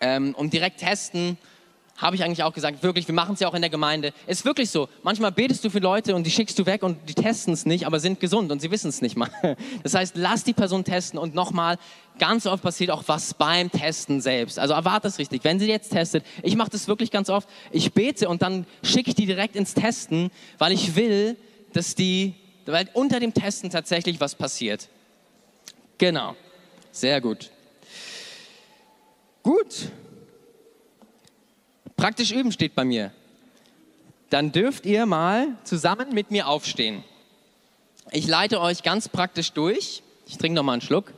Ähm, 0.00 0.34
und 0.36 0.52
direkt 0.52 0.80
testen, 0.80 1.36
habe 1.96 2.16
ich 2.16 2.24
eigentlich 2.24 2.42
auch 2.42 2.52
gesagt, 2.52 2.82
wirklich, 2.82 3.06
wir 3.06 3.14
machen 3.14 3.34
es 3.34 3.40
ja 3.40 3.48
auch 3.48 3.54
in 3.54 3.60
der 3.60 3.70
Gemeinde. 3.70 4.12
Ist 4.26 4.44
wirklich 4.44 4.70
so. 4.70 4.88
Manchmal 5.02 5.30
betest 5.30 5.64
du 5.64 5.70
für 5.70 5.78
Leute 5.78 6.14
und 6.14 6.26
die 6.26 6.30
schickst 6.30 6.58
du 6.58 6.66
weg 6.66 6.82
und 6.82 6.98
die 7.08 7.14
testen 7.14 7.52
es 7.52 7.66
nicht, 7.66 7.86
aber 7.86 8.00
sind 8.00 8.18
gesund 8.18 8.50
und 8.50 8.60
sie 8.60 8.70
wissen 8.70 8.88
es 8.88 9.02
nicht 9.02 9.16
mal. 9.16 9.30
Das 9.82 9.94
heißt, 9.94 10.16
lass 10.16 10.44
die 10.44 10.52
Person 10.52 10.84
testen 10.84 11.18
und 11.18 11.34
nochmal, 11.34 11.78
ganz 12.18 12.46
oft 12.46 12.62
passiert 12.62 12.90
auch 12.90 13.04
was 13.06 13.34
beim 13.34 13.70
Testen 13.70 14.20
selbst. 14.20 14.58
Also 14.58 14.74
erwarte 14.74 15.08
es 15.08 15.18
richtig. 15.18 15.44
Wenn 15.44 15.58
sie 15.58 15.66
jetzt 15.66 15.90
testet, 15.90 16.24
ich 16.42 16.56
mache 16.56 16.70
das 16.70 16.88
wirklich 16.88 17.10
ganz 17.10 17.30
oft, 17.30 17.48
ich 17.70 17.92
bete 17.92 18.28
und 18.28 18.42
dann 18.42 18.66
schicke 18.82 19.10
ich 19.10 19.14
die 19.14 19.26
direkt 19.26 19.56
ins 19.56 19.74
Testen, 19.74 20.30
weil 20.58 20.72
ich 20.72 20.96
will, 20.96 21.36
dass 21.72 21.94
die, 21.94 22.34
weil 22.66 22.88
unter 22.94 23.20
dem 23.20 23.34
Testen 23.34 23.70
tatsächlich 23.70 24.20
was 24.20 24.34
passiert. 24.34 24.88
Genau. 25.98 26.34
Sehr 26.90 27.20
gut. 27.20 27.50
Gut. 29.42 29.90
Praktisch 32.02 32.32
üben 32.32 32.50
steht 32.50 32.74
bei 32.74 32.84
mir. 32.84 33.12
Dann 34.28 34.50
dürft 34.50 34.86
ihr 34.86 35.06
mal 35.06 35.56
zusammen 35.62 36.12
mit 36.12 36.32
mir 36.32 36.48
aufstehen. 36.48 37.04
Ich 38.10 38.26
leite 38.26 38.60
euch 38.60 38.82
ganz 38.82 39.08
praktisch 39.08 39.52
durch. 39.52 40.02
Ich 40.26 40.36
trinke 40.36 40.56
noch 40.56 40.64
mal 40.64 40.72
einen 40.72 40.82
Schluck. 40.82 41.12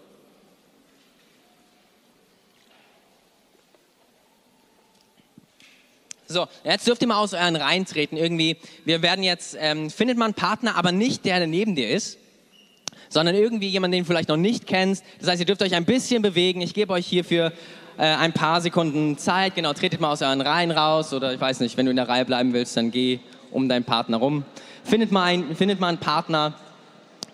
So, 6.27 6.47
jetzt 6.65 6.87
dürft 6.87 7.01
ihr 7.01 7.09
mal 7.09 7.17
aus 7.17 7.33
euren 7.33 7.57
Reihen 7.57 7.87
treten. 7.87 8.19
Irgendwie, 8.19 8.59
wir 8.85 9.01
werden 9.01 9.25
jetzt, 9.25 9.57
ähm, 9.59 9.89
findet 9.89 10.19
man 10.19 10.27
einen 10.27 10.35
Partner, 10.35 10.77
aber 10.77 10.93
nicht 10.93 11.25
der, 11.25 11.39
der 11.39 11.49
neben 11.49 11.77
dir 11.77 11.89
ist, 11.89 12.19
sondern 13.09 13.35
irgendwie 13.35 13.69
jemanden, 13.69 13.93
den 13.93 14.05
du 14.05 14.09
vielleicht 14.09 14.29
noch 14.29 14.37
nicht 14.37 14.67
kennst. 14.67 15.03
Das 15.19 15.31
heißt, 15.31 15.41
ihr 15.41 15.47
dürft 15.47 15.63
euch 15.63 15.77
ein 15.77 15.87
bisschen 15.87 16.21
bewegen. 16.21 16.61
Ich 16.61 16.75
gebe 16.75 16.93
euch 16.93 17.07
hierfür 17.07 17.55
äh, 17.97 18.03
ein 18.03 18.33
paar 18.33 18.61
Sekunden 18.61 19.19
Zeit. 19.19 19.55
Genau, 19.55 19.73
tretet 19.73 20.01
mal 20.01 20.13
aus 20.13 20.23
euren 20.23 20.41
Reihen 20.41 20.71
raus 20.71 21.13
oder 21.13 21.33
ich 21.33 21.41
weiß 21.41 21.61
nicht, 21.61 21.77
wenn 21.77 21.87
du 21.87 21.91
in 21.91 21.97
der 21.97 22.09
Reihe 22.09 22.25
bleiben 22.25 22.53
willst, 22.53 22.77
dann 22.77 22.91
geh 22.91 23.21
um 23.51 23.69
deinen 23.69 23.85
Partner 23.85 24.17
rum. 24.17 24.45
Findet 24.83 25.13
mal, 25.13 25.25
ein, 25.25 25.55
findet 25.57 25.81
mal 25.81 25.89
einen 25.89 25.99
Partner, 25.99 26.55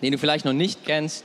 den 0.02 0.12
du 0.12 0.18
vielleicht 0.18 0.44
noch 0.44 0.52
nicht 0.52 0.84
kennst. 0.84 1.24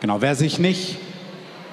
Genau, 0.00 0.22
wer 0.22 0.34
sich 0.34 0.58
nicht 0.58 0.96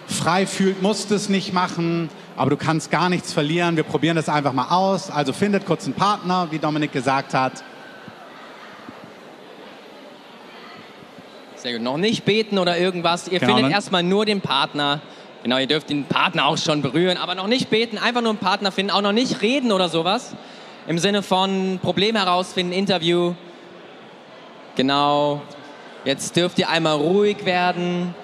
frei 0.08 0.46
fühlt, 0.46 0.82
muss 0.82 1.08
das 1.08 1.30
nicht 1.30 1.54
machen, 1.54 2.10
aber 2.36 2.50
du 2.50 2.58
kannst 2.58 2.89
gar 2.91 3.10
nichts 3.10 3.34
verlieren. 3.34 3.76
Wir 3.76 3.84
probieren 3.84 4.15
das 4.15 4.30
einfach 4.30 4.54
mal 4.54 4.70
aus. 4.70 5.12
Also 5.12 5.34
findet 5.34 5.65
kurz 5.65 5.86
einen 5.86 5.93
Partner, 5.93 6.48
wie 6.52 6.60
Dominik 6.60 6.91
gesagt 6.93 7.34
hat. 7.34 7.63
Sehr 11.56 11.74
gut. 11.74 11.82
Noch 11.82 11.98
nicht 11.98 12.24
beten 12.24 12.58
oder 12.58 12.78
irgendwas. 12.78 13.28
Ihr 13.28 13.39
Genau, 13.39 13.56
findet 13.56 13.70
ne? 13.72 13.76
erstmal 13.76 14.04
nur 14.04 14.26
den 14.26 14.41
Partner. 14.41 15.02
Genau, 15.43 15.58
ihr 15.58 15.67
dürft 15.67 15.89
den 15.89 16.06
Partner 16.06 16.46
auch 16.46 16.58
schon 16.58 16.82
berühren, 16.82 17.17
aber 17.17 17.36
noch 17.36 17.48
nicht 17.48 17.70
beten, 17.70 17.98
einfach 17.98 18.22
nur 18.22 18.32
einen 18.32 18.39
Partner 18.39 18.72
finden, 18.72 18.91
auch 18.91 19.02
noch 19.02 19.12
nicht 19.12 19.41
reden 19.41 19.72
oder 19.72 19.88
sowas. 19.88 20.36
Im 20.88 21.00
Sinne 21.00 21.22
von 21.22 21.80
Problem 21.82 22.15
herausfinden, 22.15 22.74
Interview. 22.74 23.34
Genau. 24.76 25.41
Jetzt 26.06 26.36
dürft 26.36 26.60
ihr 26.60 26.70
einmal 26.70 26.96
ruhig 26.96 27.46
werden. 27.46 28.15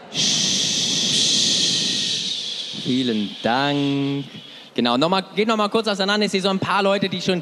Vielen 2.83 3.29
Dank. 3.41 4.25
Genau, 4.73 4.97
noch 4.97 5.07
mal, 5.07 5.23
geht 5.35 5.47
noch 5.47 5.55
mal 5.55 5.69
kurz 5.69 5.87
auseinander. 5.87 6.25
Ich 6.25 6.31
sehe 6.33 6.41
so 6.41 6.49
ein 6.49 6.59
paar 6.59 6.83
Leute, 6.83 7.07
die 7.07 7.21
schon 7.21 7.41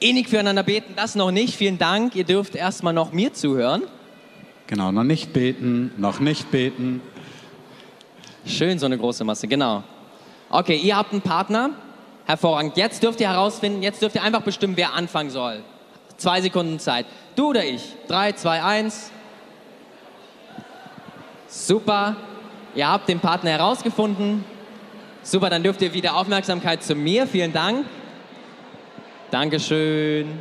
innig 0.00 0.28
füreinander 0.28 0.62
beten. 0.62 0.92
Das 0.96 1.14
noch 1.14 1.30
nicht. 1.30 1.54
Vielen 1.54 1.78
Dank. 1.78 2.14
Ihr 2.14 2.24
dürft 2.24 2.54
erstmal 2.54 2.92
noch 2.92 3.12
mir 3.12 3.32
zuhören. 3.32 3.84
Genau, 4.66 4.92
noch 4.92 5.02
nicht 5.02 5.32
beten, 5.32 5.92
noch 5.96 6.20
nicht 6.20 6.50
beten. 6.50 7.00
Schön, 8.44 8.78
so 8.78 8.86
eine 8.86 8.98
große 8.98 9.24
Masse, 9.24 9.48
genau. 9.48 9.82
Okay, 10.50 10.76
ihr 10.76 10.96
habt 10.96 11.12
einen 11.12 11.22
Partner. 11.22 11.70
Hervorragend. 12.26 12.76
Jetzt 12.76 13.02
dürft 13.02 13.20
ihr 13.20 13.28
herausfinden, 13.30 13.82
jetzt 13.82 14.02
dürft 14.02 14.14
ihr 14.14 14.22
einfach 14.22 14.42
bestimmen, 14.42 14.76
wer 14.76 14.92
anfangen 14.92 15.30
soll. 15.30 15.64
Zwei 16.18 16.42
Sekunden 16.42 16.78
Zeit. 16.78 17.06
Du 17.34 17.48
oder 17.48 17.64
ich? 17.64 17.82
Drei, 18.08 18.32
zwei, 18.32 18.62
eins. 18.62 19.10
Super. 21.48 22.16
Ihr 22.74 22.88
habt 22.88 23.08
den 23.08 23.18
Partner 23.18 23.50
herausgefunden. 23.50 24.44
Super, 25.22 25.50
dann 25.50 25.62
dürft 25.62 25.82
ihr 25.82 25.92
wieder 25.92 26.16
Aufmerksamkeit 26.16 26.84
zu 26.84 26.94
mir. 26.94 27.26
Vielen 27.26 27.52
Dank. 27.52 27.84
Dankeschön. 29.30 30.38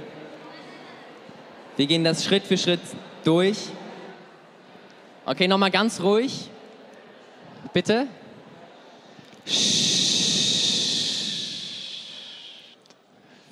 Wir 1.76 1.88
gehen 1.88 2.04
das 2.04 2.24
Schritt 2.24 2.44
für 2.44 2.58
Schritt 2.58 2.82
durch. 3.24 3.58
Okay, 5.26 5.48
nochmal 5.48 5.72
ganz 5.72 6.02
ruhig. 6.02 6.50
Bitte. 7.74 8.08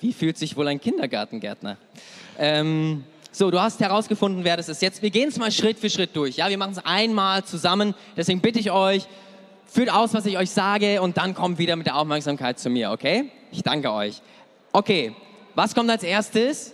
Wie 0.01 0.13
fühlt 0.13 0.37
sich 0.37 0.55
wohl 0.55 0.67
ein 0.67 0.79
Kindergartengärtner? 0.79 1.77
Ähm, 2.37 3.03
so, 3.37 3.51
du 3.51 3.61
hast 3.61 3.79
herausgefunden, 3.79 4.43
wer 4.43 4.57
das 4.57 4.67
ist. 4.67 4.81
Jetzt, 4.81 5.01
wir 5.01 5.11
gehen 5.11 5.29
es 5.29 5.37
mal 5.37 5.51
Schritt 5.51 5.77
für 5.77 5.89
Schritt 5.89 6.15
durch. 6.15 6.37
Ja, 6.37 6.49
wir 6.49 6.57
machen 6.57 6.71
es 6.71 6.83
einmal 6.83 7.43
zusammen. 7.43 7.93
Deswegen 8.15 8.41
bitte 8.41 8.59
ich 8.59 8.71
euch, 8.71 9.07
führt 9.67 9.91
aus, 9.91 10.13
was 10.13 10.25
ich 10.25 10.37
euch 10.37 10.49
sage 10.49 11.01
und 11.01 11.17
dann 11.17 11.35
kommt 11.35 11.59
wieder 11.59 11.75
mit 11.75 11.85
der 11.85 11.97
Aufmerksamkeit 11.97 12.57
zu 12.57 12.69
mir, 12.69 12.91
okay? 12.91 13.31
Ich 13.51 13.61
danke 13.61 13.91
euch. 13.91 14.21
Okay, 14.73 15.13
was 15.53 15.75
kommt 15.75 15.89
als 15.89 16.03
erstes? 16.03 16.73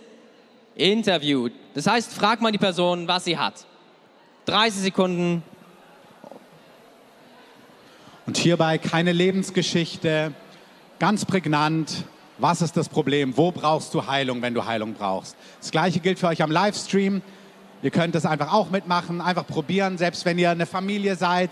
Interview. 0.74 1.50
Das 1.74 1.86
heißt, 1.86 2.12
frag 2.12 2.40
mal 2.40 2.50
die 2.50 2.58
Person, 2.58 3.06
was 3.06 3.24
sie 3.24 3.38
hat. 3.38 3.66
30 4.46 4.82
Sekunden. 4.82 5.42
Und 8.26 8.38
hierbei 8.38 8.78
keine 8.78 9.12
Lebensgeschichte, 9.12 10.32
ganz 10.98 11.24
prägnant. 11.24 12.04
Was 12.38 12.62
ist 12.62 12.76
das 12.76 12.88
Problem? 12.88 13.36
Wo 13.36 13.52
brauchst 13.52 13.94
du 13.94 14.08
Heilung, 14.08 14.42
wenn 14.42 14.54
du 14.54 14.64
Heilung 14.66 14.94
brauchst? 14.94 15.36
Das 15.60 15.70
gleiche 15.70 16.00
gilt 16.00 16.18
für 16.18 16.26
euch 16.26 16.42
am 16.42 16.50
Livestream. 16.50 17.22
Ihr 17.80 17.90
könnt 17.90 18.16
das 18.16 18.26
einfach 18.26 18.52
auch 18.52 18.70
mitmachen, 18.70 19.20
einfach 19.20 19.46
probieren, 19.46 19.98
selbst 19.98 20.24
wenn 20.24 20.38
ihr 20.38 20.50
eine 20.50 20.66
Familie 20.66 21.14
seid. 21.14 21.50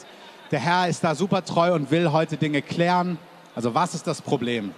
Der 0.50 0.58
Herr 0.58 0.88
ist 0.88 1.04
da 1.04 1.14
super 1.14 1.44
treu 1.44 1.72
und 1.72 1.92
will 1.92 2.10
heute 2.10 2.36
Dinge 2.36 2.62
klären. 2.62 3.18
Also 3.54 3.74
was 3.74 3.94
ist 3.94 4.08
das 4.08 4.20
Problem? 4.22 4.72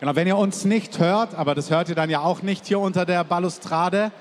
Genau, 0.00 0.14
wenn 0.14 0.26
ihr 0.28 0.36
uns 0.36 0.64
nicht 0.64 0.98
hört, 1.00 1.34
aber 1.34 1.54
das 1.54 1.70
hört 1.70 1.88
ihr 1.88 1.94
dann 1.94 2.08
ja 2.08 2.20
auch 2.20 2.42
nicht 2.42 2.66
hier 2.66 2.78
unter 2.78 3.04
der 3.04 3.24
Balustrade. 3.24 4.12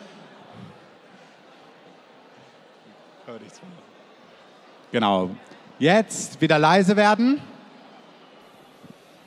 Genau. 4.92 5.30
Jetzt 5.78 6.42
wieder 6.42 6.58
leise 6.58 6.96
werden. 6.96 7.40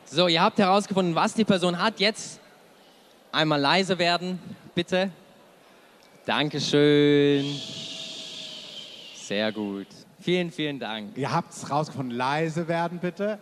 So, 0.05 0.27
ihr 0.27 0.43
habt 0.43 0.59
herausgefunden, 0.59 1.15
was 1.15 1.35
die 1.35 1.45
Person 1.45 1.81
hat. 1.81 2.01
Jetzt 2.01 2.41
einmal 3.31 3.61
leise 3.61 3.97
werden, 3.99 4.41
bitte. 4.75 5.11
Dankeschön. 6.25 7.45
Sehr 9.15 9.53
gut. 9.53 9.87
Vielen, 10.19 10.51
vielen 10.51 10.81
Dank. 10.81 11.17
Ihr 11.17 11.31
habt 11.31 11.53
es 11.53 11.71
rausgefunden. 11.71 12.17
Leise 12.17 12.67
werden 12.67 12.99
bitte. 12.99 13.39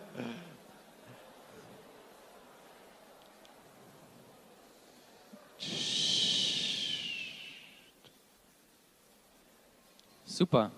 Super. 10.39 10.71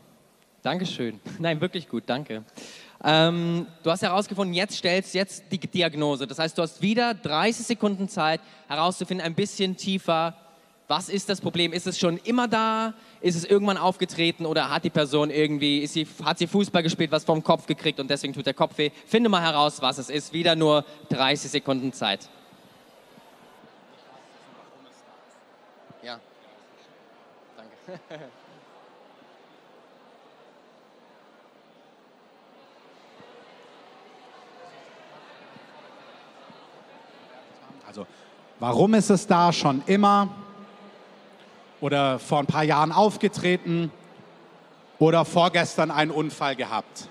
Dankeschön. 0.63 1.19
Nein, 1.39 1.61
wirklich 1.61 1.87
gut, 1.87 2.05
danke. 2.07 2.43
Ähm, 3.03 3.67
du 3.83 3.91
hast 3.91 4.01
herausgefunden, 4.01 4.55
jetzt 4.55 4.75
stellst 4.75 5.13
jetzt 5.13 5.43
die 5.51 5.59
Diagnose. 5.59 6.25
Das 6.25 6.39
heißt, 6.39 6.57
du 6.57 6.63
hast 6.63 6.81
wieder 6.81 7.13
30 7.13 7.67
Sekunden 7.67 8.09
Zeit 8.09 8.41
herauszufinden, 8.67 9.23
ein 9.23 9.35
bisschen 9.35 9.77
tiefer, 9.77 10.35
was 10.87 11.09
ist 11.09 11.29
das 11.29 11.41
Problem? 11.41 11.73
Ist 11.73 11.85
es 11.85 11.99
schon 11.99 12.17
immer 12.17 12.47
da? 12.47 12.95
Ist 13.21 13.35
es 13.35 13.45
irgendwann 13.45 13.77
aufgetreten 13.77 14.47
oder 14.47 14.71
hat 14.71 14.83
die 14.83 14.89
Person 14.89 15.29
irgendwie, 15.29 15.85
sie, 15.85 16.07
hat 16.25 16.39
sie 16.39 16.47
Fußball 16.47 16.81
gespielt, 16.81 17.11
was 17.11 17.23
vom 17.23 17.43
Kopf 17.43 17.67
gekriegt 17.67 17.99
und 17.99 18.09
deswegen 18.09 18.33
tut 18.33 18.47
der 18.47 18.55
Kopf 18.55 18.79
weh? 18.79 18.89
Finde 19.05 19.29
mal 19.29 19.43
heraus, 19.43 19.79
was 19.83 19.99
es 19.99 20.09
ist. 20.09 20.33
Wieder 20.33 20.55
nur 20.55 20.85
30 21.09 21.51
Sekunden 21.51 21.93
Zeit. 21.93 22.27
Ja. 26.01 26.19
Danke. 27.55 28.25
Also, 37.91 38.07
warum 38.61 38.93
ist 38.93 39.09
es 39.09 39.27
da 39.27 39.51
schon 39.51 39.83
immer? 39.85 40.29
Oder 41.81 42.19
vor 42.19 42.39
ein 42.39 42.45
paar 42.45 42.63
Jahren 42.63 42.93
aufgetreten? 42.93 43.91
Oder 44.97 45.25
vorgestern 45.25 45.91
einen 45.91 46.09
Unfall 46.09 46.55
gehabt? 46.55 47.09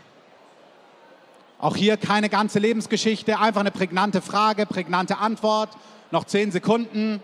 Auch 1.58 1.76
hier 1.76 1.98
keine 1.98 2.30
ganze 2.30 2.60
Lebensgeschichte, 2.60 3.38
einfach 3.38 3.60
eine 3.60 3.72
prägnante 3.72 4.22
Frage, 4.22 4.64
prägnante 4.64 5.18
Antwort. 5.18 5.68
Noch 6.12 6.24
zehn 6.24 6.50
Sekunden. 6.50 7.20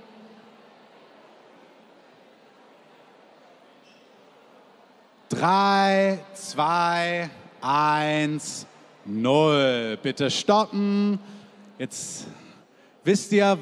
Drei, 5.30 6.18
zwei, 6.34 7.30
eins, 7.62 8.66
null. 9.06 9.98
Bitte 10.02 10.30
stoppen. 10.30 11.18
Jetzt 11.78 12.26
wisst 13.06 13.32
ihr, 13.32 13.58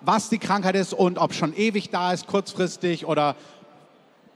was 0.00 0.28
die 0.28 0.38
Krankheit 0.38 0.74
ist 0.74 0.92
und 0.92 1.18
ob 1.18 1.32
schon 1.32 1.56
ewig 1.56 1.90
da 1.90 2.12
ist, 2.12 2.26
kurzfristig 2.26 3.06
oder 3.06 3.36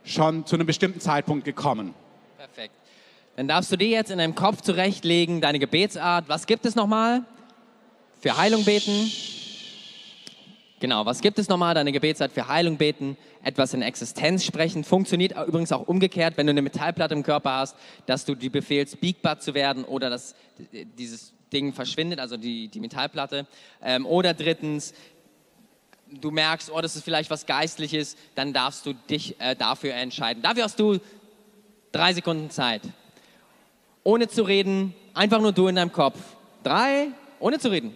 schon 0.03 0.45
zu 0.45 0.55
einem 0.55 0.65
bestimmten 0.65 0.99
Zeitpunkt 0.99 1.45
gekommen. 1.45 1.93
Perfekt. 2.37 2.73
Dann 3.35 3.47
darfst 3.47 3.71
du 3.71 3.77
dir 3.77 3.87
jetzt 3.87 4.11
in 4.11 4.17
deinem 4.17 4.35
Kopf 4.35 4.61
zurechtlegen, 4.61 5.41
deine 5.41 5.59
Gebetsart. 5.59 6.25
Was 6.27 6.45
gibt 6.45 6.65
es 6.65 6.75
nochmal? 6.75 7.23
Für 8.21 8.37
Heilung 8.37 8.63
beten. 8.63 9.11
Genau, 10.79 11.05
was 11.05 11.21
gibt 11.21 11.39
es 11.39 11.47
nochmal? 11.47 11.73
Deine 11.75 11.93
Gebetsart 11.93 12.33
für 12.33 12.47
Heilung 12.49 12.77
beten, 12.77 13.17
etwas 13.41 13.73
in 13.73 13.81
Existenz 13.81 14.43
sprechen. 14.43 14.83
Funktioniert 14.83 15.33
übrigens 15.47 15.71
auch 15.71 15.87
umgekehrt, 15.87 16.35
wenn 16.35 16.45
du 16.45 16.51
eine 16.51 16.61
Metallplatte 16.61 17.13
im 17.13 17.23
Körper 17.23 17.53
hast, 17.53 17.75
dass 18.05 18.25
du 18.25 18.35
die 18.35 18.49
befehlst, 18.49 18.99
biegbar 18.99 19.39
zu 19.39 19.53
werden 19.53 19.85
oder 19.85 20.09
dass 20.09 20.35
dieses 20.97 21.33
Ding 21.53 21.73
verschwindet, 21.73 22.19
also 22.19 22.35
die, 22.35 22.67
die 22.67 22.79
Metallplatte. 22.79 23.47
Ähm, 23.81 24.05
oder 24.05 24.33
drittens, 24.33 24.93
du 26.09 26.31
merkst, 26.31 26.71
oh, 26.71 26.81
das 26.81 26.95
ist 26.95 27.03
vielleicht 27.03 27.29
was 27.29 27.45
Geistliches, 27.45 28.15
dann 28.35 28.53
darfst 28.53 28.85
du 28.85 28.93
dich 28.93 29.39
äh, 29.39 29.55
dafür 29.55 29.93
entscheiden. 29.93 30.43
Dafür 30.43 30.63
hast 30.63 30.79
du 30.79 30.99
drei 31.91 32.13
Sekunden 32.13 32.49
Zeit. 32.49 32.81
Ohne 34.03 34.27
zu 34.27 34.43
reden, 34.43 34.93
einfach 35.13 35.39
nur 35.39 35.53
du 35.53 35.67
in 35.67 35.75
deinem 35.75 35.93
Kopf. 35.93 36.19
Drei, 36.63 37.07
ohne 37.39 37.59
zu 37.59 37.69
reden. 37.69 37.95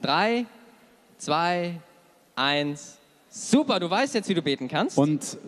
Drei, 0.00 0.46
zwei, 1.18 1.80
eins. 2.36 2.98
Super, 3.28 3.80
du 3.80 3.90
weißt 3.90 4.14
jetzt, 4.14 4.28
wie 4.28 4.34
du 4.34 4.42
beten 4.42 4.68
kannst. 4.68 4.96
Und 4.96 5.38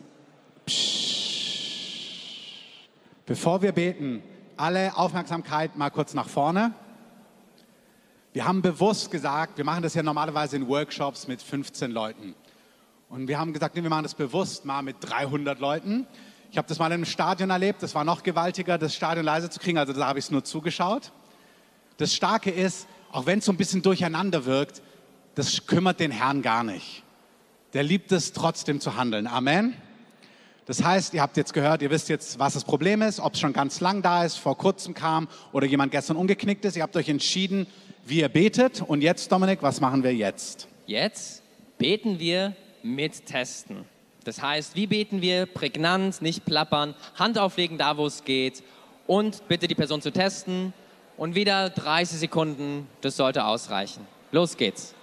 bevor 3.26 3.62
wir 3.62 3.72
beten, 3.72 4.22
alle 4.56 4.96
Aufmerksamkeit 4.96 5.76
mal 5.76 5.90
kurz 5.90 6.14
nach 6.14 6.28
vorne. 6.28 6.74
Wir 8.36 8.44
haben 8.44 8.60
bewusst 8.60 9.10
gesagt, 9.10 9.56
wir 9.56 9.64
machen 9.64 9.82
das 9.82 9.94
ja 9.94 10.02
normalerweise 10.02 10.56
in 10.56 10.68
Workshops 10.68 11.26
mit 11.26 11.40
15 11.40 11.90
Leuten. 11.90 12.34
Und 13.08 13.28
wir 13.28 13.38
haben 13.38 13.54
gesagt, 13.54 13.74
nee, 13.74 13.82
wir 13.82 13.88
machen 13.88 14.02
das 14.02 14.12
bewusst 14.12 14.66
mal 14.66 14.82
mit 14.82 14.96
300 15.00 15.58
Leuten. 15.58 16.06
Ich 16.50 16.58
habe 16.58 16.68
das 16.68 16.78
mal 16.78 16.88
in 16.88 16.92
einem 16.92 17.06
Stadion 17.06 17.48
erlebt, 17.48 17.82
das 17.82 17.94
war 17.94 18.04
noch 18.04 18.22
gewaltiger, 18.22 18.76
das 18.76 18.94
Stadion 18.94 19.24
leise 19.24 19.48
zu 19.48 19.58
kriegen, 19.58 19.78
also 19.78 19.94
da 19.94 20.06
habe 20.06 20.18
ich 20.18 20.26
es 20.26 20.30
nur 20.30 20.44
zugeschaut. 20.44 21.12
Das 21.96 22.12
Starke 22.12 22.50
ist, 22.50 22.86
auch 23.10 23.24
wenn 23.24 23.38
es 23.38 23.46
so 23.46 23.52
ein 23.52 23.56
bisschen 23.56 23.80
durcheinander 23.80 24.44
wirkt, 24.44 24.82
das 25.34 25.66
kümmert 25.66 25.98
den 25.98 26.10
Herrn 26.10 26.42
gar 26.42 26.62
nicht. 26.62 27.04
Der 27.72 27.84
liebt 27.84 28.12
es 28.12 28.34
trotzdem 28.34 28.80
zu 28.82 28.96
handeln. 28.96 29.28
Amen. 29.28 29.78
Das 30.66 30.84
heißt, 30.84 31.14
ihr 31.14 31.22
habt 31.22 31.38
jetzt 31.38 31.54
gehört, 31.54 31.80
ihr 31.80 31.90
wisst 31.90 32.10
jetzt, 32.10 32.38
was 32.38 32.52
das 32.52 32.64
Problem 32.64 33.00
ist, 33.00 33.18
ob 33.18 33.32
es 33.32 33.40
schon 33.40 33.54
ganz 33.54 33.80
lang 33.80 34.02
da 34.02 34.24
ist, 34.24 34.36
vor 34.36 34.58
kurzem 34.58 34.92
kam 34.92 35.26
oder 35.52 35.66
jemand 35.66 35.90
gestern 35.90 36.18
umgeknickt 36.18 36.66
ist. 36.66 36.76
Ihr 36.76 36.82
habt 36.82 36.96
euch 36.96 37.08
entschieden, 37.08 37.66
wie 38.06 38.20
ihr 38.20 38.28
betet. 38.28 38.82
Und 38.82 39.02
jetzt, 39.02 39.30
Dominik, 39.30 39.62
was 39.62 39.80
machen 39.80 40.02
wir 40.02 40.14
jetzt? 40.14 40.68
Jetzt 40.86 41.42
beten 41.78 42.18
wir 42.18 42.54
mit 42.82 43.26
Testen. 43.26 43.84
Das 44.24 44.42
heißt, 44.42 44.74
wie 44.74 44.86
beten 44.86 45.22
wir? 45.22 45.46
Prägnant, 45.46 46.20
nicht 46.22 46.44
plappern, 46.44 46.94
Hand 47.16 47.38
auflegen 47.38 47.78
da, 47.78 47.96
wo 47.96 48.06
es 48.06 48.24
geht 48.24 48.62
und 49.06 49.46
bitte 49.48 49.68
die 49.68 49.74
Person 49.74 50.02
zu 50.02 50.10
testen. 50.10 50.72
Und 51.16 51.34
wieder 51.34 51.70
30 51.70 52.18
Sekunden, 52.18 52.88
das 53.00 53.16
sollte 53.16 53.44
ausreichen. 53.46 54.06
Los 54.32 54.56
geht's. 54.56 54.95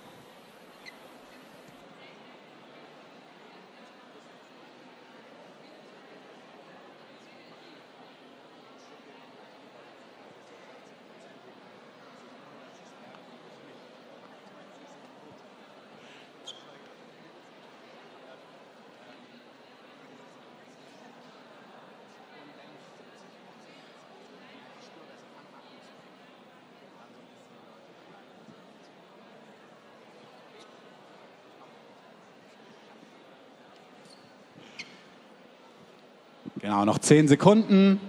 Genau, 36.64 36.86
noch 36.86 37.00
zehn 37.00 37.28
Sekunden. 37.28 38.00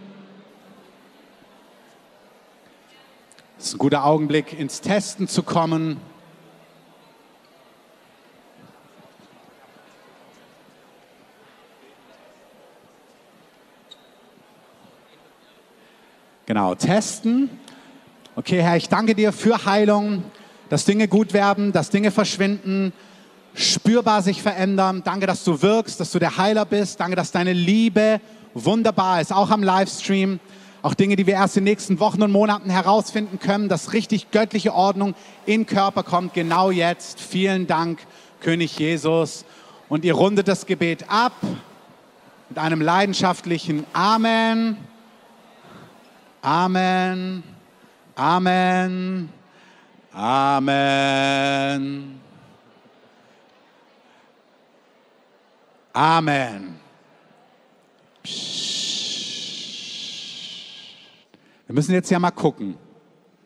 Das 3.57 3.67
ist 3.67 3.75
ein 3.75 3.79
guter 3.79 4.05
Augenblick, 4.05 4.57
ins 4.57 4.81
Testen 4.81 5.27
zu 5.27 5.43
kommen. 5.43 5.97
Genau, 16.47 16.77
testen. 16.77 17.51
Okay, 18.37 18.63
Herr, 18.63 18.77
ich 18.77 18.89
danke 18.89 19.17
dir 19.17 19.33
für 19.33 19.65
Heilung, 19.65 20.23
dass 20.69 20.85
Dinge 20.85 21.09
gut 21.09 21.33
werden, 21.33 21.73
dass 21.73 21.91
Dinge 21.91 22.13
verschwinden, 22.13 22.93
spürbar 23.55 24.23
sich 24.23 24.41
verändern. 24.43 25.03
Danke, 25.05 25.27
dass 25.27 25.43
du 25.43 25.61
wirkst, 25.61 25.99
dass 25.99 26.13
du 26.13 26.21
der 26.21 26.37
Heiler 26.37 26.65
bist. 26.65 27.01
Danke, 27.01 27.17
dass 27.17 27.33
deine 27.33 27.53
Liebe 27.53 28.21
wunderbar 28.55 29.21
ist, 29.21 29.33
auch 29.33 29.51
am 29.51 29.63
Livestream. 29.63 30.41
Auch 30.83 30.95
Dinge, 30.95 31.17
die 31.17 31.27
wir 31.27 31.35
erst 31.35 31.57
in 31.57 31.65
den 31.65 31.73
nächsten 31.73 31.99
Wochen 31.99 32.23
und 32.23 32.31
Monaten 32.31 32.69
herausfinden 32.69 33.39
können, 33.39 33.71
dass 33.71 33.95
richtig 33.95 34.31
göttliche 34.33 34.75
Ordnung 34.75 35.15
in 35.47 35.65
Körper 35.65 36.03
kommt, 36.03 36.35
genau 36.35 36.71
jetzt. 36.71 37.21
Vielen 37.21 37.67
Dank, 37.67 38.01
König 38.41 38.79
Jesus. 38.79 39.47
Und 39.89 40.05
ihr 40.05 40.13
rundet 40.13 40.47
das 40.47 40.67
Gebet 40.67 41.07
ab 41.09 41.33
mit 42.51 42.59
einem 42.59 42.83
leidenschaftlichen 42.83 43.87
Amen. 43.95 44.77
Amen. 46.43 47.43
Amen. 48.15 49.31
Amen. 50.13 52.21
Amen. 55.95 56.84
Wir 61.67 61.75
müssen 61.75 61.93
jetzt 61.93 62.11
ja 62.11 62.19
mal 62.19 62.31
gucken. 62.31 62.77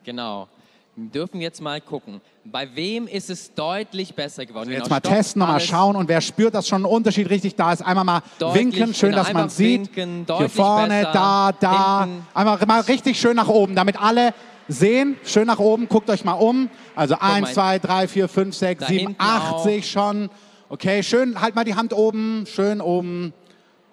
Genau. 0.03 0.47
Wir 0.95 1.09
dürfen 1.11 1.39
jetzt 1.39 1.61
mal 1.61 1.79
gucken, 1.79 2.19
bei 2.43 2.75
wem 2.75 3.07
ist 3.07 3.29
es 3.29 3.53
deutlich 3.53 4.13
besser 4.13 4.45
geworden. 4.45 4.69
Jetzt 4.69 4.83
Genau, 4.83 4.89
mal 4.95 4.99
stoppt 4.99 5.15
testen, 5.15 5.39
nochmal 5.39 5.55
alles. 5.55 5.67
schauen 5.67 5.95
und 5.95 6.09
wer 6.09 6.19
spürt, 6.19 6.53
dass 6.53 6.67
schon 6.67 6.81
ein 6.81 6.85
Unterschied 6.85 7.29
richtig 7.29 7.55
da 7.55 7.71
ist, 7.71 7.81
einmal 7.81 8.03
mal 8.03 8.21
Deutlich, 8.37 8.61
winken, 8.75 8.93
schön, 8.93 9.11
genau, 9.11 9.23
dass 9.23 9.31
man 9.33 9.49
sieht. 9.49 9.89
Hier 9.95 10.49
vorne, 10.49 10.87
besser, 11.05 11.11
da, 11.13 11.51
da. 11.57 12.03
hinten. 12.03 12.25
Einmal 12.33 12.65
mal 12.65 12.81
richtig 12.81 13.17
schön 13.19 13.37
nach 13.37 13.47
oben, 13.47 13.75
damit 13.75 14.01
alle 14.01 14.33
sehen. 14.67 15.15
Schön 15.23 15.47
nach 15.47 15.59
oben, 15.59 15.87
guckt 15.87 16.09
euch 16.09 16.25
mal 16.25 16.33
um. 16.33 16.69
Also 16.95 17.15
eins, 17.19 17.47
mal. 17.47 17.53
zwei, 17.53 17.79
drei, 17.79 18.07
vier, 18.09 18.27
fünf, 18.27 18.53
sechs, 18.55 18.81
Da 18.81 18.87
sieben, 18.87 19.07
hinten 19.07 19.21
acht 19.21 19.53
auch. 19.53 19.63
sehe 19.63 19.77
ich 19.77 19.89
schon. 19.89 20.29
Okay, 20.67 21.01
schön, 21.01 21.39
halt 21.39 21.55
mal 21.55 21.63
die 21.63 21.75
Hand 21.75 21.93
oben, 21.93 22.45
schön 22.45 22.81
oben. 22.81 23.33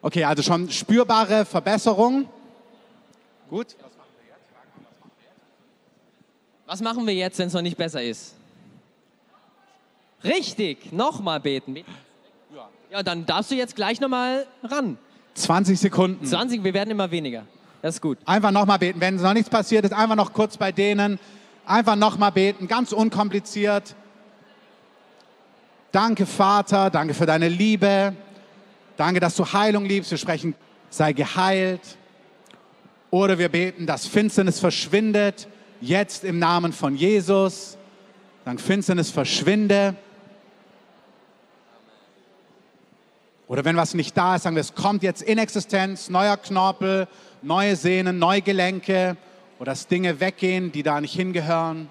Okay, 0.03 0.25
also 0.25 0.43
schon 0.43 0.71
spürbare 0.71 1.45
Verbesserung. 1.45 2.29
Gut. 3.51 3.77
Was 6.67 6.81
machen 6.81 7.07
wir 7.07 7.15
jetzt, 7.15 7.39
wenn 7.39 7.49
es 7.49 7.55
noch 7.55 7.63
nicht 7.63 7.77
besser 7.77 8.03
ist? 8.03 8.35
Richtig, 10.25 10.93
nochmal 10.93 11.41
beten. 11.41 11.77
Ja, 12.91 13.03
dann 13.03 13.27
darfst 13.27 13.51
du 13.51 13.55
jetzt 13.55 13.77
gleich 13.77 14.01
nochmal 14.01 14.47
ran. 14.63 14.99
20 15.35 15.79
Sekunden. 15.79 16.25
20, 16.25 16.65
wir 16.65 16.75
werden 16.75 16.91
immer 16.91 17.11
weniger. 17.11 17.45
Das 17.83 17.97
ist 17.97 18.01
gut. 18.01 18.19
Einfach 18.25 18.51
nochmal 18.51 18.79
beten. 18.79 19.01
Wenn 19.01 19.17
noch 19.17 19.35
nichts 19.35 19.51
passiert 19.51 19.85
ist, 19.85 19.93
einfach 19.93 20.17
noch 20.17 20.33
kurz 20.33 20.57
bei 20.57 20.73
denen. 20.73 21.19
Einfach 21.67 21.95
nochmal 21.95 22.33
beten. 22.33 22.69
Ganz 22.69 22.93
unkompliziert. 22.93 23.95
Danke, 25.93 26.27
Vater. 26.27 26.91
Danke 26.91 27.15
für 27.15 27.27
deine 27.27 27.49
Liebe. 27.49 28.15
Danke, 28.97 29.21
dass 29.21 29.37
du 29.37 29.45
Heilung 29.53 29.85
liebst. 29.85 30.11
Wir 30.11 30.19
sprechen, 30.19 30.55
sei 30.91 31.13
geheilt. 31.13 31.99
Oder 33.11 33.39
wir 33.39 33.49
beten, 33.49 33.87
dass 33.87 34.07
Finsternis 34.07 34.59
verschwindet. 34.59 35.49
Jetzt 35.81 36.25
im 36.25 36.39
Namen 36.39 36.73
von 36.73 36.97
Jesus. 36.97 37.77
Dank 38.45 38.61
Finsternis 38.61 39.11
verschwinde. 39.11 39.97
Oder 43.49 43.65
wenn 43.65 43.77
was 43.77 43.95
nicht 43.95 44.17
da 44.17 44.37
ist, 44.37 44.43
sagen 44.43 44.57
wir, 44.57 44.61
es 44.61 44.75
kommt 44.75 45.03
jetzt 45.03 45.23
in 45.23 45.39
Existenz, 45.39 46.09
neuer 46.09 46.37
Knorpel, 46.37 47.07
neue 47.43 47.77
Sehnen, 47.77 48.19
neue 48.19 48.43
Gelenke 48.43 49.17
oder 49.59 49.73
dass 49.73 49.87
Dinge 49.87 50.19
weggehen, 50.21 50.73
die 50.73 50.83
da 50.83 51.01
nicht 51.01 51.15
hingehören. 51.15 51.89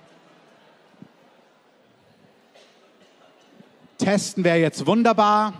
Testen 3.97 4.43
wäre 4.43 4.57
jetzt 4.57 4.85
wunderbar. 4.85 5.53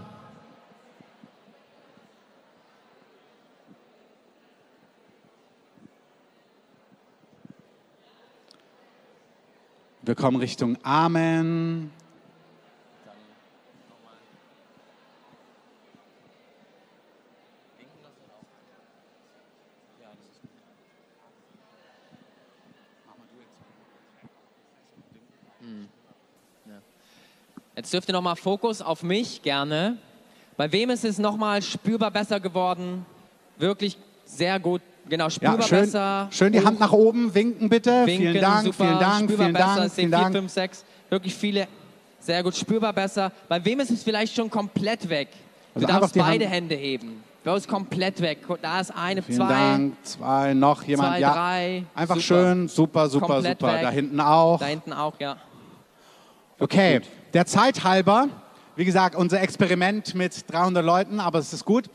Wir 10.06 10.14
kommen 10.14 10.38
Richtung 10.38 10.78
Amen. 10.84 11.90
Jetzt 27.76 27.92
dürft 27.92 28.08
ihr 28.08 28.14
nochmal 28.14 28.36
Fokus 28.36 28.84
auf 28.84 29.02
mich 29.02 29.42
gerne. 29.42 29.98
Bei 30.56 30.72
wem 30.72 30.92
ist 30.92 31.04
es 31.04 31.18
nochmal 31.18 31.64
spürbar 31.64 32.12
besser 32.12 32.40
geworden? 32.40 33.08
Wirklich 33.58 33.98
sehr 34.24 34.60
gut. 34.60 34.84
Genau, 35.08 35.30
spürbar 35.30 35.60
Ja, 35.60 35.68
schön, 35.68 35.80
besser. 35.82 36.28
schön 36.32 36.52
die 36.54 36.66
Hand 36.66 36.80
nach 36.80 36.92
oben, 36.92 37.34
winken 37.34 37.70
bitte. 37.70 38.06
Winken, 38.06 38.32
vielen 38.32 38.42
Dank, 38.42 38.66
super, 38.66 38.86
vielen 38.86 39.00
Dank, 39.00 39.24
spürbar 39.26 39.46
vielen 39.46 39.54
besser. 39.54 39.66
Dank, 39.76 39.86
Es 39.88 39.94
vielen 39.96 40.10
sind 40.12 40.16
vier, 40.18 40.24
Dank. 40.24 40.36
fünf, 40.36 40.52
sechs, 40.52 40.86
wirklich 41.10 41.36
viele. 41.36 41.68
Sehr 42.20 42.42
gut, 42.44 42.56
spürbar 42.56 42.92
besser. 42.94 43.32
Bei 43.48 43.64
wem 43.64 43.80
ist 43.82 43.92
es 43.92 44.04
vielleicht 44.04 44.36
schon 44.36 44.50
komplett 44.50 45.08
weg? 45.08 45.28
Du 45.32 45.82
Also 45.82 45.88
einfach 45.88 46.00
darfst 46.02 46.16
beide 46.18 46.46
Hand- 46.46 46.54
Hände 46.56 46.76
heben. 46.76 47.24
Bei 47.44 47.54
uns 47.54 47.68
komplett 47.68 48.20
weg. 48.22 48.40
Da 48.60 48.80
ist 48.80 48.90
eine, 48.90 49.22
Vielen 49.22 49.38
zwei, 49.38 49.48
Dank. 49.50 49.94
Zwei, 50.04 50.54
noch 50.56 50.82
jemand. 50.82 51.10
zwei, 51.10 51.20
ja. 51.20 51.34
drei. 51.34 51.84
Einfach 51.94 52.16
Super. 52.16 52.22
schön, 52.26 52.68
super, 52.68 53.08
super, 53.10 53.28
Komplett 53.28 53.60
super. 53.60 53.74
weg. 53.74 53.82
Da 53.84 53.90
hinten 53.92 54.20
auch. 54.20 54.60
Da 54.60 54.66
hinten 54.66 54.94
auch, 54.94 55.14
ja. 55.20 55.38
Okay, 56.60 57.00
gut. 57.00 57.08
der 57.34 57.46
Zeit 57.46 57.84
halber, 57.84 58.30
wie 58.76 58.86
gesagt, 58.86 59.16
unser 59.16 59.42
Experiment 59.42 60.16
mit 60.16 60.52
300 60.52 60.84
Leuten, 60.84 61.20
aber 61.20 61.38
es 61.40 61.54
ist 61.54 61.66
gut. 61.66 61.86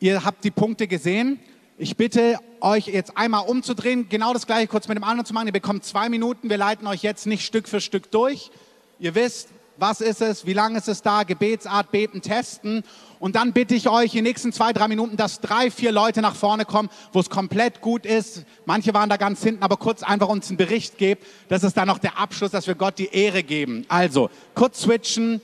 Ihr 0.00 0.24
habt 0.24 0.44
die 0.44 0.50
Punkte 0.50 0.86
gesehen. 0.86 1.38
Ich 1.80 1.96
bitte 1.96 2.40
euch 2.60 2.88
jetzt 2.88 3.16
einmal 3.16 3.46
umzudrehen, 3.46 4.08
genau 4.08 4.32
das 4.32 4.48
gleiche 4.48 4.66
kurz 4.66 4.88
mit 4.88 4.98
dem 4.98 5.04
anderen 5.04 5.24
zu 5.24 5.32
machen. 5.32 5.46
Ihr 5.46 5.52
bekommt 5.52 5.84
zwei 5.84 6.08
Minuten. 6.08 6.50
Wir 6.50 6.56
leiten 6.56 6.88
euch 6.88 7.04
jetzt 7.04 7.24
nicht 7.24 7.46
Stück 7.46 7.68
für 7.68 7.80
Stück 7.80 8.10
durch. 8.10 8.50
Ihr 8.98 9.14
wisst, 9.14 9.50
was 9.76 10.00
ist 10.00 10.20
es, 10.20 10.44
wie 10.44 10.54
lange 10.54 10.78
ist 10.78 10.88
es 10.88 11.02
da, 11.02 11.22
Gebetsart, 11.22 11.92
beten, 11.92 12.20
testen. 12.20 12.82
Und 13.20 13.36
dann 13.36 13.52
bitte 13.52 13.76
ich 13.76 13.88
euch 13.88 14.12
in 14.14 14.24
den 14.24 14.24
nächsten 14.24 14.52
zwei, 14.52 14.72
drei 14.72 14.88
Minuten, 14.88 15.16
dass 15.16 15.40
drei, 15.40 15.70
vier 15.70 15.92
Leute 15.92 16.20
nach 16.20 16.34
vorne 16.34 16.64
kommen, 16.64 16.88
wo 17.12 17.20
es 17.20 17.30
komplett 17.30 17.80
gut 17.80 18.04
ist. 18.04 18.44
Manche 18.66 18.92
waren 18.92 19.08
da 19.08 19.16
ganz 19.16 19.40
hinten, 19.44 19.62
aber 19.62 19.76
kurz 19.76 20.02
einfach 20.02 20.28
uns 20.28 20.48
einen 20.48 20.56
Bericht 20.56 20.98
gebt. 20.98 21.24
Das 21.48 21.62
ist 21.62 21.76
dann 21.76 21.86
noch 21.86 21.98
der 21.98 22.18
Abschluss, 22.18 22.50
dass 22.50 22.66
wir 22.66 22.74
Gott 22.74 22.98
die 22.98 23.14
Ehre 23.14 23.44
geben. 23.44 23.86
Also, 23.88 24.30
kurz 24.56 24.80
switchen, 24.80 25.40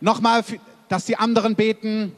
nochmal, 0.00 0.42
dass 0.88 1.04
die 1.04 1.16
anderen 1.16 1.54
beten. 1.54 2.16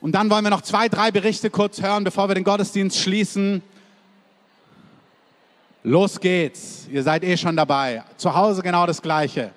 Und 0.00 0.12
dann 0.12 0.30
wollen 0.30 0.44
wir 0.44 0.50
noch 0.50 0.62
zwei, 0.62 0.88
drei 0.88 1.10
Berichte 1.10 1.50
kurz 1.50 1.82
hören, 1.82 2.04
bevor 2.04 2.28
wir 2.28 2.34
den 2.34 2.44
Gottesdienst 2.44 2.98
schließen. 2.98 3.62
Los 5.82 6.20
geht's. 6.20 6.86
Ihr 6.90 7.02
seid 7.02 7.22
eh 7.24 7.36
schon 7.36 7.56
dabei. 7.56 8.02
Zu 8.16 8.34
Hause 8.34 8.62
genau 8.62 8.86
das 8.86 9.02
Gleiche. 9.02 9.52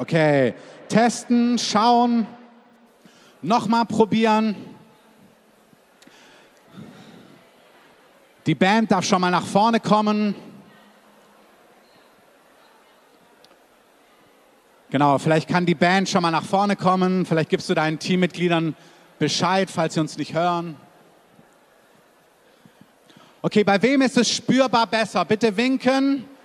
Okay, 0.00 0.54
testen, 0.88 1.58
schauen, 1.58 2.24
nochmal 3.42 3.84
probieren. 3.84 4.54
Die 8.46 8.54
Band 8.54 8.92
darf 8.92 9.04
schon 9.04 9.20
mal 9.20 9.32
nach 9.32 9.44
vorne 9.44 9.80
kommen. 9.80 10.36
Genau, 14.90 15.18
vielleicht 15.18 15.48
kann 15.48 15.66
die 15.66 15.74
Band 15.74 16.08
schon 16.08 16.22
mal 16.22 16.30
nach 16.30 16.44
vorne 16.44 16.76
kommen. 16.76 17.26
Vielleicht 17.26 17.50
gibst 17.50 17.68
du 17.68 17.74
deinen 17.74 17.98
Teammitgliedern 17.98 18.76
Bescheid, 19.18 19.68
falls 19.68 19.94
sie 19.94 20.00
uns 20.00 20.16
nicht 20.16 20.32
hören. 20.32 20.76
Okay, 23.42 23.64
bei 23.64 23.82
wem 23.82 24.02
ist 24.02 24.16
es 24.16 24.30
spürbar 24.30 24.86
besser? 24.86 25.24
Bitte 25.24 25.56
winken. 25.56 26.37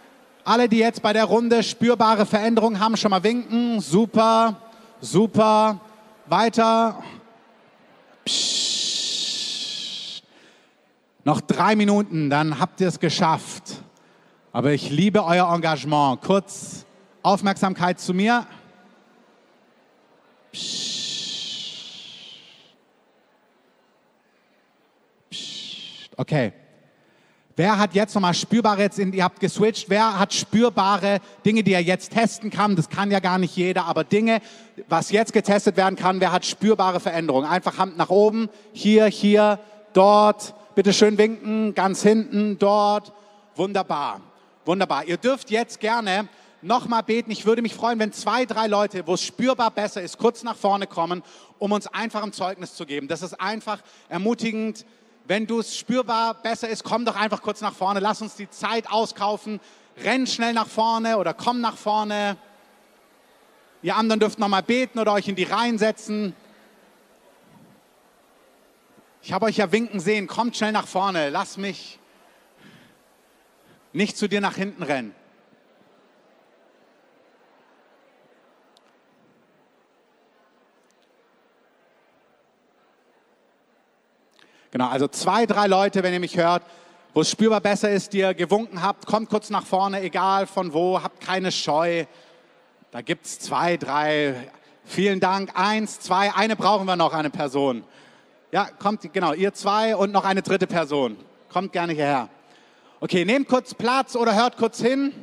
Alle, 0.46 0.68
die 0.68 0.78
jetzt 0.78 1.02
bei 1.02 1.14
der 1.14 1.24
Runde 1.24 1.64
spürbare 1.64 2.26
Veränderungen 2.26 2.80
haben, 2.80 2.98
schon 2.98 3.12
mal 3.12 3.24
winken. 3.24 3.80
Super, 3.80 4.58
super. 5.00 5.80
Weiter. 6.26 7.02
Psst. 8.26 10.24
Noch 11.24 11.40
drei 11.40 11.78
Minuten, 11.78 12.30
dann 12.30 12.60
habt 12.60 12.82
ihr 12.82 12.90
es 12.90 13.00
geschafft. 13.00 13.82
Aber 14.52 14.72
ich 14.72 14.90
liebe 14.90 15.24
euer 15.24 15.54
Engagement. 15.54 16.22
Kurz 16.22 16.86
Aufmerksamkeit 17.22 18.02
zu 18.02 18.14
mir. 18.14 18.46
Psst. 20.52 20.94
Psst. 25.32 26.12
Okay, 26.18 26.52
Wer 27.56 27.78
hat 27.78 27.94
jetzt 27.94 28.16
nochmal 28.16 28.34
spürbare, 28.34 28.82
jetzt 28.82 28.98
in, 28.98 29.14
ihr 29.14 29.24
habt 29.24 29.40
geswitcht, 29.40 29.88
wer 29.88 30.18
hat 30.18 30.34
spürbare 30.34 31.20
Dinge, 31.46 31.62
die 31.62 31.74
er 31.74 31.84
jetzt 31.84 32.12
testen 32.12 32.50
kann? 32.50 32.76
Das 32.76 32.90
kann 32.90 33.12
ja 33.12 33.20
gar 33.20 33.38
nicht 33.38 33.56
jeder, 33.56 33.86
aber 33.86 34.04
Dinge, 34.04 34.42
was 34.90 35.12
jetzt 35.12 35.34
getestet 35.34 35.78
werden 35.78 35.96
kann, 35.96 36.20
wer 36.20 36.32
hat 36.32 36.48
spürbare 36.48 37.00
Veränderungen? 37.00 37.48
Einfach 37.48 37.78
Hand 37.78 37.96
nach 37.96 38.10
oben, 38.10 38.50
hier, 38.72 39.06
hier, 39.06 39.60
dort, 39.94 40.56
bitte 40.74 40.94
schön 40.94 41.20
winken, 41.20 41.76
ganz 41.76 42.02
hinten, 42.02 42.58
dort. 42.58 43.14
Wunderbar, 43.56 44.22
wunderbar. 44.66 45.06
Ihr 45.06 45.18
dürft 45.18 45.52
jetzt 45.52 45.80
gerne 45.80 46.28
nochmal 46.64 47.04
beten. 47.04 47.30
Ich 47.30 47.46
würde 47.46 47.62
mich 47.62 47.76
freuen, 47.76 48.00
wenn 48.00 48.12
zwei, 48.14 48.46
drei 48.46 48.66
Leute, 48.66 49.06
wo 49.06 49.14
es 49.14 49.22
spürbar 49.22 49.70
besser 49.70 50.02
ist, 50.02 50.18
kurz 50.18 50.42
nach 50.42 50.56
vorne 50.56 50.88
kommen, 50.88 51.22
um 51.60 51.72
uns 51.72 51.86
einfach 51.86 52.24
ein 52.24 52.34
Zeugnis 52.34 52.74
zu 52.74 52.88
geben. 52.88 53.08
Das 53.08 53.22
ist 53.22 53.40
einfach 53.40 53.80
ermutigend 54.10 54.88
wenn 55.26 55.48
du 55.48 55.60
es 55.60 55.78
spürbar 55.78 56.34
besser 56.34 56.70
ist, 56.70 56.84
komm 56.84 57.06
doch 57.06 57.16
einfach 57.16 57.42
kurz 57.42 57.62
nach 57.62 57.74
vorne. 57.74 58.00
Lass 58.00 58.22
uns 58.22 58.36
die 58.36 58.50
Zeit 58.50 58.92
auskaufen. 58.92 59.60
Renn 59.98 60.28
schnell 60.28 60.54
nach 60.54 60.68
vorne 60.68 61.18
oder 61.18 61.34
komm 61.34 61.62
nach 61.62 61.78
vorne. 61.78 62.38
Ihr 63.82 63.96
anderen 63.96 64.20
dürft 64.20 64.40
noch 64.40 64.48
mal 64.48 64.64
beten 64.64 65.00
oder 65.00 65.14
euch 65.14 65.28
in 65.28 65.36
die 65.36 65.44
Reihen 65.44 65.78
setzen. 65.78 66.36
Ich 69.22 69.32
habe 69.32 69.46
euch 69.46 69.58
ja 69.58 69.72
winken 69.72 70.00
sehen. 70.00 70.28
Kommt 70.28 70.58
schnell 70.58 70.74
nach 70.74 70.88
vorne. 70.88 71.30
Lass 71.30 71.58
mich 71.58 72.00
nicht 73.94 74.18
zu 74.18 74.28
dir 74.28 74.42
nach 74.42 74.56
hinten 74.56 74.84
rennen. 74.84 75.16
Genau, 84.74 84.88
also 84.88 85.08
zwei, 85.08 85.46
drei 85.46 85.68
Leute, 85.68 86.02
wenn 86.02 86.14
ihr 86.14 86.20
mich 86.20 86.36
hört, 86.36 86.64
wo 87.14 87.22
es 87.22 87.30
spürbar 87.30 87.62
besser 87.62 87.92
ist, 87.92 88.12
die 88.12 88.18
ihr 88.18 88.34
gewunken 88.34 88.82
habt, 88.82 89.06
kommt 89.06 89.30
kurz 89.30 89.52
nach 89.52 89.68
vorne, 89.68 90.02
egal 90.02 90.48
von 90.48 90.74
wo, 90.74 91.00
habt 91.04 91.22
keine 91.22 91.52
Scheu. 91.52 92.06
Da 92.90 93.02
gibt 93.02 93.28
es 93.28 93.38
zwei, 93.38 93.78
drei. 93.78 94.34
Vielen 94.84 95.20
Dank. 95.20 95.52
Eins, 95.54 96.00
zwei, 96.00 96.34
eine 96.34 96.56
brauchen 96.56 96.88
wir 96.88 96.96
noch, 96.96 97.14
eine 97.14 97.30
Person. 97.30 97.84
Ja, 98.52 98.66
kommt, 98.66 99.14
genau, 99.14 99.34
ihr 99.34 99.54
zwei 99.54 99.96
und 99.96 100.12
noch 100.12 100.26
eine 100.26 100.42
dritte 100.42 100.66
Person. 100.66 101.18
Kommt 101.50 101.72
gerne 101.72 101.94
hierher. 101.94 102.30
Okay, 103.00 103.26
nehmt 103.26 103.48
kurz 103.48 103.76
Platz 103.76 104.16
oder 104.16 104.34
hört 104.34 104.58
kurz 104.58 104.82
hin. 104.82 105.14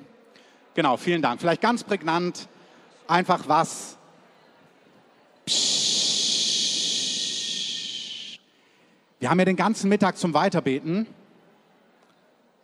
Genau, 0.74 0.96
vielen 0.96 1.22
Dank. 1.22 1.40
Vielleicht 1.40 1.60
ganz 1.60 1.82
prägnant, 1.82 2.46
einfach 3.08 3.48
was. 3.48 3.96
Psst. 5.44 5.89
Wir 9.20 9.28
haben 9.28 9.38
ja 9.38 9.44
den 9.44 9.56
ganzen 9.56 9.90
Mittag 9.90 10.16
zum 10.16 10.32
Weiterbeten. 10.32 11.06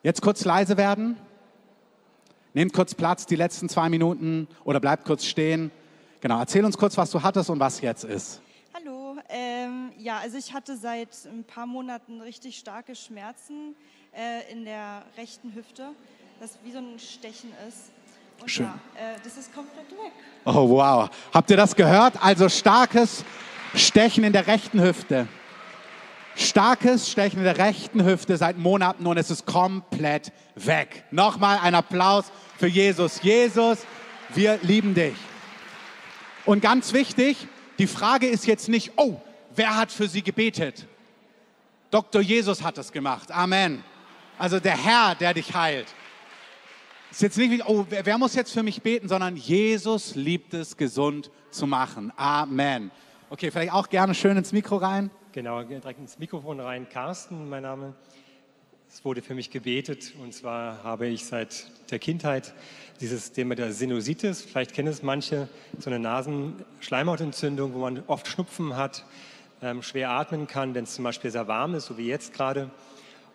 Jetzt 0.03 0.23
kurz 0.23 0.43
leise 0.47 0.79
werden. 0.79 1.19
Nehmt 2.55 2.73
kurz 2.73 2.95
Platz, 2.95 3.27
die 3.27 3.37
letzten 3.37 3.69
zwei 3.69 3.91
Minuten 3.91 4.49
oder 4.65 4.81
bleibt 4.81 5.05
kurz 5.05 5.27
stehen. 5.27 5.71
Genau, 6.23 6.39
erzähl 6.39 6.65
uns 6.65 6.79
kurz, 6.79 6.97
was 6.97 7.11
du 7.11 7.23
hattest 7.23 7.51
und 7.51 7.61
was 7.61 7.83
jetzt 7.83 8.05
ist. 8.05 8.41
Hallo, 8.73 9.19
ähm, 9.29 9.93
ja, 9.99 10.17
also 10.17 10.39
ich 10.39 10.55
hatte 10.55 10.79
seit 10.79 11.11
ein 11.27 11.45
paar 11.45 11.67
Monaten 11.67 12.23
richtig 12.23 12.57
starke 12.57 12.95
Schmerzen 12.95 13.77
äh, 14.15 14.51
in 14.51 14.65
der 14.65 15.03
rechten 15.19 15.55
Hüfte, 15.55 15.91
das 16.41 16.59
wie 16.65 16.73
so 16.73 16.79
ein 16.79 16.99
Stechen 16.99 17.51
ist. 17.69 17.91
Und 18.41 18.51
Schön. 18.51 18.65
ja, 18.65 18.73
äh, 18.95 19.17
das 19.23 19.37
ist 19.37 19.55
komplett 19.55 19.91
weg. 19.91 20.13
Oh 20.47 20.71
wow, 20.71 21.11
habt 21.35 21.51
ihr 21.51 21.59
das 21.59 21.77
gehört? 21.77 22.15
Also 22.25 22.49
starkes 22.49 23.27
Stechen 23.75 24.25
in 24.25 24.33
der 24.33 24.47
rechten 24.47 24.81
Hüfte. 24.81 25.29
Starkes 26.37 27.11
Stechen 27.11 27.43
der 27.43 27.57
rechten 27.57 28.05
Hüfte 28.05 28.37
seit 28.37 28.59
Monaten 28.59 29.07
und 29.07 29.17
es 29.17 29.31
ist 29.31 29.47
komplett 29.47 30.33
weg. 30.55 31.05
Nochmal 31.11 31.59
ein 31.63 31.75
Applaus 31.75 32.27
für 32.59 32.67
Jesus. 32.67 33.23
Jesus, 33.23 33.79
wir 34.35 34.59
lieben 34.63 34.95
dich. 34.95 35.15
Und 36.45 36.61
ganz 36.61 36.93
wichtig, 36.93 37.49
die 37.79 37.87
Frage 37.87 38.27
ist 38.27 38.47
jetzt 38.47 38.69
nicht, 38.69 38.93
oh, 38.97 39.21
wer 39.55 39.77
hat 39.77 39.91
für 39.91 40.09
sie 40.09 40.23
gebetet? 40.23 40.87
Dr. 41.91 42.21
Jesus 42.21 42.63
hat 42.63 42.77
es 42.77 42.93
gemacht. 42.93 43.33
Amen. 43.33 43.83
Also 44.39 44.61
der 44.61 44.77
Herr, 44.77 45.15
der 45.15 45.33
dich 45.33 45.55
heilt. 45.55 45.87
Ist 47.11 47.23
jetzt 47.23 47.39
nicht, 47.39 47.67
oh, 47.67 47.87
wer, 47.89 48.05
wer 48.05 48.19
muss 48.19 48.35
jetzt 48.35 48.53
für 48.53 48.63
mich 48.63 48.83
beten, 48.83 49.09
sondern 49.09 49.37
Jesus 49.37 50.15
liebt 50.15 50.53
es, 50.53 50.77
gesund 50.77 51.31
zu 51.51 51.67
machen. 51.67 52.13
Amen. 52.17 52.91
Okay, 53.31 53.51
vielleicht 53.51 53.73
auch 53.73 53.89
gerne 53.89 54.15
schön 54.15 54.37
ins 54.37 54.53
Mikro 54.53 54.77
rein. 54.77 55.11
Genau, 55.37 55.63
direkt 55.63 56.01
ins 56.01 56.19
Mikrofon 56.19 56.61
rein. 56.61 56.89
Carsten, 56.89 57.51
mein 57.51 57.63
Name. 57.63 57.93
Es 58.89 59.05
wurde 59.05 59.21
für 59.21 59.35
mich 59.35 59.51
gebetet 59.51 60.15
und 60.19 60.33
zwar 60.33 60.83
habe 60.83 61.09
ich 61.09 61.27
seit 61.27 61.67
der 61.91 61.99
Kindheit 61.99 62.55
dieses 63.03 63.33
Thema 63.33 63.55
der 63.55 63.71
Sinusitis, 63.71 64.41
vielleicht 64.41 64.73
kennen 64.73 64.89
es 64.89 65.03
manche, 65.03 65.51
so 65.79 65.91
eine 65.91 65.99
Nasenschleimhautentzündung, 65.99 67.75
wo 67.75 67.81
man 67.81 68.03
oft 68.07 68.27
Schnupfen 68.29 68.77
hat, 68.77 69.05
ähm, 69.61 69.83
schwer 69.83 70.09
atmen 70.09 70.47
kann, 70.47 70.75
wenn 70.75 70.85
es 70.85 70.95
zum 70.95 71.05
Beispiel 71.05 71.31
sehr 71.31 71.47
warm 71.47 71.75
ist, 71.75 71.85
so 71.85 71.99
wie 71.99 72.07
jetzt 72.07 72.33
gerade. 72.33 72.71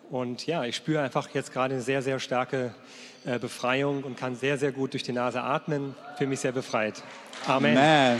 Und 0.09 0.47
ja, 0.47 0.65
ich 0.65 0.77
spüre 0.77 1.03
einfach 1.03 1.29
jetzt 1.35 1.53
gerade 1.53 1.75
eine 1.75 1.83
sehr, 1.83 2.01
sehr 2.01 2.19
starke 2.19 2.73
äh, 3.25 3.37
Befreiung 3.37 4.01
und 4.01 4.17
kann 4.17 4.35
sehr, 4.35 4.57
sehr 4.57 4.71
gut 4.71 4.93
durch 4.93 5.03
die 5.03 5.13
Nase 5.13 5.43
atmen. 5.43 5.93
Für 6.17 6.25
mich 6.25 6.39
sehr 6.39 6.51
befreit. 6.51 7.03
Amen. 7.45 7.77
Amen. 7.77 8.19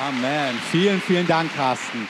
Amen. 0.00 0.56
Vielen, 0.72 1.00
vielen 1.00 1.26
Dank, 1.26 1.54
Carsten. 1.54 2.08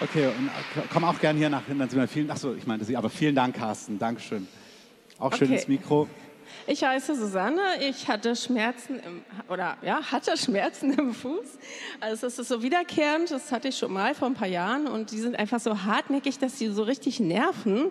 Okay, 0.00 0.26
und 0.26 0.46
äh, 0.46 0.86
komm 0.92 1.04
auch 1.04 1.18
gerne 1.18 1.38
hier 1.38 1.50
nach 1.50 1.64
hinten. 1.66 2.06
Vielen, 2.06 2.30
achso, 2.30 2.54
ich 2.54 2.66
meinte 2.66 2.84
Sie, 2.84 2.96
aber 2.96 3.10
vielen 3.10 3.34
Dank, 3.34 3.56
Carsten. 3.56 3.98
Dankeschön. 3.98 4.46
Auch 5.18 5.32
schön 5.34 5.48
Okay. 5.48 5.56
ins 5.56 5.66
Mikro. 5.66 6.08
Ich 6.68 6.84
heiße 6.84 7.16
Susanne. 7.16 7.60
Ich 7.80 8.06
hatte 8.06 8.36
Schmerzen 8.36 9.00
im, 9.00 9.24
oder 9.48 9.76
ja, 9.82 10.00
hatte 10.12 10.36
Schmerzen 10.36 10.92
im 10.98 11.14
Fuß. 11.14 11.58
Also 12.00 12.28
es 12.28 12.38
ist 12.38 12.48
so 12.48 12.62
wiederkehrend. 12.62 13.30
Das 13.32 13.50
hatte 13.50 13.66
ich 13.68 13.78
schon 13.78 13.92
mal 13.92 14.14
vor 14.14 14.28
ein 14.28 14.34
paar 14.34 14.46
Jahren 14.46 14.86
und 14.86 15.10
die 15.10 15.18
sind 15.18 15.36
einfach 15.36 15.58
so 15.58 15.82
hartnäckig, 15.82 16.38
dass 16.38 16.58
sie 16.58 16.68
so 16.68 16.84
richtig 16.84 17.18
nerven 17.18 17.90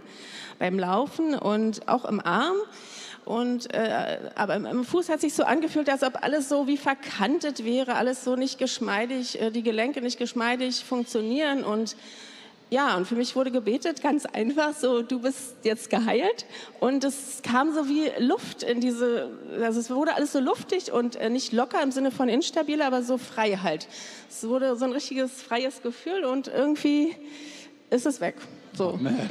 beim 0.59 0.79
Laufen 0.79 1.35
und 1.35 1.89
auch 1.89 2.05
im 2.05 2.21
Arm. 2.21 2.55
Und 3.25 3.73
äh, 3.73 4.19
aber 4.35 4.55
im, 4.55 4.85
Fuß 4.85 5.09
hat 5.09 5.19
sich 5.19 5.33
so 5.33 5.43
angefühlt, 5.43 5.89
als 5.89 6.03
ob 6.03 6.23
alles 6.23 6.47
so 6.47 6.67
wie 6.67 6.77
verkantet 6.77 7.65
wäre, 7.65 7.95
alles 7.95 8.23
so 8.23 8.35
nicht 8.35 8.59
geschmeidig, 8.59 9.41
äh, 9.41 9.49
die 9.49 9.63
Gelenke 9.63 10.01
nicht 10.01 10.19
geschmeidig 10.19 10.83
funktionieren 10.83 11.63
und 11.63 11.95
ja, 12.71 12.97
und 12.97 13.07
für 13.07 13.15
mich 13.15 13.35
wurde 13.35 13.51
gebetet, 13.51 14.01
ganz 14.01 14.25
einfach, 14.25 14.73
so, 14.73 15.03
du 15.03 15.19
bist 15.19 15.55
jetzt 15.63 15.91
geheilt. 15.91 16.45
Und 16.79 17.03
es 17.03 17.41
kam 17.43 17.73
so 17.73 17.87
wie 17.87 18.11
Luft 18.17 18.63
in 18.63 18.81
diese, 18.81 19.29
also 19.61 19.79
es 19.79 19.89
wurde 19.91 20.15
alles 20.15 20.31
so 20.31 20.39
luftig 20.39 20.91
und 20.91 21.15
äh, 21.15 21.29
nicht 21.29 21.53
locker 21.53 21.81
im 21.83 21.91
Sinne 21.91 22.09
von 22.09 22.27
instabil, 22.27 22.81
aber 22.81 23.03
so 23.03 23.17
frei 23.19 23.59
halt. 23.61 23.87
Es 24.29 24.47
wurde 24.47 24.75
so 24.77 24.85
ein 24.85 24.93
richtiges 24.93 25.43
freies 25.43 25.83
Gefühl 25.83 26.25
und 26.25 26.47
irgendwie 26.47 27.15
ist 27.91 28.07
es 28.07 28.19
weg. 28.19 28.35
So. 28.73 28.89
Amen. 28.89 29.29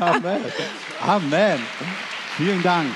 Amen. 0.00 0.40
Amen. 1.04 1.60
Vielen 2.36 2.62
Dank. 2.62 2.88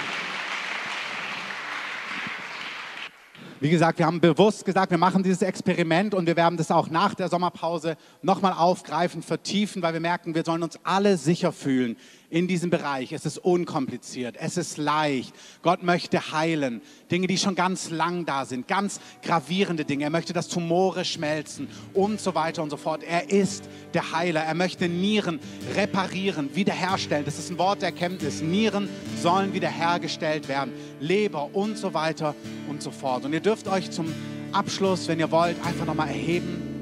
Wie 3.64 3.70
gesagt, 3.70 3.98
wir 3.98 4.04
haben 4.04 4.20
bewusst 4.20 4.66
gesagt, 4.66 4.90
wir 4.90 4.98
machen 4.98 5.22
dieses 5.22 5.40
Experiment 5.40 6.12
und 6.12 6.26
wir 6.26 6.36
werden 6.36 6.58
das 6.58 6.70
auch 6.70 6.90
nach 6.90 7.14
der 7.14 7.30
Sommerpause 7.30 7.96
nochmal 8.20 8.52
aufgreifen, 8.52 9.22
vertiefen, 9.22 9.80
weil 9.80 9.94
wir 9.94 10.00
merken, 10.00 10.34
wir 10.34 10.44
sollen 10.44 10.62
uns 10.62 10.78
alle 10.84 11.16
sicher 11.16 11.50
fühlen 11.50 11.96
in 12.34 12.48
diesem 12.48 12.68
Bereich. 12.68 13.12
Es 13.12 13.26
ist 13.26 13.38
unkompliziert, 13.38 14.34
es 14.40 14.56
ist 14.56 14.76
leicht. 14.76 15.32
Gott 15.62 15.84
möchte 15.84 16.32
heilen. 16.32 16.82
Dinge, 17.08 17.28
die 17.28 17.38
schon 17.38 17.54
ganz 17.54 17.90
lang 17.90 18.26
da 18.26 18.44
sind, 18.44 18.66
ganz 18.66 18.98
gravierende 19.22 19.84
Dinge. 19.84 20.02
Er 20.02 20.10
möchte, 20.10 20.32
dass 20.32 20.48
Tumore 20.48 21.04
schmelzen 21.04 21.68
und 21.92 22.20
so 22.20 22.34
weiter 22.34 22.64
und 22.64 22.70
so 22.70 22.76
fort. 22.76 23.04
Er 23.04 23.30
ist 23.30 23.68
der 23.94 24.10
Heiler. 24.10 24.40
Er 24.40 24.54
möchte 24.54 24.88
Nieren 24.88 25.38
reparieren, 25.76 26.56
wiederherstellen. 26.56 27.24
Das 27.24 27.38
ist 27.38 27.50
ein 27.52 27.58
Wort 27.58 27.82
der 27.82 27.90
Erkenntnis. 27.90 28.42
Nieren 28.42 28.88
sollen 29.22 29.52
wiederhergestellt 29.52 30.48
werden. 30.48 30.72
Leber 30.98 31.54
und 31.54 31.78
so 31.78 31.94
weiter 31.94 32.34
und 32.68 32.82
so 32.82 32.90
fort. 32.90 33.24
Und 33.24 33.32
ihr 33.32 33.40
dürft 33.40 33.68
euch 33.68 33.92
zum 33.92 34.12
Abschluss, 34.50 35.06
wenn 35.06 35.20
ihr 35.20 35.30
wollt, 35.30 35.64
einfach 35.64 35.86
nochmal 35.86 36.08
erheben. 36.08 36.73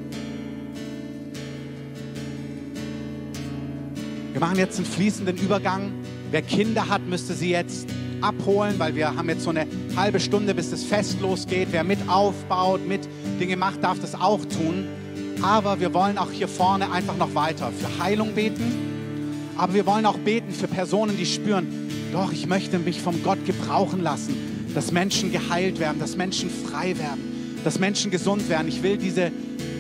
Wir 4.33 4.41
machen 4.41 4.57
jetzt 4.57 4.79
einen 4.79 4.87
fließenden 4.87 5.37
Übergang. 5.37 5.93
Wer 6.31 6.41
Kinder 6.41 6.89
hat, 6.89 7.07
müsste 7.07 7.35
sie 7.35 7.51
jetzt 7.51 7.87
abholen, 8.23 8.77
weil 8.79 8.95
wir 8.95 9.15
haben 9.15 9.29
jetzt 9.29 9.43
so 9.43 9.51
eine 9.51 9.67
halbe 9.95 10.21
Stunde, 10.21 10.55
bis 10.55 10.71
das 10.71 10.85
Fest 10.85 11.21
losgeht. 11.21 11.69
Wer 11.71 11.85
mit 11.85 11.99
aufbaut, 12.09 12.87
mit 12.87 13.03
Dinge 13.39 13.57
macht, 13.57 13.85
darf 13.85 14.01
das 14.01 14.15
auch 14.15 14.41
tun. 14.47 14.89
Aber 15.43 15.81
wir 15.81 15.93
wollen 15.93 16.17
auch 16.17 16.31
hier 16.31 16.49
vorne 16.49 16.91
einfach 16.91 17.17
noch 17.19 17.35
weiter 17.35 17.71
für 17.73 18.03
Heilung 18.03 18.35
beten. 18.35 19.53
Aber 19.59 19.75
wir 19.75 19.85
wollen 19.85 20.07
auch 20.07 20.17
beten 20.17 20.53
für 20.53 20.67
Personen, 20.67 21.19
die 21.19 21.27
spüren, 21.27 21.67
doch, 22.11 22.33
ich 22.33 22.47
möchte 22.47 22.79
mich 22.79 23.03
vom 23.03 23.23
Gott 23.23 23.45
gebrauchen 23.45 24.03
lassen, 24.03 24.35
dass 24.75 24.93
Menschen 24.93 25.31
geheilt 25.31 25.79
werden, 25.79 25.99
dass 25.99 26.17
Menschen 26.17 26.49
frei 26.49 26.97
werden, 26.99 27.61
dass 27.65 27.79
Menschen 27.79 28.11
gesund 28.11 28.49
werden. 28.49 28.69
Ich 28.69 28.83
will 28.83 28.97
diese, 28.97 29.31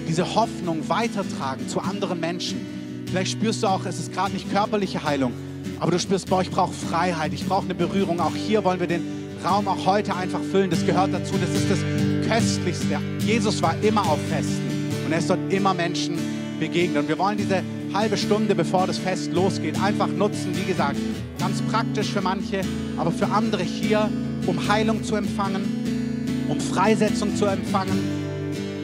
diese 0.08 0.34
Hoffnung 0.34 0.90
weitertragen 0.90 1.68
zu 1.68 1.80
anderen 1.80 2.20
Menschen 2.20 2.81
Vielleicht 3.12 3.32
spürst 3.32 3.62
du 3.62 3.66
auch, 3.66 3.84
es 3.84 3.98
ist 3.98 4.14
gerade 4.14 4.32
nicht 4.32 4.50
körperliche 4.50 5.04
Heilung, 5.04 5.34
aber 5.78 5.90
du 5.90 5.98
spürst, 5.98 6.30
boah, 6.30 6.40
ich 6.40 6.50
brauche 6.50 6.72
Freiheit, 6.72 7.34
ich 7.34 7.46
brauche 7.46 7.64
eine 7.66 7.74
Berührung. 7.74 8.18
Auch 8.20 8.34
hier 8.34 8.64
wollen 8.64 8.80
wir 8.80 8.86
den 8.86 9.02
Raum 9.44 9.68
auch 9.68 9.84
heute 9.84 10.16
einfach 10.16 10.40
füllen. 10.40 10.70
Das 10.70 10.86
gehört 10.86 11.12
dazu, 11.12 11.34
das 11.38 11.50
ist 11.50 11.70
das 11.70 11.78
Köstlichste. 12.26 12.98
Jesus 13.18 13.60
war 13.60 13.74
immer 13.82 14.00
auf 14.08 14.18
Festen 14.30 14.62
und 15.04 15.12
er 15.12 15.18
ist 15.18 15.28
dort 15.28 15.52
immer 15.52 15.74
Menschen 15.74 16.16
begegnet. 16.58 17.02
Und 17.02 17.08
wir 17.08 17.18
wollen 17.18 17.36
diese 17.36 17.62
halbe 17.92 18.16
Stunde, 18.16 18.54
bevor 18.54 18.86
das 18.86 18.96
Fest 18.96 19.30
losgeht, 19.34 19.78
einfach 19.78 20.08
nutzen, 20.08 20.56
wie 20.56 20.64
gesagt, 20.64 20.96
ganz 21.38 21.60
praktisch 21.70 22.08
für 22.08 22.22
manche, 22.22 22.62
aber 22.96 23.10
für 23.10 23.26
andere 23.26 23.62
hier, 23.62 24.08
um 24.46 24.68
Heilung 24.68 25.04
zu 25.04 25.16
empfangen, 25.16 26.46
um 26.48 26.58
Freisetzung 26.58 27.36
zu 27.36 27.44
empfangen, 27.44 27.98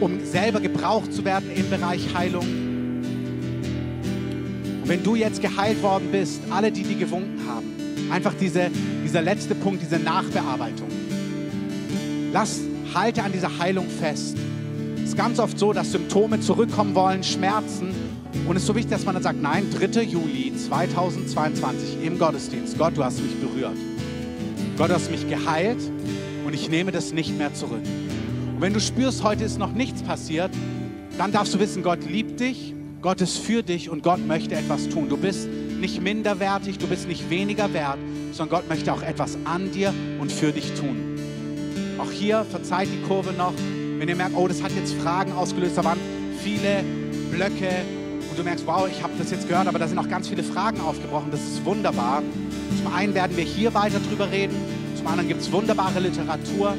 um 0.01 0.23
selber 0.23 0.61
gebraucht 0.61 1.15
zu 1.15 1.25
werden 1.25 1.51
im 1.51 1.71
Bereich 1.71 2.15
Heilung. 2.15 2.68
Wenn 4.89 5.03
du 5.03 5.17
jetzt 5.17 5.43
geheilt 5.43 5.83
worden 5.83 6.09
bist, 6.11 6.41
alle, 6.49 6.73
die 6.73 6.83
die 6.83 6.97
gewunken 6.97 7.47
haben, 7.47 7.67
einfach 8.11 8.33
diese, 8.33 8.71
dieser 9.05 9.21
letzte 9.21 9.55
Punkt, 9.55 9.83
diese 9.83 9.99
Nachbearbeitung. 9.99 10.89
Lass, 12.33 12.61
halte 12.95 13.23
an 13.23 13.31
dieser 13.31 13.59
Heilung 13.59 13.87
fest. 13.87 14.39
Es 14.97 15.11
ist 15.11 15.17
ganz 15.17 15.39
oft 15.41 15.59
so, 15.59 15.75
dass 15.75 15.93
Symptome 15.93 16.41
zurückkommen 16.41 16.95
wollen, 16.95 17.23
Schmerzen. 17.23 17.91
Und 18.47 18.57
es 18.57 18.63
ist 18.63 18.67
so 18.67 18.75
wichtig, 18.75 18.91
dass 18.91 19.05
man 19.05 19.15
dann 19.15 19.23
sagt, 19.23 19.43
nein, 19.43 19.67
3. 19.79 20.05
Juli 20.05 20.55
2022 20.57 22.03
im 22.03 22.19
Gottesdienst. 22.19 22.79
Gott, 22.79 22.97
du 22.97 23.05
hast 23.05 23.21
mich 23.21 23.39
berührt. 23.39 23.77
Gott, 24.79 24.89
du 24.89 24.95
hast 24.95 25.11
mich 25.11 25.29
geheilt 25.29 25.83
und 26.47 26.55
ich 26.55 26.71
nehme 26.71 26.93
das 26.93 27.13
nicht 27.13 27.37
mehr 27.37 27.53
zurück. 27.53 27.85
Und 28.55 28.61
wenn 28.63 28.73
du 28.73 28.81
spürst, 28.81 29.23
heute 29.23 29.45
ist 29.45 29.59
noch 29.59 29.73
nichts 29.73 30.01
passiert, 30.03 30.51
dann 31.19 31.31
darfst 31.31 31.53
du 31.53 31.61
wissen, 31.61 31.83
Gott 31.83 32.09
liebt 32.09 32.41
dich, 32.41 32.75
Gott 33.01 33.21
ist 33.21 33.39
für 33.39 33.63
dich 33.63 33.91
und 33.91 34.03
Gott 34.03 34.27
möchte 34.27 34.57
etwas 34.57 34.89
tun. 34.89 35.09
Du 35.09 35.17
bist 35.17 35.49
nicht 35.49 36.03
minderwertig, 36.03 36.79
du 36.79 36.89
bist 36.89 37.07
nicht 37.07 37.31
weniger 37.31 37.73
wert, 37.73 37.99
sondern 38.33 38.59
Gott 38.59 38.69
möchte 38.69 38.93
auch 38.93 39.03
etwas 39.03 39.39
an 39.45 39.71
dir 39.71 39.95
und 40.19 40.33
für 40.33 40.51
dich 40.51 40.75
tun. 40.75 41.17
Auch 41.99 42.11
hier 42.11 42.45
verzeiht 42.45 42.89
die 42.93 43.07
Kurve 43.07 43.33
noch, 43.33 43.55
wenn 43.99 44.09
ihr 44.09 44.17
merkt, 44.17 44.35
oh, 44.37 44.49
das 44.49 44.63
hat 44.63 44.73
jetzt 44.73 44.95
Fragen 44.95 45.33
ausgelöst, 45.33 45.79
da 45.79 45.85
waren 45.85 45.99
viele 46.43 46.83
Blöcke 47.31 47.71
und 48.29 48.37
du 48.37 48.43
merkst, 48.43 48.67
wow, 48.67 48.89
ich 48.91 49.01
habe 49.03 49.13
das 49.17 49.31
jetzt 49.31 49.49
gehört, 49.49 49.69
aber 49.69 49.79
da 49.79 49.87
sind 49.87 49.99
auch 49.99 50.09
ganz 50.09 50.29
viele 50.29 50.43
Fragen 50.43 50.81
aufgebrochen, 50.81 51.31
das 51.31 51.41
ist 51.41 51.65
wunderbar. 51.65 52.23
Zum 52.83 52.93
einen 52.93 53.15
werden 53.15 53.37
wir 53.37 53.45
hier 53.45 53.75
weiter 53.75 54.01
drüber 54.01 54.31
reden, 54.31 54.57
anderen 55.09 55.29
gibt 55.29 55.41
es 55.41 55.51
wunderbare 55.51 56.01
Literatur. 56.01 56.75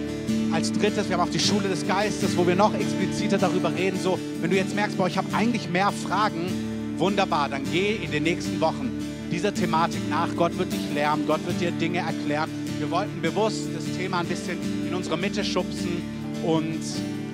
Als 0.52 0.72
drittes, 0.72 1.10
wir 1.10 1.18
haben 1.18 1.28
auch 1.28 1.32
die 1.32 1.40
Schule 1.40 1.68
des 1.68 1.88
Geistes, 1.88 2.38
wo 2.38 2.46
wir 2.48 2.56
noch 2.56 2.74
expliziter 2.74 3.38
darüber 3.38 3.74
reden. 3.76 4.00
So, 4.02 4.18
wenn 4.42 4.50
du 4.50 4.56
jetzt 4.56 4.76
merkst, 4.76 4.98
boah, 4.98 5.08
ich 5.08 5.18
habe 5.18 5.28
eigentlich 5.34 5.70
mehr 5.70 5.92
Fragen, 5.92 6.96
wunderbar, 6.98 7.50
dann 7.50 7.64
geh 7.72 7.96
in 7.96 8.12
den 8.12 8.24
nächsten 8.24 8.60
Wochen 8.62 8.92
dieser 9.32 9.54
Thematik 9.54 10.10
nach. 10.10 10.36
Gott 10.36 10.58
wird 10.58 10.72
dich 10.72 10.94
lernen, 10.94 11.26
Gott 11.28 11.46
wird 11.46 11.60
dir 11.62 11.72
Dinge 11.72 12.00
erklären. 12.00 12.50
Wir 12.78 12.90
wollten 12.92 13.22
bewusst 13.22 13.68
das 13.76 13.86
Thema 13.98 14.20
ein 14.20 14.28
bisschen 14.28 14.58
in 14.88 14.94
unsere 14.94 15.18
Mitte 15.18 15.44
schubsen 15.44 16.02
und 16.46 16.80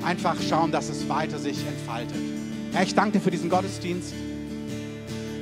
einfach 0.03 0.35
schauen, 0.49 0.71
dass 0.71 0.89
es 0.89 1.07
weiter 1.07 1.39
sich 1.39 1.57
entfaltet. 1.67 2.17
Herr, 2.73 2.83
ich 2.83 2.95
danke 2.95 3.17
dir 3.17 3.23
für 3.23 3.31
diesen 3.31 3.49
Gottesdienst. 3.49 4.13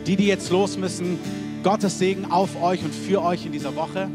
Die, 0.06 0.16
die 0.16 0.26
jetzt 0.26 0.52
los 0.52 0.78
müssen, 0.78 1.18
Gottes 1.64 1.98
Segen 1.98 2.30
auf 2.30 2.62
euch 2.62 2.84
und 2.84 2.94
für 2.94 3.22
euch 3.24 3.46
in 3.46 3.54
dieser 3.54 3.76
Woche. 3.76 4.10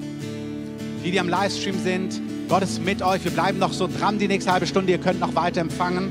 Die, 1.08 1.12
die 1.12 1.20
am 1.20 1.28
Livestream 1.30 1.82
sind, 1.82 2.20
Gott 2.50 2.62
ist 2.62 2.84
mit 2.84 3.00
euch. 3.00 3.24
Wir 3.24 3.30
bleiben 3.30 3.58
noch 3.58 3.72
so 3.72 3.88
dran 3.88 4.18
die 4.18 4.28
nächste 4.28 4.52
halbe 4.52 4.66
Stunde. 4.66 4.92
Ihr 4.92 4.98
könnt 4.98 5.20
noch 5.20 5.34
weiter 5.34 5.62
empfangen. 5.62 6.10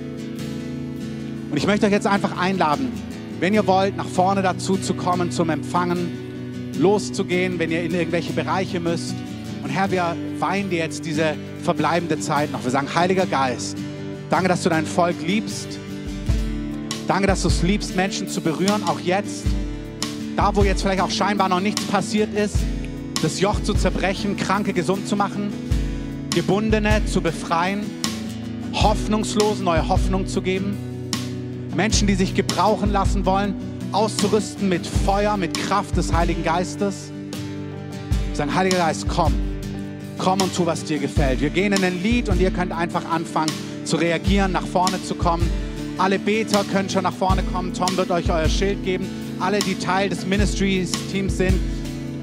Und 1.51 1.55
ich 1.55 1.67
möchte 1.67 1.85
euch 1.85 1.91
jetzt 1.91 2.07
einfach 2.07 2.35
einladen, 2.35 2.91
wenn 3.39 3.53
ihr 3.53 3.67
wollt, 3.67 3.95
nach 3.95 4.07
vorne 4.07 4.41
dazu 4.41 4.75
zu 4.75 4.95
kommen, 4.95 5.29
zum 5.29 5.51
Empfangen, 5.51 6.71
loszugehen, 6.79 7.59
wenn 7.59 7.69
ihr 7.69 7.83
in 7.83 7.93
irgendwelche 7.93 8.33
Bereiche 8.33 8.79
müsst. 8.79 9.13
Und 9.63 9.69
Herr, 9.69 9.91
wir 9.91 10.15
weinen 10.39 10.71
dir 10.71 10.79
jetzt 10.79 11.05
diese 11.05 11.35
verbleibende 11.61 12.19
Zeit 12.19 12.51
noch. 12.51 12.63
Wir 12.63 12.71
sagen, 12.71 12.87
Heiliger 12.95 13.27
Geist, 13.27 13.77
danke, 14.31 14.47
dass 14.47 14.63
du 14.63 14.69
dein 14.69 14.87
Volk 14.87 15.17
liebst. 15.23 15.77
Danke, 17.07 17.27
dass 17.27 17.43
du 17.43 17.49
es 17.49 17.61
liebst, 17.61 17.95
Menschen 17.95 18.29
zu 18.29 18.41
berühren, 18.41 18.81
auch 18.87 18.99
jetzt. 18.99 19.45
Da, 20.35 20.55
wo 20.55 20.63
jetzt 20.63 20.81
vielleicht 20.81 21.01
auch 21.01 21.11
scheinbar 21.11 21.49
noch 21.49 21.59
nichts 21.59 21.83
passiert 21.83 22.33
ist, 22.33 22.55
das 23.21 23.39
Joch 23.39 23.61
zu 23.63 23.73
zerbrechen, 23.73 24.37
Kranke 24.37 24.73
gesund 24.73 25.07
zu 25.07 25.15
machen, 25.15 25.51
Gebundene 26.33 27.03
zu 27.05 27.21
befreien, 27.21 27.81
Hoffnungslosen 28.73 29.65
neue 29.65 29.87
Hoffnung 29.87 30.27
zu 30.27 30.41
geben. 30.41 30.77
Menschen, 31.75 32.07
die 32.07 32.15
sich 32.15 32.35
gebrauchen 32.35 32.91
lassen 32.91 33.25
wollen, 33.25 33.55
auszurüsten 33.91 34.69
mit 34.69 34.85
Feuer, 34.85 35.37
mit 35.37 35.57
Kraft 35.57 35.97
des 35.97 36.13
Heiligen 36.13 36.43
Geistes. 36.43 37.11
Sagen, 38.33 38.53
Heiliger 38.53 38.77
Geist, 38.77 39.07
komm, 39.07 39.33
komm 40.17 40.41
und 40.41 40.55
tu, 40.55 40.65
was 40.65 40.83
dir 40.83 40.99
gefällt. 40.99 41.41
Wir 41.41 41.49
gehen 41.49 41.73
in 41.73 41.83
ein 41.83 42.01
Lied 42.03 42.29
und 42.29 42.39
ihr 42.39 42.51
könnt 42.51 42.71
einfach 42.71 43.05
anfangen 43.09 43.51
zu 43.83 43.95
reagieren, 43.95 44.51
nach 44.51 44.65
vorne 44.65 45.01
zu 45.03 45.15
kommen. 45.15 45.49
Alle 45.97 46.19
Beter 46.19 46.63
können 46.63 46.89
schon 46.89 47.03
nach 47.03 47.13
vorne 47.13 47.41
kommen. 47.41 47.73
Tom 47.73 47.97
wird 47.97 48.11
euch 48.11 48.29
euer 48.29 48.49
Schild 48.49 48.83
geben. 48.83 49.07
Alle, 49.39 49.59
die 49.59 49.75
Teil 49.75 50.09
des 50.09 50.25
Ministries-Teams 50.25 51.37
sind, 51.37 51.59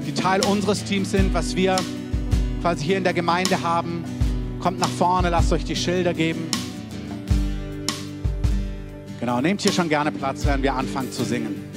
die 0.05 0.13
Teil 0.13 0.45
unseres 0.45 0.83
Teams 0.83 1.11
sind, 1.11 1.33
was 1.33 1.55
wir 1.55 1.75
quasi 2.61 2.85
hier 2.85 2.97
in 2.97 3.03
der 3.03 3.13
Gemeinde 3.13 3.61
haben, 3.61 4.03
kommt 4.59 4.79
nach 4.79 4.89
vorne, 4.89 5.29
lasst 5.29 5.51
euch 5.51 5.65
die 5.65 5.75
Schilder 5.75 6.13
geben. 6.13 6.49
Genau, 9.19 9.41
nehmt 9.41 9.61
hier 9.61 9.71
schon 9.71 9.89
gerne 9.89 10.11
Platz, 10.11 10.45
während 10.45 10.63
wir 10.63 10.73
anfangen 10.73 11.11
zu 11.11 11.23
singen. 11.23 11.74